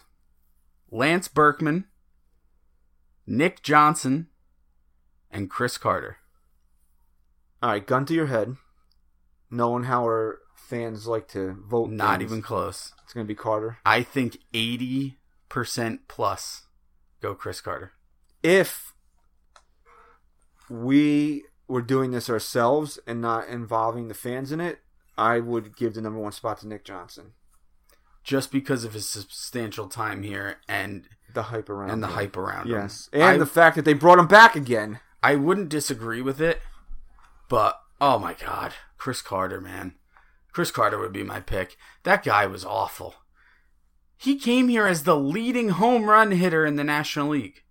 Lance 0.90 1.28
Berkman, 1.28 1.84
Nick 3.28 3.62
Johnson, 3.62 4.28
and 5.30 5.50
Chris 5.50 5.76
Carter. 5.76 6.16
All 7.62 7.70
right, 7.70 7.86
gun 7.86 8.06
to 8.06 8.14
your 8.14 8.26
head. 8.26 8.56
Knowing 9.50 9.84
how 9.84 10.02
our 10.04 10.38
fans 10.54 11.06
like 11.06 11.28
to 11.28 11.56
vote, 11.68 11.90
Not 11.90 12.20
things, 12.20 12.30
even 12.30 12.42
close. 12.42 12.92
It's 13.04 13.12
going 13.12 13.26
to 13.26 13.28
be 13.28 13.34
Carter. 13.34 13.78
I 13.84 14.02
think 14.02 14.38
80% 14.54 15.16
plus 16.08 16.66
go 17.20 17.34
Chris 17.34 17.60
Carter. 17.60 17.92
If 18.42 18.94
we 20.70 21.44
were 21.66 21.82
doing 21.82 22.12
this 22.12 22.30
ourselves 22.30 22.98
and 23.06 23.20
not 23.20 23.48
involving 23.48 24.08
the 24.08 24.14
fans 24.14 24.52
in 24.52 24.60
it, 24.60 24.80
I 25.18 25.40
would 25.40 25.76
give 25.76 25.94
the 25.94 26.00
number 26.00 26.18
one 26.18 26.32
spot 26.32 26.60
to 26.60 26.68
Nick 26.68 26.84
Johnson. 26.84 27.32
Just 28.22 28.50
because 28.50 28.84
of 28.84 28.94
his 28.94 29.08
substantial 29.08 29.88
time 29.88 30.22
here 30.22 30.58
and 30.66 31.08
The 31.34 31.44
hype 31.44 31.68
around 31.68 31.90
and 31.90 32.02
the 32.02 32.06
him. 32.08 32.14
hype 32.14 32.36
around 32.36 32.66
him. 32.66 32.72
Yes, 32.72 33.08
and 33.12 33.22
I- 33.22 33.36
the 33.38 33.46
fact 33.46 33.76
that 33.76 33.84
they 33.84 33.92
brought 33.92 34.18
him 34.18 34.26
back 34.26 34.56
again. 34.56 35.00
I 35.22 35.34
wouldn't 35.34 35.68
disagree 35.68 36.22
with 36.22 36.40
it, 36.40 36.60
but 37.48 37.80
oh 38.00 38.18
my 38.18 38.34
god, 38.34 38.74
Chris 38.96 39.20
Carter, 39.20 39.60
man. 39.60 39.94
Chris 40.52 40.70
Carter 40.70 40.98
would 40.98 41.12
be 41.12 41.22
my 41.22 41.40
pick. 41.40 41.76
That 42.04 42.22
guy 42.24 42.46
was 42.46 42.64
awful. 42.64 43.14
He 44.16 44.36
came 44.36 44.68
here 44.68 44.86
as 44.86 45.02
the 45.04 45.16
leading 45.16 45.68
home 45.70 46.06
run 46.10 46.30
hitter 46.32 46.64
in 46.66 46.76
the 46.76 46.84
National 46.84 47.28
League. 47.28 47.62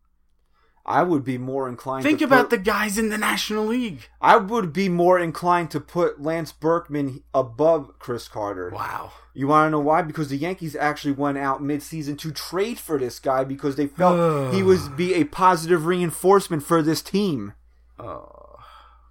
I 0.87 1.03
would 1.03 1.25
be 1.25 1.37
more 1.37 1.67
inclined. 1.67 2.03
Think 2.03 2.19
to 2.19 2.25
about 2.25 2.49
put, 2.49 2.51
the 2.51 2.63
guys 2.63 2.97
in 2.97 3.09
the 3.09 3.17
National 3.17 3.65
League. 3.65 4.07
I 4.21 4.37
would 4.37 4.71
be 4.71 4.87
more 4.87 5.19
inclined 5.19 5.69
to 5.71 5.81
put 5.81 6.21
Lance 6.21 6.53
Berkman 6.53 7.23
above 7.33 7.91
Chris 7.99 8.29
Carter. 8.29 8.69
Wow. 8.73 9.11
You 9.33 9.47
want 9.47 9.67
to 9.67 9.71
know 9.71 9.79
why? 9.81 10.01
Because 10.01 10.29
the 10.29 10.37
Yankees 10.37 10.75
actually 10.77 11.11
went 11.11 11.37
out 11.37 11.61
mid-season 11.61 12.15
to 12.17 12.31
trade 12.31 12.79
for 12.79 12.97
this 12.97 13.19
guy 13.19 13.43
because 13.43 13.75
they 13.75 13.87
felt 13.87 14.53
he 14.53 14.63
was 14.63 14.87
be 14.89 15.13
a 15.15 15.25
positive 15.25 15.85
reinforcement 15.85 16.63
for 16.63 16.81
this 16.81 17.01
team. 17.01 17.53
Oh. 17.99 18.55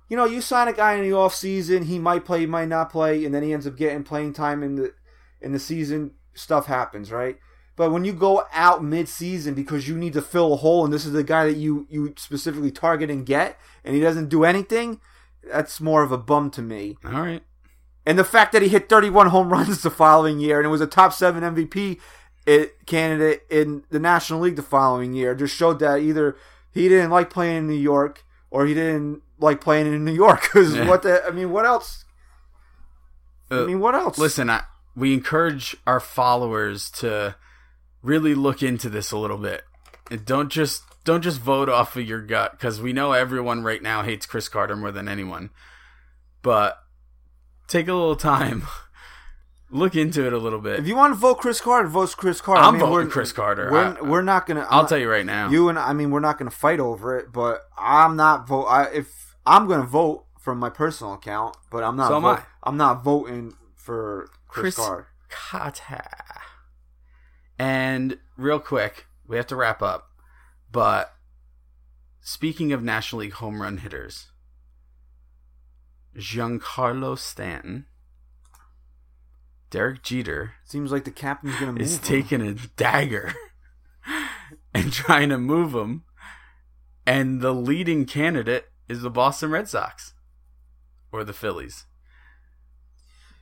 You 0.09 0.17
know, 0.17 0.25
you 0.25 0.41
sign 0.41 0.69
a 0.69 0.73
guy 0.73 0.95
in 0.95 1.03
the 1.03 1.13
off 1.13 1.35
season, 1.35 1.85
he 1.85 1.99
might 1.99 2.25
play, 2.25 2.41
he 2.41 2.47
might 2.47 2.69
not 2.69 2.91
play, 2.91 3.25
and 3.25 3.35
then 3.35 3.43
he 3.43 3.53
ends 3.53 3.67
up 3.67 3.77
getting 3.77 4.03
playing 4.03 4.33
time 4.33 4.63
in 4.63 4.77
the 4.77 4.95
in 5.41 5.53
the 5.53 5.59
season. 5.59 6.13
Stuff 6.35 6.67
happens, 6.67 7.13
right? 7.13 7.39
But 7.77 7.93
when 7.93 8.05
you 8.07 8.13
go 8.15 8.45
out 8.55 8.83
mid-season 8.83 9.53
because 9.55 9.87
you 9.87 9.97
need 9.99 10.15
to 10.15 10.23
fill 10.23 10.55
a 10.55 10.57
hole, 10.57 10.85
and 10.85 10.93
this 10.93 11.05
is 11.05 11.13
the 11.13 11.23
guy 11.23 11.45
that 11.47 11.57
you 11.59 11.87
you 11.91 12.15
specifically 12.17 12.71
target 12.71 13.11
and 13.11 13.25
get, 13.27 13.59
and 13.85 13.95
he 13.95 14.01
doesn't 14.01 14.29
do 14.31 14.45
anything, 14.45 15.01
that's 15.51 15.81
more 15.81 16.03
of 16.03 16.11
a 16.11 16.19
bum 16.19 16.51
to 16.53 16.63
me. 16.63 16.97
All 17.05 17.13
right. 17.13 17.43
And 18.07 18.19
the 18.19 18.25
fact 18.25 18.53
that 18.53 18.63
he 18.63 18.69
hit 18.69 18.89
31 18.89 19.29
home 19.29 19.51
runs 19.53 19.83
the 19.83 19.91
following 19.91 20.39
year 20.41 20.59
and 20.59 20.67
it 20.67 20.71
was 20.71 20.81
a 20.81 20.87
top 20.87 21.13
seven 21.13 21.43
MVP 21.43 21.99
candidate 22.87 23.43
in 23.51 23.83
the 23.91 23.99
National 23.99 24.41
League 24.41 24.57
the 24.57 24.63
following 24.63 25.13
year 25.13 25.35
just 25.35 25.55
showed 25.55 25.81
that 25.81 25.97
either 25.99 26.37
he 26.71 26.89
didn't 26.89 27.11
like 27.11 27.29
playing 27.29 27.57
in 27.57 27.67
New 27.67 27.75
York 27.75 28.25
or 28.51 28.65
he 28.67 28.75
didn't 28.75 29.23
like 29.39 29.61
playing 29.61 29.87
in 29.87 30.05
New 30.05 30.15
York. 30.15 30.43
Because 30.53 30.79
what 30.89 31.03
the? 31.03 31.23
I 31.27 31.31
mean, 31.31 31.51
what 31.51 31.67
else? 31.67 32.05
I 33.51 33.59
Uh, 33.63 33.67
mean, 33.67 33.81
what 33.81 33.95
else? 33.95 34.19
Listen, 34.19 34.49
I, 34.51 34.63
we 34.95 35.13
encourage 35.13 35.77
our 35.87 36.01
followers 36.01 36.91
to 36.93 37.35
really 38.07 38.35
look 38.35 38.63
into 38.63 38.89
this 38.89 39.11
a 39.13 39.19
little 39.19 39.39
bit. 39.39 39.63
And 40.11 40.25
don't 40.25 40.51
just 40.51 40.83
don't 41.05 41.23
just 41.23 41.41
vote 41.41 41.69
off 41.69 41.97
of 41.97 42.07
your 42.07 42.21
gut 42.23 42.53
because 42.53 42.81
we 42.81 42.93
know 42.93 43.13
everyone 43.13 43.63
right 43.65 43.83
now 43.83 44.03
hates 44.03 44.27
Chris 44.27 44.49
Carter 44.49 44.77
more 44.77 44.93
than 44.93 45.09
anyone. 45.09 45.51
But 46.43 46.79
take 47.69 47.89
a 47.89 47.93
little 47.93 48.15
time, 48.17 48.63
look 49.71 49.97
into 49.97 50.25
it 50.27 50.33
a 50.33 50.39
little 50.39 50.61
bit. 50.61 50.79
If 50.79 50.87
you 50.87 50.95
want 50.97 51.13
to 51.13 51.19
vote 51.19 51.37
Chris 51.39 51.61
Carter, 51.61 51.89
vote 51.89 52.15
Chris 52.17 52.41
Carter. 52.41 52.63
I'm 52.63 52.69
I 52.69 52.71
mean, 52.73 52.81
voting 52.81 52.93
we're- 52.95 53.11
Chris 53.11 53.33
Carter. 53.33 53.69
We're, 53.71 53.97
I- 53.99 54.01
we're 54.01 54.23
not 54.23 54.47
gonna. 54.47 54.67
I'll 54.71 54.83
I'm 54.83 54.87
tell 54.87 54.99
you 54.99 55.11
right 55.11 55.27
now. 55.27 55.51
You 55.51 55.69
and 55.69 55.79
I 55.79 55.93
mean, 55.93 56.11
we're 56.13 56.21
not 56.21 56.39
gonna 56.39 56.51
fight 56.53 56.79
over 56.81 57.19
it, 57.19 57.33
but 57.33 57.63
I'm 57.77 58.15
not 58.17 58.47
vote. 58.47 58.67
I, 58.67 58.85
if 58.93 59.35
I'm 59.45 59.67
gonna 59.67 59.83
vote 59.87 60.25
from 60.41 60.59
my 60.59 60.71
personal 60.71 61.15
account, 61.15 61.57
but 61.71 61.83
I'm 61.83 61.97
not. 61.97 62.09
So 62.09 62.17
am 62.17 62.25
I. 62.25 62.43
I'm 62.63 62.77
not 62.77 63.03
voting 63.03 63.55
for 63.75 64.29
Chris, 64.47 64.77
Chris- 64.77 64.87
Carter. 64.87 65.09
Carter. 65.29 66.09
And 67.59 68.19
real 68.37 68.61
quick, 68.61 69.07
we 69.27 69.37
have 69.37 69.47
to 69.49 69.57
wrap 69.57 69.83
up. 69.83 70.11
But 70.71 71.13
speaking 72.21 72.73
of 72.73 72.83
National 72.83 73.21
League 73.21 73.35
home 73.35 73.63
run 73.63 73.79
hitters, 73.79 74.27
Giancarlo 76.17 77.19
Stanton, 77.19 77.87
Derek 79.71 80.03
Jeter 80.03 80.55
Seems 80.65 80.93
like 80.93 81.05
the 81.05 81.11
captain's 81.11 81.57
gonna 81.59 81.73
move. 81.73 81.83
is 81.83 81.99
him. 81.99 82.05
taking 82.05 82.41
a 82.41 82.55
dagger 82.77 83.35
and 84.75 84.93
trying 84.93 85.29
to 85.31 85.39
move 85.39 85.75
him. 85.75 86.05
And 87.07 87.41
the 87.41 87.53
leading 87.53 88.05
candidate 88.05 88.67
is 88.89 89.03
the 89.03 89.11
Boston 89.11 89.51
Red 89.51 89.69
Sox 89.69 90.15
or 91.13 91.25
the 91.25 91.33
Phillies. 91.33 91.87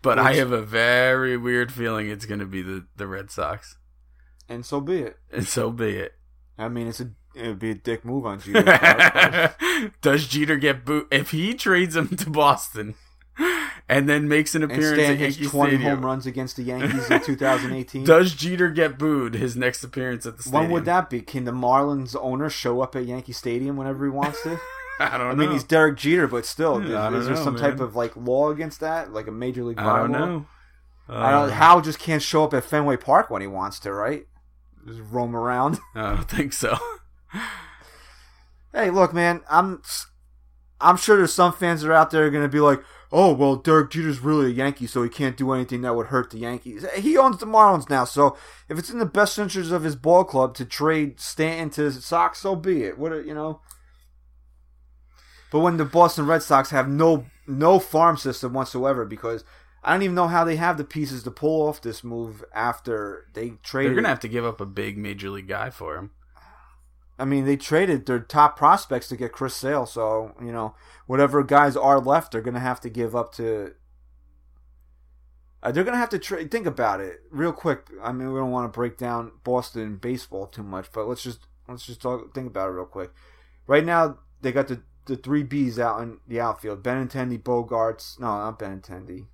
But 0.03 0.19
I 0.19 0.35
have 0.35 0.53
a 0.53 0.61
very 0.61 1.37
weird 1.37 1.73
feeling 1.73 2.11
it's 2.11 2.27
going 2.27 2.41
to 2.41 2.47
be 2.47 2.61
the, 2.61 2.87
the 2.95 3.07
Red 3.07 3.31
Sox. 3.31 3.79
And 4.49 4.65
so 4.65 4.81
be 4.81 4.99
it. 5.01 5.19
And 5.33 5.47
so 5.47 5.71
be 5.71 5.97
it. 5.97 6.15
I 6.59 6.69
mean, 6.69 6.87
it's 6.87 7.01
a 7.01 7.11
it 7.35 7.49
would 7.49 7.59
be 7.59 7.71
a 7.71 7.75
dick 7.75 8.05
move 8.05 8.27
on 8.27 8.41
Jeter. 8.41 9.55
Does 10.03 10.29
Jeter 10.29 10.57
get 10.57 10.85
boot 10.85 11.09
if 11.11 11.31
he 11.31 11.55
trades 11.55 11.97
him 11.97 12.17
to 12.17 12.31
Boston 12.31 12.95
and 13.89 14.09
then 14.09 14.29
makes 14.29 14.55
an 14.55 14.63
appearance 14.63 15.03
at 15.03 15.17
hits 15.17 15.37
Yankee 15.37 15.51
20 15.51 15.71
Stadium? 15.73 15.97
home 15.97 16.07
runs 16.07 16.27
against 16.27 16.57
the 16.57 16.63
Yankees 16.63 17.11
in 17.11 17.21
2018. 17.25 18.05
Does 18.05 18.35
Jeter 18.35 18.71
get 18.71 18.99
booed 18.99 19.35
his 19.35 19.57
next 19.57 19.83
appearance 19.83 20.27
at 20.27 20.37
the 20.37 20.43
stadium? 20.45 20.65
when 20.65 20.73
would 20.73 20.85
that 20.85 21.11
be? 21.11 21.21
Can 21.23 21.45
the 21.45 21.53
Marlins 21.53 22.15
owner 22.21 22.49
show 22.49 22.81
up 22.81 22.95
at 22.95 23.05
Yankee 23.05 23.33
Stadium 23.33 23.77
whenever 23.77 24.05
he 24.05 24.11
wants 24.11 24.41
to? 24.45 24.61
I 25.01 25.19
don't 25.19 25.19
know. 25.19 25.25
I 25.25 25.29
know. 25.31 25.35
mean, 25.35 25.51
he's 25.51 25.65
Derek 25.65 25.97
Jeter, 25.97 26.29
but 26.29 26.47
still, 26.47 26.79
is, 26.79 26.85
is 26.85 27.27
there 27.27 27.35
know, 27.35 27.43
some 27.43 27.57
type 27.57 27.81
of 27.81 27.97
like 27.97 28.15
law 28.15 28.51
against 28.51 28.79
that, 28.79 29.13
like 29.13 29.27
a 29.27 29.33
major 29.33 29.65
league 29.65 29.79
I 29.79 29.99
don't 29.99 30.13
know. 30.13 30.47
I 31.09 31.33
don't. 31.33 31.51
Uh, 31.51 31.53
Hal 31.53 31.81
just 31.81 31.99
can't 31.99 32.23
show 32.23 32.45
up 32.45 32.55
at 32.55 32.63
Fenway 32.63 32.97
Park 32.97 33.29
when 33.29 33.43
he 33.43 33.49
wants 33.49 33.81
to, 33.81 33.93
right? 33.93 34.27
Just 34.87 35.01
roam 35.11 35.35
around. 35.35 35.78
I 35.95 36.14
don't 36.16 36.30
think 36.30 36.53
so. 36.53 36.76
hey, 38.72 38.91
look, 38.91 39.14
man, 39.14 39.41
I'm 39.49 39.82
I'm 40.80 40.97
sure 40.97 41.16
there's 41.16 41.32
some 41.32 41.53
fans 41.53 41.82
that 41.82 41.91
are 41.91 41.95
out 41.95 42.11
there 42.11 42.26
are 42.26 42.30
going 42.30 42.45
to 42.45 42.49
be 42.49 42.61
like, 42.61 42.82
"Oh, 43.11 43.32
well, 43.32 43.57
Derek 43.57 43.91
Jeter's 43.91 44.20
really 44.20 44.47
a 44.47 44.55
Yankee, 44.55 44.87
so 44.87 45.03
he 45.03 45.09
can't 45.09 45.37
do 45.37 45.53
anything 45.53 45.80
that 45.82 45.95
would 45.97 46.09
hurt 46.09 46.30
the 46.30 46.39
Yankees." 46.39 46.85
Eh, 46.85 47.01
he 47.01 47.16
owns 47.16 47.39
the 47.39 47.47
Marlins 47.47 47.89
now, 47.89 48.05
so 48.05 48.37
if 48.68 48.78
it's 48.78 48.91
in 48.91 48.99
the 48.99 49.07
best 49.07 49.39
interest 49.39 49.70
of 49.72 49.85
his 49.85 49.97
ball 49.97 50.24
club 50.24 50.55
to 50.57 50.64
trade 50.64 51.18
Stanton 51.20 51.70
to 51.70 51.85
the 51.85 51.93
Sox, 52.03 52.41
so 52.41 52.55
be 52.57 52.82
it. 52.82 52.99
What 52.99 53.12
a- 53.12 53.22
you 53.22 53.35
know. 53.35 53.61
But 55.51 55.61
when 55.61 55.76
the 55.76 55.85
Boston 55.85 56.26
Red 56.26 56.43
Sox 56.43 56.70
have 56.70 56.89
no 56.89 57.26
no 57.47 57.78
farm 57.78 58.16
system 58.16 58.53
whatsoever, 58.53 59.05
because 59.05 59.45
I 59.85 59.93
don't 59.93 60.03
even 60.03 60.14
know 60.14 60.28
how 60.28 60.45
they 60.45 60.57
have 60.57 60.78
the 60.78 60.85
pieces 60.85 61.22
to 61.24 61.30
pull 61.30 61.68
off 61.68 61.82
this 61.82 62.03
move 62.03 62.43
after 62.55 63.28
they 63.35 63.51
traded. 63.62 63.91
They're 63.91 63.97
gonna 63.97 64.09
have 64.09 64.20
to 64.20 64.28
give 64.28 64.45
up 64.45 64.61
a 64.61 64.66
big 64.66 64.97
major 64.97 65.28
league 65.28 65.49
guy 65.49 65.68
for 65.68 65.97
him. 65.97 66.11
I 67.18 67.26
mean, 67.26 67.45
they 67.45 67.57
traded 67.57 68.07
their 68.07 68.18
top 68.18 68.57
prospects 68.57 69.09
to 69.09 69.16
get 69.16 69.32
Chris 69.32 69.55
Sale, 69.55 69.87
so 69.87 70.35
you 70.41 70.53
know 70.53 70.74
whatever 71.07 71.43
guys 71.43 71.76
are 71.76 72.01
left, 72.01 72.32
they're 72.32 72.41
gonna 72.41 72.61
have 72.61 72.80
to 72.80 72.89
give 72.89 73.14
up 73.14 73.35
to. 73.35 73.74
Uh, 75.62 75.70
they're 75.70 75.85
gonna 75.85 75.99
have 75.99 76.09
to 76.11 76.18
trade. 76.18 76.51
Think 76.51 76.66
about 76.66 77.01
it 77.01 77.20
real 77.30 77.53
quick. 77.53 77.89
I 78.03 78.12
mean, 78.12 78.32
we 78.32 78.41
don't 78.41 78.51
want 78.51 78.72
to 78.72 78.76
break 78.76 78.97
down 78.97 79.32
Boston 79.45 79.97
baseball 79.97 80.47
too 80.47 80.62
much, 80.62 80.91
but 80.93 81.07
let's 81.07 81.22
just 81.22 81.41
let's 81.68 81.85
just 81.85 82.01
talk. 82.01 82.32
Think 82.35 82.47
about 82.47 82.68
it 82.68 82.72
real 82.72 82.87
quick. 82.87 83.11
Right 83.66 83.85
now, 83.85 84.18
they 84.41 84.51
got 84.51 84.68
the 84.68 84.80
the 85.05 85.16
three 85.16 85.45
Bs 85.45 85.78
out 85.78 86.01
in 86.01 86.20
the 86.26 86.41
outfield: 86.41 86.82
Benintendi, 86.82 87.39
Bogaerts. 87.39 88.18
No, 88.18 88.26
not 88.28 88.59
Benintendi. 88.59 89.26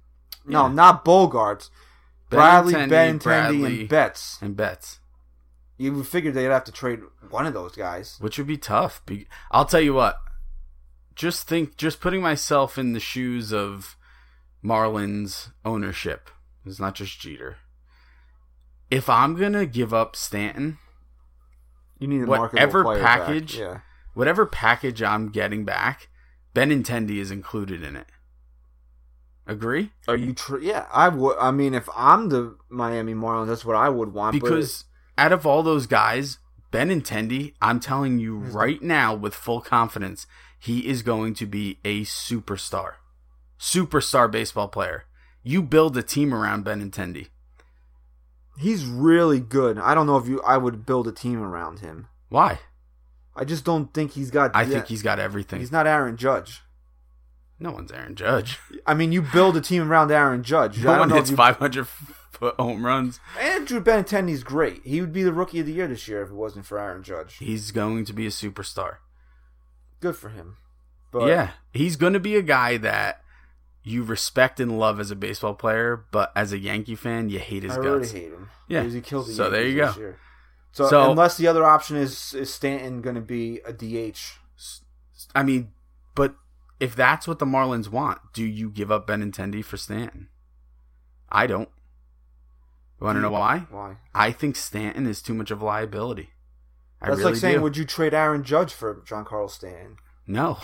No, 0.50 0.66
Yeah. 0.66 0.72
not 0.72 1.04
Bogaerts. 1.04 1.70
Bradley, 2.28 2.74
Benintendi, 2.74 2.88
Benintendi, 2.90 3.22
Bradley. 3.22 3.80
and 3.80 3.88
Betts. 3.88 4.38
And 4.40 4.56
Betts, 4.56 5.00
You 5.78 5.92
would 5.94 6.06
figure 6.06 6.30
they'd 6.30 6.44
have 6.44 6.64
to 6.64 6.72
trade 6.72 7.00
one 7.28 7.46
of 7.46 7.54
those 7.54 7.74
guys. 7.74 8.16
which 8.20 8.38
would 8.38 8.46
be 8.46 8.56
tough. 8.58 9.02
I'll 9.50 9.64
tell 9.64 9.80
you 9.80 9.94
what. 9.94 10.20
Just 11.16 11.48
think, 11.48 11.76
just 11.76 12.00
putting 12.00 12.22
myself 12.22 12.78
in 12.78 12.92
the 12.92 13.00
shoes 13.00 13.52
of 13.52 13.96
Marlins 14.64 15.50
ownership. 15.64 16.30
It's 16.64 16.78
not 16.78 16.94
just 16.94 17.18
Jeter. 17.20 17.56
If 18.90 19.08
I'm 19.08 19.34
gonna 19.36 19.66
give 19.66 19.92
up 19.94 20.14
Stanton, 20.16 20.78
You 21.98 22.08
need 22.08 22.22
a 22.22 22.26
Whatever 22.26 22.96
package- 22.98 23.56
Yeah. 23.56 23.80
whatever 24.14 24.46
package 24.46 25.02
I'm 25.02 25.28
getting 25.28 25.64
back, 25.66 26.08
Benintendi 26.54 27.18
is 27.18 27.30
included 27.30 27.82
in 27.82 27.94
it. 27.94 28.06
Agree? 29.50 29.90
Are 30.06 30.16
you? 30.16 30.32
Tr- 30.32 30.58
yeah, 30.58 30.86
I 30.92 31.08
would. 31.08 31.36
I 31.36 31.50
mean, 31.50 31.74
if 31.74 31.88
I'm 31.96 32.28
the 32.28 32.56
Miami 32.68 33.14
Marlins, 33.14 33.48
that's 33.48 33.64
what 33.64 33.74
I 33.74 33.88
would 33.88 34.14
want. 34.14 34.32
Because 34.32 34.84
out 35.18 35.32
of 35.32 35.44
all 35.44 35.64
those 35.64 35.88
guys, 35.88 36.38
Benintendi, 36.72 37.54
I'm 37.60 37.80
telling 37.80 38.20
you 38.20 38.38
mm-hmm. 38.38 38.52
right 38.52 38.80
now 38.80 39.12
with 39.12 39.34
full 39.34 39.60
confidence, 39.60 40.28
he 40.56 40.86
is 40.86 41.02
going 41.02 41.34
to 41.34 41.46
be 41.46 41.80
a 41.84 42.02
superstar. 42.02 42.92
Superstar 43.58 44.30
baseball 44.30 44.68
player. 44.68 45.06
You 45.42 45.62
build 45.62 45.96
a 45.96 46.02
team 46.04 46.32
around 46.32 46.64
Benintendi. 46.64 47.26
he's 48.56 48.86
really 48.86 49.40
good. 49.40 49.78
I 49.78 49.96
don't 49.96 50.06
know 50.06 50.16
if 50.16 50.28
you. 50.28 50.40
I 50.42 50.58
would 50.58 50.86
build 50.86 51.08
a 51.08 51.12
team 51.12 51.42
around 51.42 51.80
him. 51.80 52.06
Why? 52.28 52.60
I 53.34 53.44
just 53.44 53.64
don't 53.64 53.92
think 53.92 54.12
he's 54.12 54.30
got. 54.30 54.54
I 54.54 54.62
yeah, 54.62 54.68
think 54.68 54.86
he's 54.86 55.02
got 55.02 55.18
everything. 55.18 55.58
He's 55.58 55.72
not 55.72 55.88
Aaron 55.88 56.16
Judge. 56.16 56.62
No 57.60 57.70
one's 57.70 57.92
Aaron 57.92 58.14
Judge. 58.16 58.58
I 58.86 58.94
mean, 58.94 59.12
you 59.12 59.22
build 59.22 59.56
a 59.56 59.60
team 59.60 59.88
around 59.90 60.10
Aaron 60.10 60.42
Judge. 60.42 60.78
I 60.80 60.82
No 60.84 60.90
don't 60.92 60.98
one 61.00 61.10
hits 61.10 61.30
you- 61.30 61.36
500 61.36 61.86
foot 61.86 62.54
home 62.58 62.84
runs. 62.84 63.20
Andrew 63.38 63.80
Benintendi's 63.80 64.42
great. 64.42 64.80
He 64.84 65.00
would 65.00 65.12
be 65.12 65.22
the 65.22 65.32
rookie 65.32 65.60
of 65.60 65.66
the 65.66 65.72
year 65.72 65.86
this 65.86 66.08
year 66.08 66.22
if 66.22 66.30
it 66.30 66.34
wasn't 66.34 66.66
for 66.66 66.78
Aaron 66.78 67.02
Judge. 67.02 67.36
He's 67.36 67.70
going 67.70 68.04
to 68.06 68.12
be 68.12 68.26
a 68.26 68.30
superstar. 68.30 68.96
Good 70.00 70.16
for 70.16 70.30
him. 70.30 70.56
But 71.12 71.28
yeah, 71.28 71.50
he's 71.72 71.96
going 71.96 72.12
to 72.14 72.20
be 72.20 72.36
a 72.36 72.42
guy 72.42 72.76
that 72.78 73.20
you 73.82 74.02
respect 74.04 74.60
and 74.60 74.78
love 74.78 75.00
as 75.00 75.10
a 75.10 75.16
baseball 75.16 75.54
player, 75.54 76.04
but 76.12 76.32
as 76.36 76.52
a 76.52 76.58
Yankee 76.58 76.94
fan, 76.94 77.28
you 77.28 77.38
hate 77.38 77.62
his 77.64 77.76
I 77.76 77.82
guts. 77.82 78.12
hate 78.12 78.30
him. 78.32 78.48
Yeah. 78.68 78.84
he 78.84 79.00
killed 79.00 79.26
the 79.26 79.32
So 79.32 79.50
there 79.50 79.62
Yankees 79.66 79.74
you 79.76 79.80
this 79.86 79.94
go. 79.94 80.00
year. 80.00 80.18
So, 80.72 80.88
So- 80.88 81.10
unless 81.10 81.36
the 81.36 81.46
other 81.48 81.64
option 81.64 81.96
is 81.96 82.32
is 82.34 82.52
Stanton 82.54 83.02
going 83.02 83.16
to 83.16 83.20
be 83.20 83.60
a 83.66 83.72
DH. 83.72 84.38
I 85.34 85.42
mean, 85.42 85.72
but 86.14 86.34
if 86.80 86.96
that's 86.96 87.28
what 87.28 87.38
the 87.38 87.46
Marlins 87.46 87.88
want, 87.88 88.18
do 88.32 88.44
you 88.44 88.70
give 88.70 88.90
up 88.90 89.06
Benintendi 89.06 89.62
for 89.62 89.76
Stanton? 89.76 90.28
I 91.28 91.46
don't. 91.46 91.68
You 92.98 93.06
want 93.06 93.16
to 93.16 93.22
know 93.22 93.30
why? 93.30 93.66
Why? 93.70 93.96
I 94.14 94.32
think 94.32 94.56
Stanton 94.56 95.06
is 95.06 95.22
too 95.22 95.34
much 95.34 95.50
of 95.50 95.62
a 95.62 95.64
liability. 95.64 96.30
I 97.00 97.08
That's 97.08 97.18
really 97.18 97.32
like 97.32 97.40
saying, 97.40 97.56
do. 97.56 97.62
would 97.62 97.76
you 97.76 97.84
trade 97.84 98.12
Aaron 98.12 98.42
Judge 98.42 98.72
for 98.72 99.02
John 99.06 99.24
Giancarlo 99.24 99.50
Stanton? 99.50 99.96
no. 100.26 100.58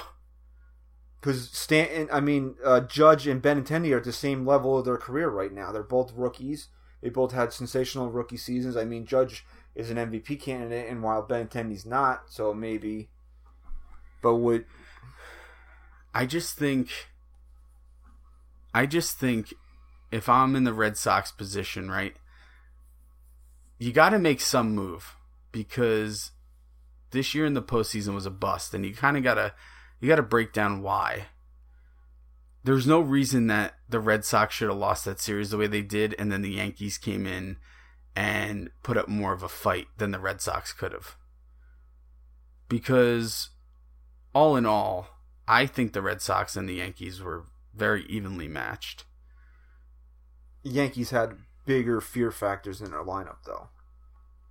Because 1.20 1.50
Stanton, 1.50 2.08
I 2.12 2.20
mean, 2.20 2.54
uh, 2.64 2.80
Judge 2.80 3.26
and 3.26 3.42
Benintendi 3.42 3.92
are 3.92 3.96
at 3.96 4.04
the 4.04 4.12
same 4.12 4.46
level 4.46 4.78
of 4.78 4.84
their 4.84 4.98
career 4.98 5.28
right 5.28 5.52
now. 5.52 5.72
They're 5.72 5.82
both 5.82 6.12
rookies. 6.14 6.68
They 7.02 7.08
both 7.08 7.32
had 7.32 7.52
sensational 7.52 8.10
rookie 8.10 8.36
seasons. 8.36 8.76
I 8.76 8.84
mean, 8.84 9.06
Judge 9.06 9.44
is 9.74 9.90
an 9.90 9.96
MVP 9.96 10.40
candidate, 10.40 10.88
and 10.88 11.02
while 11.02 11.26
Benintendi's 11.26 11.84
not, 11.84 12.24
so 12.28 12.54
maybe. 12.54 13.08
But 14.22 14.36
would 14.36 14.66
I 16.16 16.24
just 16.24 16.56
think 16.56 16.88
I 18.72 18.86
just 18.86 19.18
think 19.18 19.52
if 20.10 20.30
I'm 20.30 20.56
in 20.56 20.64
the 20.64 20.72
Red 20.72 20.96
Sox 20.96 21.30
position, 21.30 21.90
right? 21.90 22.16
You 23.78 23.92
got 23.92 24.10
to 24.10 24.18
make 24.18 24.40
some 24.40 24.74
move 24.74 25.14
because 25.52 26.30
this 27.10 27.34
year 27.34 27.44
in 27.44 27.52
the 27.52 27.60
postseason 27.60 28.14
was 28.14 28.24
a 28.24 28.30
bust, 28.30 28.72
and 28.72 28.86
you 28.86 28.94
kind 28.94 29.18
of 29.18 29.24
gotta 29.24 29.52
you 30.00 30.08
gotta 30.08 30.22
break 30.22 30.54
down 30.54 30.80
why. 30.80 31.26
There's 32.64 32.86
no 32.86 33.00
reason 33.00 33.48
that 33.48 33.74
the 33.86 34.00
Red 34.00 34.24
Sox 34.24 34.54
should 34.54 34.70
have 34.70 34.78
lost 34.78 35.04
that 35.04 35.20
series 35.20 35.50
the 35.50 35.58
way 35.58 35.66
they 35.66 35.82
did, 35.82 36.14
and 36.18 36.32
then 36.32 36.40
the 36.40 36.52
Yankees 36.52 36.96
came 36.96 37.26
in 37.26 37.58
and 38.16 38.70
put 38.82 38.96
up 38.96 39.06
more 39.06 39.34
of 39.34 39.42
a 39.42 39.50
fight 39.50 39.88
than 39.98 40.12
the 40.12 40.18
Red 40.18 40.40
Sox 40.40 40.72
could 40.72 40.92
have. 40.92 41.16
Because 42.70 43.50
all 44.32 44.56
in 44.56 44.64
all, 44.64 45.15
I 45.48 45.66
think 45.66 45.92
the 45.92 46.02
Red 46.02 46.20
Sox 46.20 46.56
and 46.56 46.68
the 46.68 46.74
Yankees 46.74 47.22
were 47.22 47.44
very 47.74 48.04
evenly 48.06 48.48
matched. 48.48 49.04
Yankees 50.62 51.10
had 51.10 51.38
bigger 51.64 52.00
fear 52.00 52.30
factors 52.30 52.80
in 52.80 52.90
their 52.90 53.04
lineup, 53.04 53.38
though. 53.44 53.68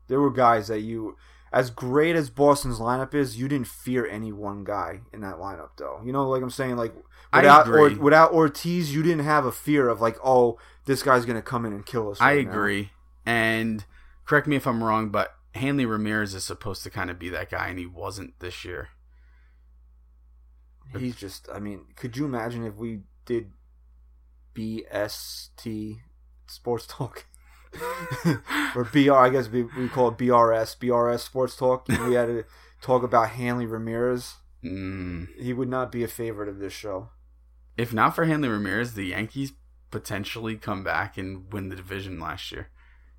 There 0.07 0.21
were 0.21 0.31
guys 0.31 0.67
that 0.67 0.81
you, 0.81 1.17
as 1.51 1.69
great 1.69 2.15
as 2.15 2.29
Boston's 2.29 2.79
lineup 2.79 3.13
is, 3.13 3.37
you 3.37 3.47
didn't 3.47 3.67
fear 3.67 4.05
any 4.05 4.31
one 4.31 4.63
guy 4.63 5.01
in 5.11 5.21
that 5.21 5.35
lineup, 5.35 5.71
though. 5.77 5.99
You 6.05 6.13
know, 6.13 6.29
like 6.29 6.43
I'm 6.43 6.49
saying, 6.49 6.77
like 6.77 6.93
without. 7.33 7.67
Or, 7.67 7.89
without 7.95 8.31
Ortiz, 8.31 8.93
you 8.93 9.03
didn't 9.03 9.25
have 9.25 9.45
a 9.45 9.51
fear 9.51 9.89
of 9.89 9.99
like, 9.99 10.17
oh, 10.23 10.57
this 10.85 11.03
guy's 11.03 11.25
gonna 11.25 11.41
come 11.41 11.65
in 11.65 11.73
and 11.73 11.85
kill 11.85 12.11
us. 12.11 12.21
I 12.21 12.35
right 12.35 12.45
now. 12.45 12.51
agree. 12.51 12.91
And 13.25 13.83
correct 14.25 14.47
me 14.47 14.55
if 14.55 14.67
I'm 14.67 14.83
wrong, 14.83 15.09
but 15.09 15.33
Hanley 15.55 15.85
Ramirez 15.85 16.33
is 16.33 16.43
supposed 16.43 16.83
to 16.83 16.89
kind 16.89 17.09
of 17.09 17.17
be 17.17 17.29
that 17.29 17.49
guy, 17.49 17.67
and 17.67 17.79
he 17.79 17.85
wasn't 17.85 18.39
this 18.39 18.63
year. 18.63 18.89
He's 20.97 21.15
just. 21.15 21.47
I 21.53 21.59
mean, 21.59 21.85
could 21.95 22.15
you 22.17 22.25
imagine 22.25 22.65
if 22.65 22.75
we 22.75 23.01
did 23.25 23.51
BST 24.53 25.97
Sports 26.47 26.87
Talk? 26.87 27.25
or 28.75 28.85
BR, 28.85 29.13
I 29.13 29.29
guess 29.29 29.49
we, 29.49 29.63
we 29.63 29.89
call 29.89 30.09
it 30.09 30.17
BRS, 30.17 30.77
BRS 30.77 31.19
Sports 31.19 31.55
Talk. 31.57 31.89
And 31.89 32.07
we 32.07 32.15
had 32.15 32.27
to 32.27 32.45
talk 32.81 33.03
about 33.03 33.31
Hanley 33.31 33.65
Ramirez. 33.65 34.35
Mm. 34.63 35.27
He 35.37 35.53
would 35.53 35.69
not 35.69 35.91
be 35.91 36.03
a 36.03 36.07
favorite 36.07 36.49
of 36.49 36.59
this 36.59 36.73
show. 36.73 37.09
If 37.77 37.93
not 37.93 38.15
for 38.15 38.25
Hanley 38.25 38.47
Ramirez, 38.47 38.93
the 38.93 39.07
Yankees 39.07 39.53
potentially 39.91 40.55
come 40.55 40.83
back 40.83 41.17
and 41.17 41.51
win 41.51 41.69
the 41.69 41.75
division 41.75 42.19
last 42.19 42.51
year 42.51 42.69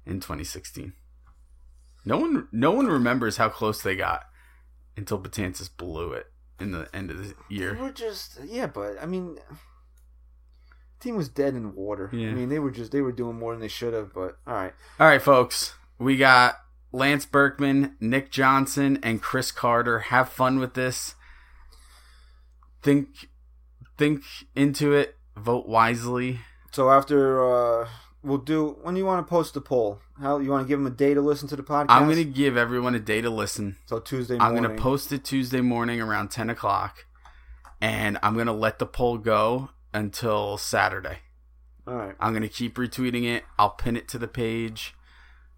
in 0.06 0.14
2016. 0.14 0.94
No 2.04 2.16
one, 2.18 2.48
no 2.52 2.70
one 2.70 2.86
remembers 2.86 3.36
how 3.36 3.48
close 3.48 3.82
they 3.82 3.96
got 3.96 4.24
until 4.96 5.20
Betances 5.20 5.68
blew 5.74 6.12
it 6.12 6.26
in 6.60 6.72
the 6.72 6.88
end 6.94 7.10
of 7.10 7.18
the 7.18 7.34
They 7.48 7.54
year. 7.56 7.74
were 7.74 7.92
just 7.92 8.38
yeah, 8.44 8.66
but 8.66 8.96
I 9.02 9.06
mean, 9.06 9.38
team 11.00 11.16
was 11.16 11.28
dead 11.28 11.54
in 11.54 11.62
the 11.64 11.68
water. 11.68 12.10
Yeah. 12.12 12.28
I 12.30 12.32
mean, 12.34 12.48
they 12.48 12.58
were 12.58 12.70
just 12.70 12.92
they 12.92 13.00
were 13.02 13.12
doing 13.12 13.38
more 13.38 13.52
than 13.52 13.60
they 13.60 13.68
should 13.68 13.92
have. 13.94 14.12
But 14.14 14.38
all 14.46 14.54
right, 14.54 14.72
All 15.00 15.06
right, 15.06 15.22
folks. 15.22 15.74
We 15.98 16.16
got 16.16 16.56
Lance 16.92 17.26
Berkman, 17.26 17.96
Nick 18.00 18.30
Johnson, 18.30 18.98
and 19.02 19.20
Chris 19.22 19.50
Carter. 19.52 19.98
Have 20.00 20.28
fun 20.28 20.58
with 20.58 20.74
this. 20.74 21.14
Think 22.82 23.28
think 23.98 24.22
into 24.54 24.92
it. 24.92 25.16
Vote 25.36 25.66
wisely. 25.68 26.40
so 26.72 26.90
after 26.90 27.82
uh 27.82 27.88
we'll 28.26 28.38
do 28.38 28.76
when 28.82 28.94
do 28.94 28.98
you 29.00 29.06
want 29.06 29.26
to 29.26 29.30
post 29.30 29.54
the 29.54 29.60
poll? 29.60 30.00
How 30.20 30.38
you 30.38 30.50
want 30.50 30.66
to 30.66 30.68
give 30.68 30.78
them 30.78 30.86
a 30.86 30.94
day 30.94 31.14
to 31.14 31.20
listen 31.20 31.48
to 31.48 31.56
the 31.56 31.62
podcast? 31.62 31.86
I'm 31.88 32.08
gonna 32.08 32.24
give 32.24 32.56
everyone 32.56 32.94
a 32.94 33.00
day 33.00 33.20
to 33.20 33.30
listen. 33.30 33.76
so 33.86 34.00
Tuesday 34.00 34.36
I'm 34.38 34.54
gonna 34.54 34.74
post 34.74 35.12
it 35.12 35.24
Tuesday 35.24 35.60
morning 35.60 36.00
around 36.00 36.30
ten 36.30 36.50
o'clock, 36.50 37.06
and 37.80 38.18
I'm 38.22 38.36
gonna 38.36 38.52
let 38.52 38.78
the 38.78 38.86
poll 38.86 39.18
go 39.18 39.70
until 39.94 40.58
Saturday. 40.58 41.18
All 41.86 41.94
right. 41.94 42.16
I'm 42.18 42.32
gonna 42.32 42.48
keep 42.48 42.76
retweeting 42.76 43.24
it. 43.24 43.44
I'll 43.58 43.70
pin 43.70 43.96
it 43.96 44.08
to 44.08 44.18
the 44.18 44.28
page. 44.28 44.94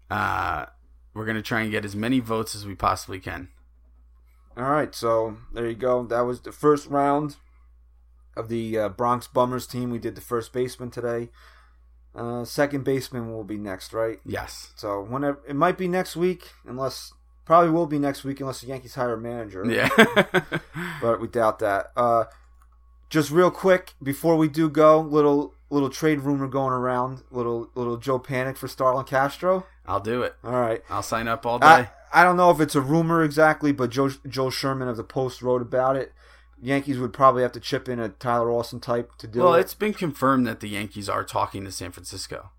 Uh, 0.09 0.67
we're 1.13 1.25
gonna 1.25 1.41
try 1.41 1.61
and 1.61 1.71
get 1.71 1.83
as 1.83 1.95
many 1.95 2.19
votes 2.19 2.55
as 2.55 2.65
we 2.65 2.75
possibly 2.75 3.19
can. 3.19 3.49
All 4.55 4.69
right, 4.69 4.93
so 4.93 5.37
there 5.53 5.67
you 5.67 5.75
go. 5.75 6.05
That 6.05 6.21
was 6.21 6.41
the 6.41 6.51
first 6.51 6.87
round 6.87 7.37
of 8.35 8.49
the 8.49 8.77
uh, 8.77 8.89
Bronx 8.89 9.27
Bummers 9.27 9.65
team. 9.67 9.89
We 9.89 9.99
did 9.99 10.15
the 10.15 10.21
first 10.21 10.51
baseman 10.51 10.91
today. 10.91 11.29
Uh, 12.15 12.43
second 12.43 12.83
baseman 12.83 13.31
will 13.31 13.43
be 13.43 13.57
next, 13.57 13.93
right? 13.93 14.19
Yes. 14.25 14.73
So 14.75 15.01
whenever 15.03 15.39
it 15.47 15.55
might 15.55 15.77
be 15.77 15.87
next 15.87 16.15
week, 16.15 16.51
unless 16.65 17.13
probably 17.45 17.71
will 17.71 17.87
be 17.87 17.99
next 17.99 18.23
week, 18.23 18.39
unless 18.39 18.61
the 18.61 18.67
Yankees 18.67 18.95
hire 18.95 19.13
a 19.13 19.17
manager. 19.17 19.63
Yeah. 19.65 19.89
but 21.01 21.19
we 21.19 21.27
doubt 21.27 21.59
that. 21.59 21.91
Uh, 21.95 22.25
just 23.09 23.31
real 23.31 23.51
quick 23.51 23.93
before 24.01 24.35
we 24.37 24.47
do 24.47 24.69
go, 24.69 25.01
little 25.01 25.53
little 25.69 25.89
trade 25.89 26.21
rumor 26.21 26.47
going 26.47 26.73
around. 26.73 27.23
Little 27.31 27.69
little 27.75 27.97
Joe 27.97 28.19
Panik 28.19 28.57
for 28.57 28.67
Starlin 28.67 29.05
Castro. 29.05 29.65
I'll 29.85 29.99
do 29.99 30.21
it. 30.23 30.35
All 30.43 30.51
right. 30.51 30.83
I'll 30.89 31.03
sign 31.03 31.27
up 31.27 31.45
all 31.45 31.59
day. 31.59 31.65
I, 31.65 31.89
I 32.13 32.23
don't 32.23 32.37
know 32.37 32.51
if 32.51 32.59
it's 32.59 32.75
a 32.75 32.81
rumor 32.81 33.23
exactly, 33.23 33.71
but 33.71 33.89
Joe 33.89 34.09
Joe 34.27 34.49
Sherman 34.49 34.87
of 34.87 34.97
the 34.97 35.03
Post 35.03 35.41
wrote 35.41 35.61
about 35.61 35.95
it. 35.95 36.13
Yankees 36.61 36.97
would 36.99 37.13
probably 37.13 37.41
have 37.43 37.51
to 37.53 37.59
chip 37.59 37.87
in 37.87 37.99
a 37.99 38.09
Tyler 38.09 38.51
Austin 38.51 38.79
type 38.79 39.15
to 39.17 39.27
do 39.27 39.39
well, 39.41 39.53
it. 39.53 39.61
it's 39.61 39.73
been 39.73 39.93
confirmed 39.93 40.45
that 40.47 40.59
the 40.59 40.67
Yankees 40.69 41.07
are 41.09 41.23
talking 41.23 41.63
to 41.65 41.71
San 41.71 41.91
Francisco. 41.91 42.51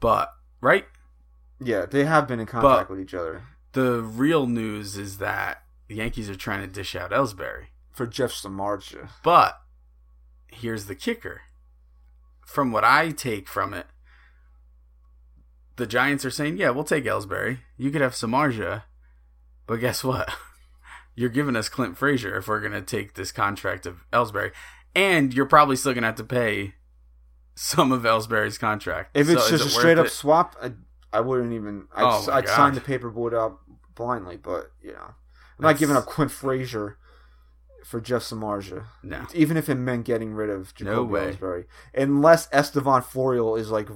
But, 0.00 0.32
right? 0.60 0.86
yeah, 1.60 1.86
they 1.86 2.04
have 2.04 2.26
been 2.28 2.40
in 2.40 2.46
contact 2.46 2.88
But- 2.88 2.90
with 2.90 3.00
each 3.00 3.14
other 3.14 3.42
The 3.72 4.00
real 4.02 4.46
news 4.46 4.96
is 4.96 5.18
that 5.18 5.62
the 5.88 5.94
Yankees 5.96 6.28
are 6.30 6.34
trying 6.36 6.60
to 6.60 6.66
dish 6.72 6.94
out 6.96 7.10
Ellsbury. 7.10 7.66
for 7.92 8.06
Jeff 8.06 8.30
Samardzija. 8.32 9.08
But 9.22 9.60
here's 10.48 10.86
the 10.86 10.94
kicker. 10.94 11.42
From 12.46 12.70
what 12.72 12.84
I 12.84 13.10
take 13.10 13.48
from 13.48 13.72
it, 13.74 13.86
the 15.76 15.86
Giants 15.86 16.24
are 16.24 16.30
saying, 16.30 16.56
"Yeah, 16.58 16.70
we'll 16.70 16.84
take 16.84 17.04
Ellsbury. 17.04 17.58
You 17.78 17.90
could 17.90 18.00
have 18.02 18.12
Samardzija, 18.12 18.82
but 19.66 19.76
guess 19.76 20.04
what? 20.04 20.30
You're 21.14 21.30
giving 21.30 21.56
us 21.56 21.68
Clint 21.68 21.96
Frazier 21.96 22.36
if 22.36 22.48
we're 22.48 22.60
going 22.60 22.72
to 22.72 22.82
take 22.82 23.14
this 23.14 23.32
contract 23.32 23.86
of 23.86 24.04
Ellsbury, 24.12 24.52
and 24.94 25.32
you're 25.34 25.46
probably 25.46 25.76
still 25.76 25.92
going 25.92 26.02
to 26.02 26.08
have 26.08 26.16
to 26.16 26.24
pay 26.24 26.74
some 27.54 27.92
of 27.92 28.02
Ellsbury's 28.02 28.58
contract. 28.58 29.16
If 29.16 29.28
it's 29.28 29.44
So 29.44 29.50
just 29.50 29.66
a 29.66 29.70
straight 29.70 29.98
up 29.98 30.06
it? 30.06 30.10
swap, 30.10 30.56
I, 30.62 30.72
I 31.12 31.20
wouldn't 31.20 31.52
even. 31.52 31.88
I'd, 31.94 32.04
Oh 32.04 32.32
I'd 32.32 32.48
sign 32.48 32.74
the 32.74 32.80
paperboard 32.80 33.34
out 33.34 33.58
blindly, 33.94 34.36
but 34.36 34.72
you 34.80 34.92
know, 34.92 35.14
I'm 35.58 35.62
not 35.62 35.78
giving 35.78 35.96
up 35.96 36.06
Clint 36.06 36.30
Frazier 36.30 36.96
for 37.84 38.00
Jeff 38.00 38.22
Samardzija, 38.22 38.84
No, 39.02 39.26
even 39.34 39.56
if 39.56 39.68
it 39.68 39.74
meant 39.74 40.04
getting 40.06 40.32
rid 40.32 40.48
of 40.48 40.74
Jacoby 40.74 40.96
No 40.96 41.02
way. 41.04 41.32
Ellsbury, 41.32 41.64
unless 41.94 42.48
Estevan 42.52 43.02
Florial 43.02 43.58
is 43.58 43.70
like 43.70 43.88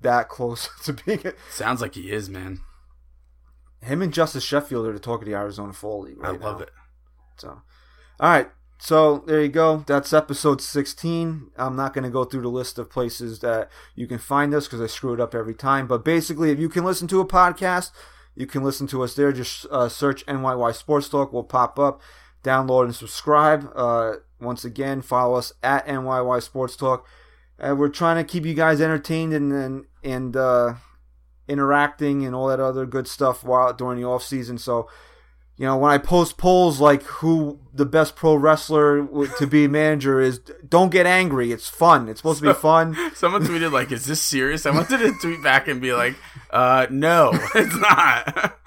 that 0.00 0.28
close 0.28 0.68
to 0.84 0.92
being. 0.92 1.24
A, 1.26 1.34
sounds 1.50 1.80
like 1.80 1.94
he 1.94 2.10
is, 2.10 2.28
man. 2.28 2.60
Him 3.84 4.02
and 4.02 4.12
Justus 4.12 4.44
Sheffield 4.44 4.86
are 4.86 4.92
the 4.92 4.98
talk 4.98 5.20
of 5.20 5.26
the 5.26 5.34
Arizona 5.34 5.72
Fall 5.72 6.02
League. 6.02 6.18
I 6.22 6.30
love 6.30 6.58
now. 6.58 6.64
it. 6.64 6.70
So, 7.36 7.48
all 8.20 8.30
right. 8.30 8.48
So 8.78 9.18
there 9.26 9.40
you 9.40 9.48
go. 9.48 9.84
That's 9.86 10.12
episode 10.12 10.60
16. 10.60 11.50
I'm 11.56 11.76
not 11.76 11.94
going 11.94 12.04
to 12.04 12.10
go 12.10 12.24
through 12.24 12.42
the 12.42 12.48
list 12.48 12.78
of 12.78 12.90
places 12.90 13.40
that 13.40 13.70
you 13.94 14.06
can 14.06 14.18
find 14.18 14.52
us 14.52 14.66
because 14.66 14.80
I 14.80 14.86
screw 14.86 15.14
it 15.14 15.20
up 15.20 15.34
every 15.34 15.54
time. 15.54 15.86
But 15.86 16.04
basically, 16.04 16.50
if 16.50 16.58
you 16.58 16.68
can 16.68 16.84
listen 16.84 17.08
to 17.08 17.20
a 17.20 17.26
podcast, 17.26 17.92
you 18.34 18.46
can 18.46 18.62
listen 18.62 18.86
to 18.88 19.02
us 19.02 19.14
there. 19.14 19.32
Just 19.32 19.66
uh, 19.70 19.88
search 19.88 20.26
NYY 20.26 20.74
Sports 20.74 21.08
Talk. 21.08 21.32
Will 21.32 21.44
pop 21.44 21.78
up. 21.78 22.00
Download 22.42 22.84
and 22.84 22.94
subscribe. 22.94 23.70
Uh, 23.74 24.14
once 24.40 24.64
again, 24.64 25.00
follow 25.00 25.36
us 25.36 25.52
at 25.62 25.86
NYY 25.86 26.42
Sports 26.42 26.76
Talk. 26.76 27.06
Uh, 27.58 27.74
we're 27.76 27.88
trying 27.88 28.16
to 28.16 28.30
keep 28.30 28.44
you 28.44 28.54
guys 28.54 28.80
entertained 28.80 29.32
and 29.32 29.52
and, 29.52 29.84
and 30.02 30.36
uh, 30.36 30.74
interacting 31.48 32.24
and 32.24 32.34
all 32.34 32.48
that 32.48 32.60
other 32.60 32.86
good 32.86 33.08
stuff 33.08 33.44
while 33.44 33.72
during 33.72 34.00
the 34.00 34.06
off 34.06 34.22
season. 34.22 34.58
So 34.58 34.88
you 35.56 35.66
know, 35.66 35.76
when 35.76 35.92
I 35.92 35.98
post 35.98 36.36
polls 36.36 36.80
like 36.80 37.02
who 37.04 37.60
the 37.72 37.86
best 37.86 38.16
pro 38.16 38.34
wrestler 38.34 39.06
to 39.38 39.46
be 39.46 39.68
manager 39.68 40.20
is, 40.20 40.40
don't 40.68 40.90
get 40.90 41.06
angry. 41.06 41.52
It's 41.52 41.68
fun. 41.68 42.08
It's 42.08 42.18
supposed 42.18 42.42
to 42.42 42.52
be 42.52 42.58
fun. 42.58 42.96
Someone 43.14 43.44
tweeted 43.44 43.70
like, 43.70 43.92
"Is 43.92 44.04
this 44.04 44.20
serious?" 44.20 44.66
I 44.66 44.70
wanted 44.70 44.98
to 44.98 45.12
tweet 45.20 45.44
back 45.44 45.68
and 45.68 45.80
be 45.80 45.92
like, 45.92 46.16
"Uh, 46.50 46.86
no, 46.90 47.30
it's 47.54 47.76
not." 47.76 48.58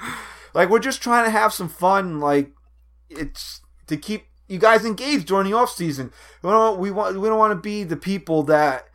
Like 0.53 0.69
we're 0.69 0.80
just 0.80 1.03
trying 1.03 1.25
to 1.25 1.30
have 1.30 1.53
some 1.53 1.69
fun. 1.69 2.19
Like 2.19 2.51
it's 3.11 3.61
to 3.86 3.95
keep 3.95 4.25
you 4.47 4.57
guys 4.57 4.86
engaged 4.86 5.28
during 5.28 5.51
the 5.51 5.55
off 5.55 5.69
season. 5.69 6.11
We 6.41 6.49
don't 6.49 6.80
we 6.80 6.89
want 6.89 7.19
we 7.19 7.28
don't 7.28 7.38
want 7.38 7.51
to 7.51 7.61
be 7.61 7.84
the 7.84 7.95
people 7.95 8.41
that 8.43 8.88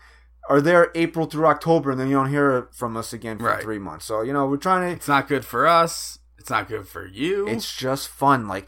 are 0.50 0.60
there 0.60 0.90
April 0.94 1.26
through 1.26 1.46
October 1.46 1.90
and 1.92 2.00
then 2.00 2.08
you 2.08 2.14
don't 2.14 2.30
hear 2.30 2.68
from 2.72 2.96
us 2.96 3.12
again 3.12 3.38
for 3.38 3.44
Right. 3.44 3.62
three 3.62 3.78
months. 3.78 4.04
So 4.06 4.22
you 4.22 4.32
know 4.32 4.46
we're 4.46 4.56
trying 4.56 4.88
to. 4.88 4.94
It's 4.96 5.08
not 5.08 5.28
good 5.28 5.44
for 5.44 5.66
us. 5.66 6.18
It's 6.38 6.50
not 6.50 6.68
good 6.68 6.88
for 6.88 7.06
you. 7.06 7.46
It's 7.48 7.72
just 7.74 8.08
fun. 8.08 8.48
Like, 8.48 8.66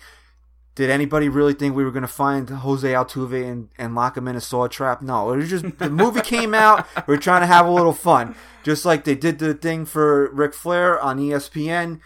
did 0.76 0.90
anybody 0.90 1.28
really 1.28 1.54
think 1.54 1.74
we 1.74 1.84
were 1.84 1.90
going 1.90 2.02
to 2.02 2.08
find 2.08 2.48
Jose 2.48 2.86
Altuve 2.92 3.44
and, 3.50 3.68
and 3.78 3.94
lock 3.96 4.16
him 4.16 4.28
in 4.28 4.36
a 4.36 4.40
saw 4.40 4.68
trap? 4.68 5.02
No, 5.02 5.32
it 5.32 5.36
was 5.38 5.50
just 5.50 5.78
the 5.78 5.90
movie 5.90 6.20
came 6.34 6.54
out. 6.54 6.86
We're 7.08 7.16
trying 7.16 7.40
to 7.42 7.46
have 7.48 7.66
a 7.66 7.70
little 7.72 7.92
fun, 7.92 8.36
just 8.62 8.84
like 8.84 9.02
they 9.04 9.16
did 9.16 9.40
the 9.40 9.54
thing 9.54 9.86
for 9.86 10.30
Ric 10.32 10.54
Flair 10.54 11.00
on 11.00 11.18
ESPN. 11.18 12.00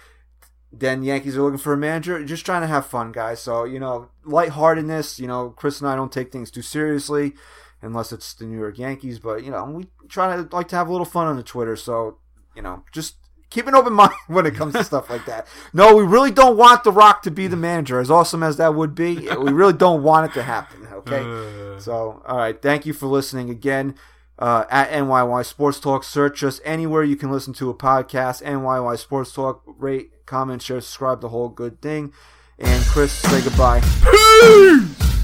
Then 0.73 1.03
Yankees 1.03 1.37
are 1.37 1.43
looking 1.43 1.59
for 1.59 1.73
a 1.75 1.79
manager. 1.79 2.23
Just 2.25 2.45
trying 2.47 2.61
to 2.63 2.67
have 2.67 2.87
fun, 2.87 3.13
guys. 3.13 3.41
So 3.41 3.65
you 3.65 3.79
know, 3.81 4.09
lightheartedness. 4.25 5.19
You 5.19 5.27
know, 5.27 5.51
Chris 5.51 5.81
and 5.81 5.89
I 5.89 5.97
don't 5.97 6.13
take 6.13 6.31
things 6.33 6.51
too 6.51 6.63
seriously, 6.63 7.35
unless 7.83 8.13
it's 8.13 8.35
the 8.35 8.45
New 8.45 8.59
York 8.59 8.79
Yankees. 8.79 9.19
But 9.19 9.45
you 9.45 9.51
know, 9.51 9.65
we 9.65 9.87
try 10.09 10.37
to 10.37 10.49
like 10.53 10.69
to 10.69 10.77
have 10.77 10.89
a 10.89 10.93
little 10.93 11.07
fun 11.07 11.27
on 11.27 11.37
the 11.37 11.43
Twitter. 11.43 11.77
So 11.77 12.19
you 12.55 12.63
know, 12.63 12.85
just 12.93 13.17
keep 13.51 13.67
an 13.67 13.75
open 13.75 13.93
mind 13.95 14.13
when 14.27 14.47
it 14.47 14.55
comes 14.55 14.75
to 14.75 14.85
stuff 14.85 15.11
like 15.11 15.27
that. 15.27 15.47
No, 15.73 15.97
we 15.97 16.03
really 16.03 16.31
don't 16.31 16.57
want 16.57 16.85
The 16.85 16.93
Rock 16.93 17.23
to 17.23 17.31
be 17.31 17.47
the 17.47 17.57
manager, 17.57 18.01
as 18.01 18.11
awesome 18.11 18.43
as 18.43 18.57
that 18.57 18.75
would 18.75 18.95
be. 18.95 19.29
We 19.29 19.53
really 19.53 19.73
don't 19.73 20.03
want 20.03 20.31
it 20.31 20.35
to 20.35 20.43
happen. 20.43 20.87
Okay. 20.87 21.81
So, 21.81 22.23
all 22.27 22.37
right. 22.37 22.61
Thank 22.61 22.87
you 22.87 22.93
for 22.93 23.07
listening 23.07 23.51
again. 23.51 23.95
Uh, 24.39 24.65
at 24.71 24.91
NYY 24.91 25.45
Sports 25.45 25.81
Talk, 25.81 26.05
search 26.05 26.45
us 26.45 26.61
anywhere 26.65 27.03
you 27.03 27.17
can 27.17 27.33
listen 27.33 27.53
to 27.55 27.71
a 27.71 27.75
podcast. 27.75 28.41
NYY 28.43 28.97
Sports 28.97 29.33
Talk, 29.33 29.63
rate, 29.67 30.13
comment, 30.27 30.63
share, 30.63 30.81
subscribe, 30.81 31.21
the 31.21 31.31
whole 31.31 31.49
good 31.49 31.83
thing. 31.83 32.13
And 32.59 32.85
Chris, 32.85 33.11
say 33.13 33.43
goodbye. 33.43 33.81
Peace! 33.81 35.18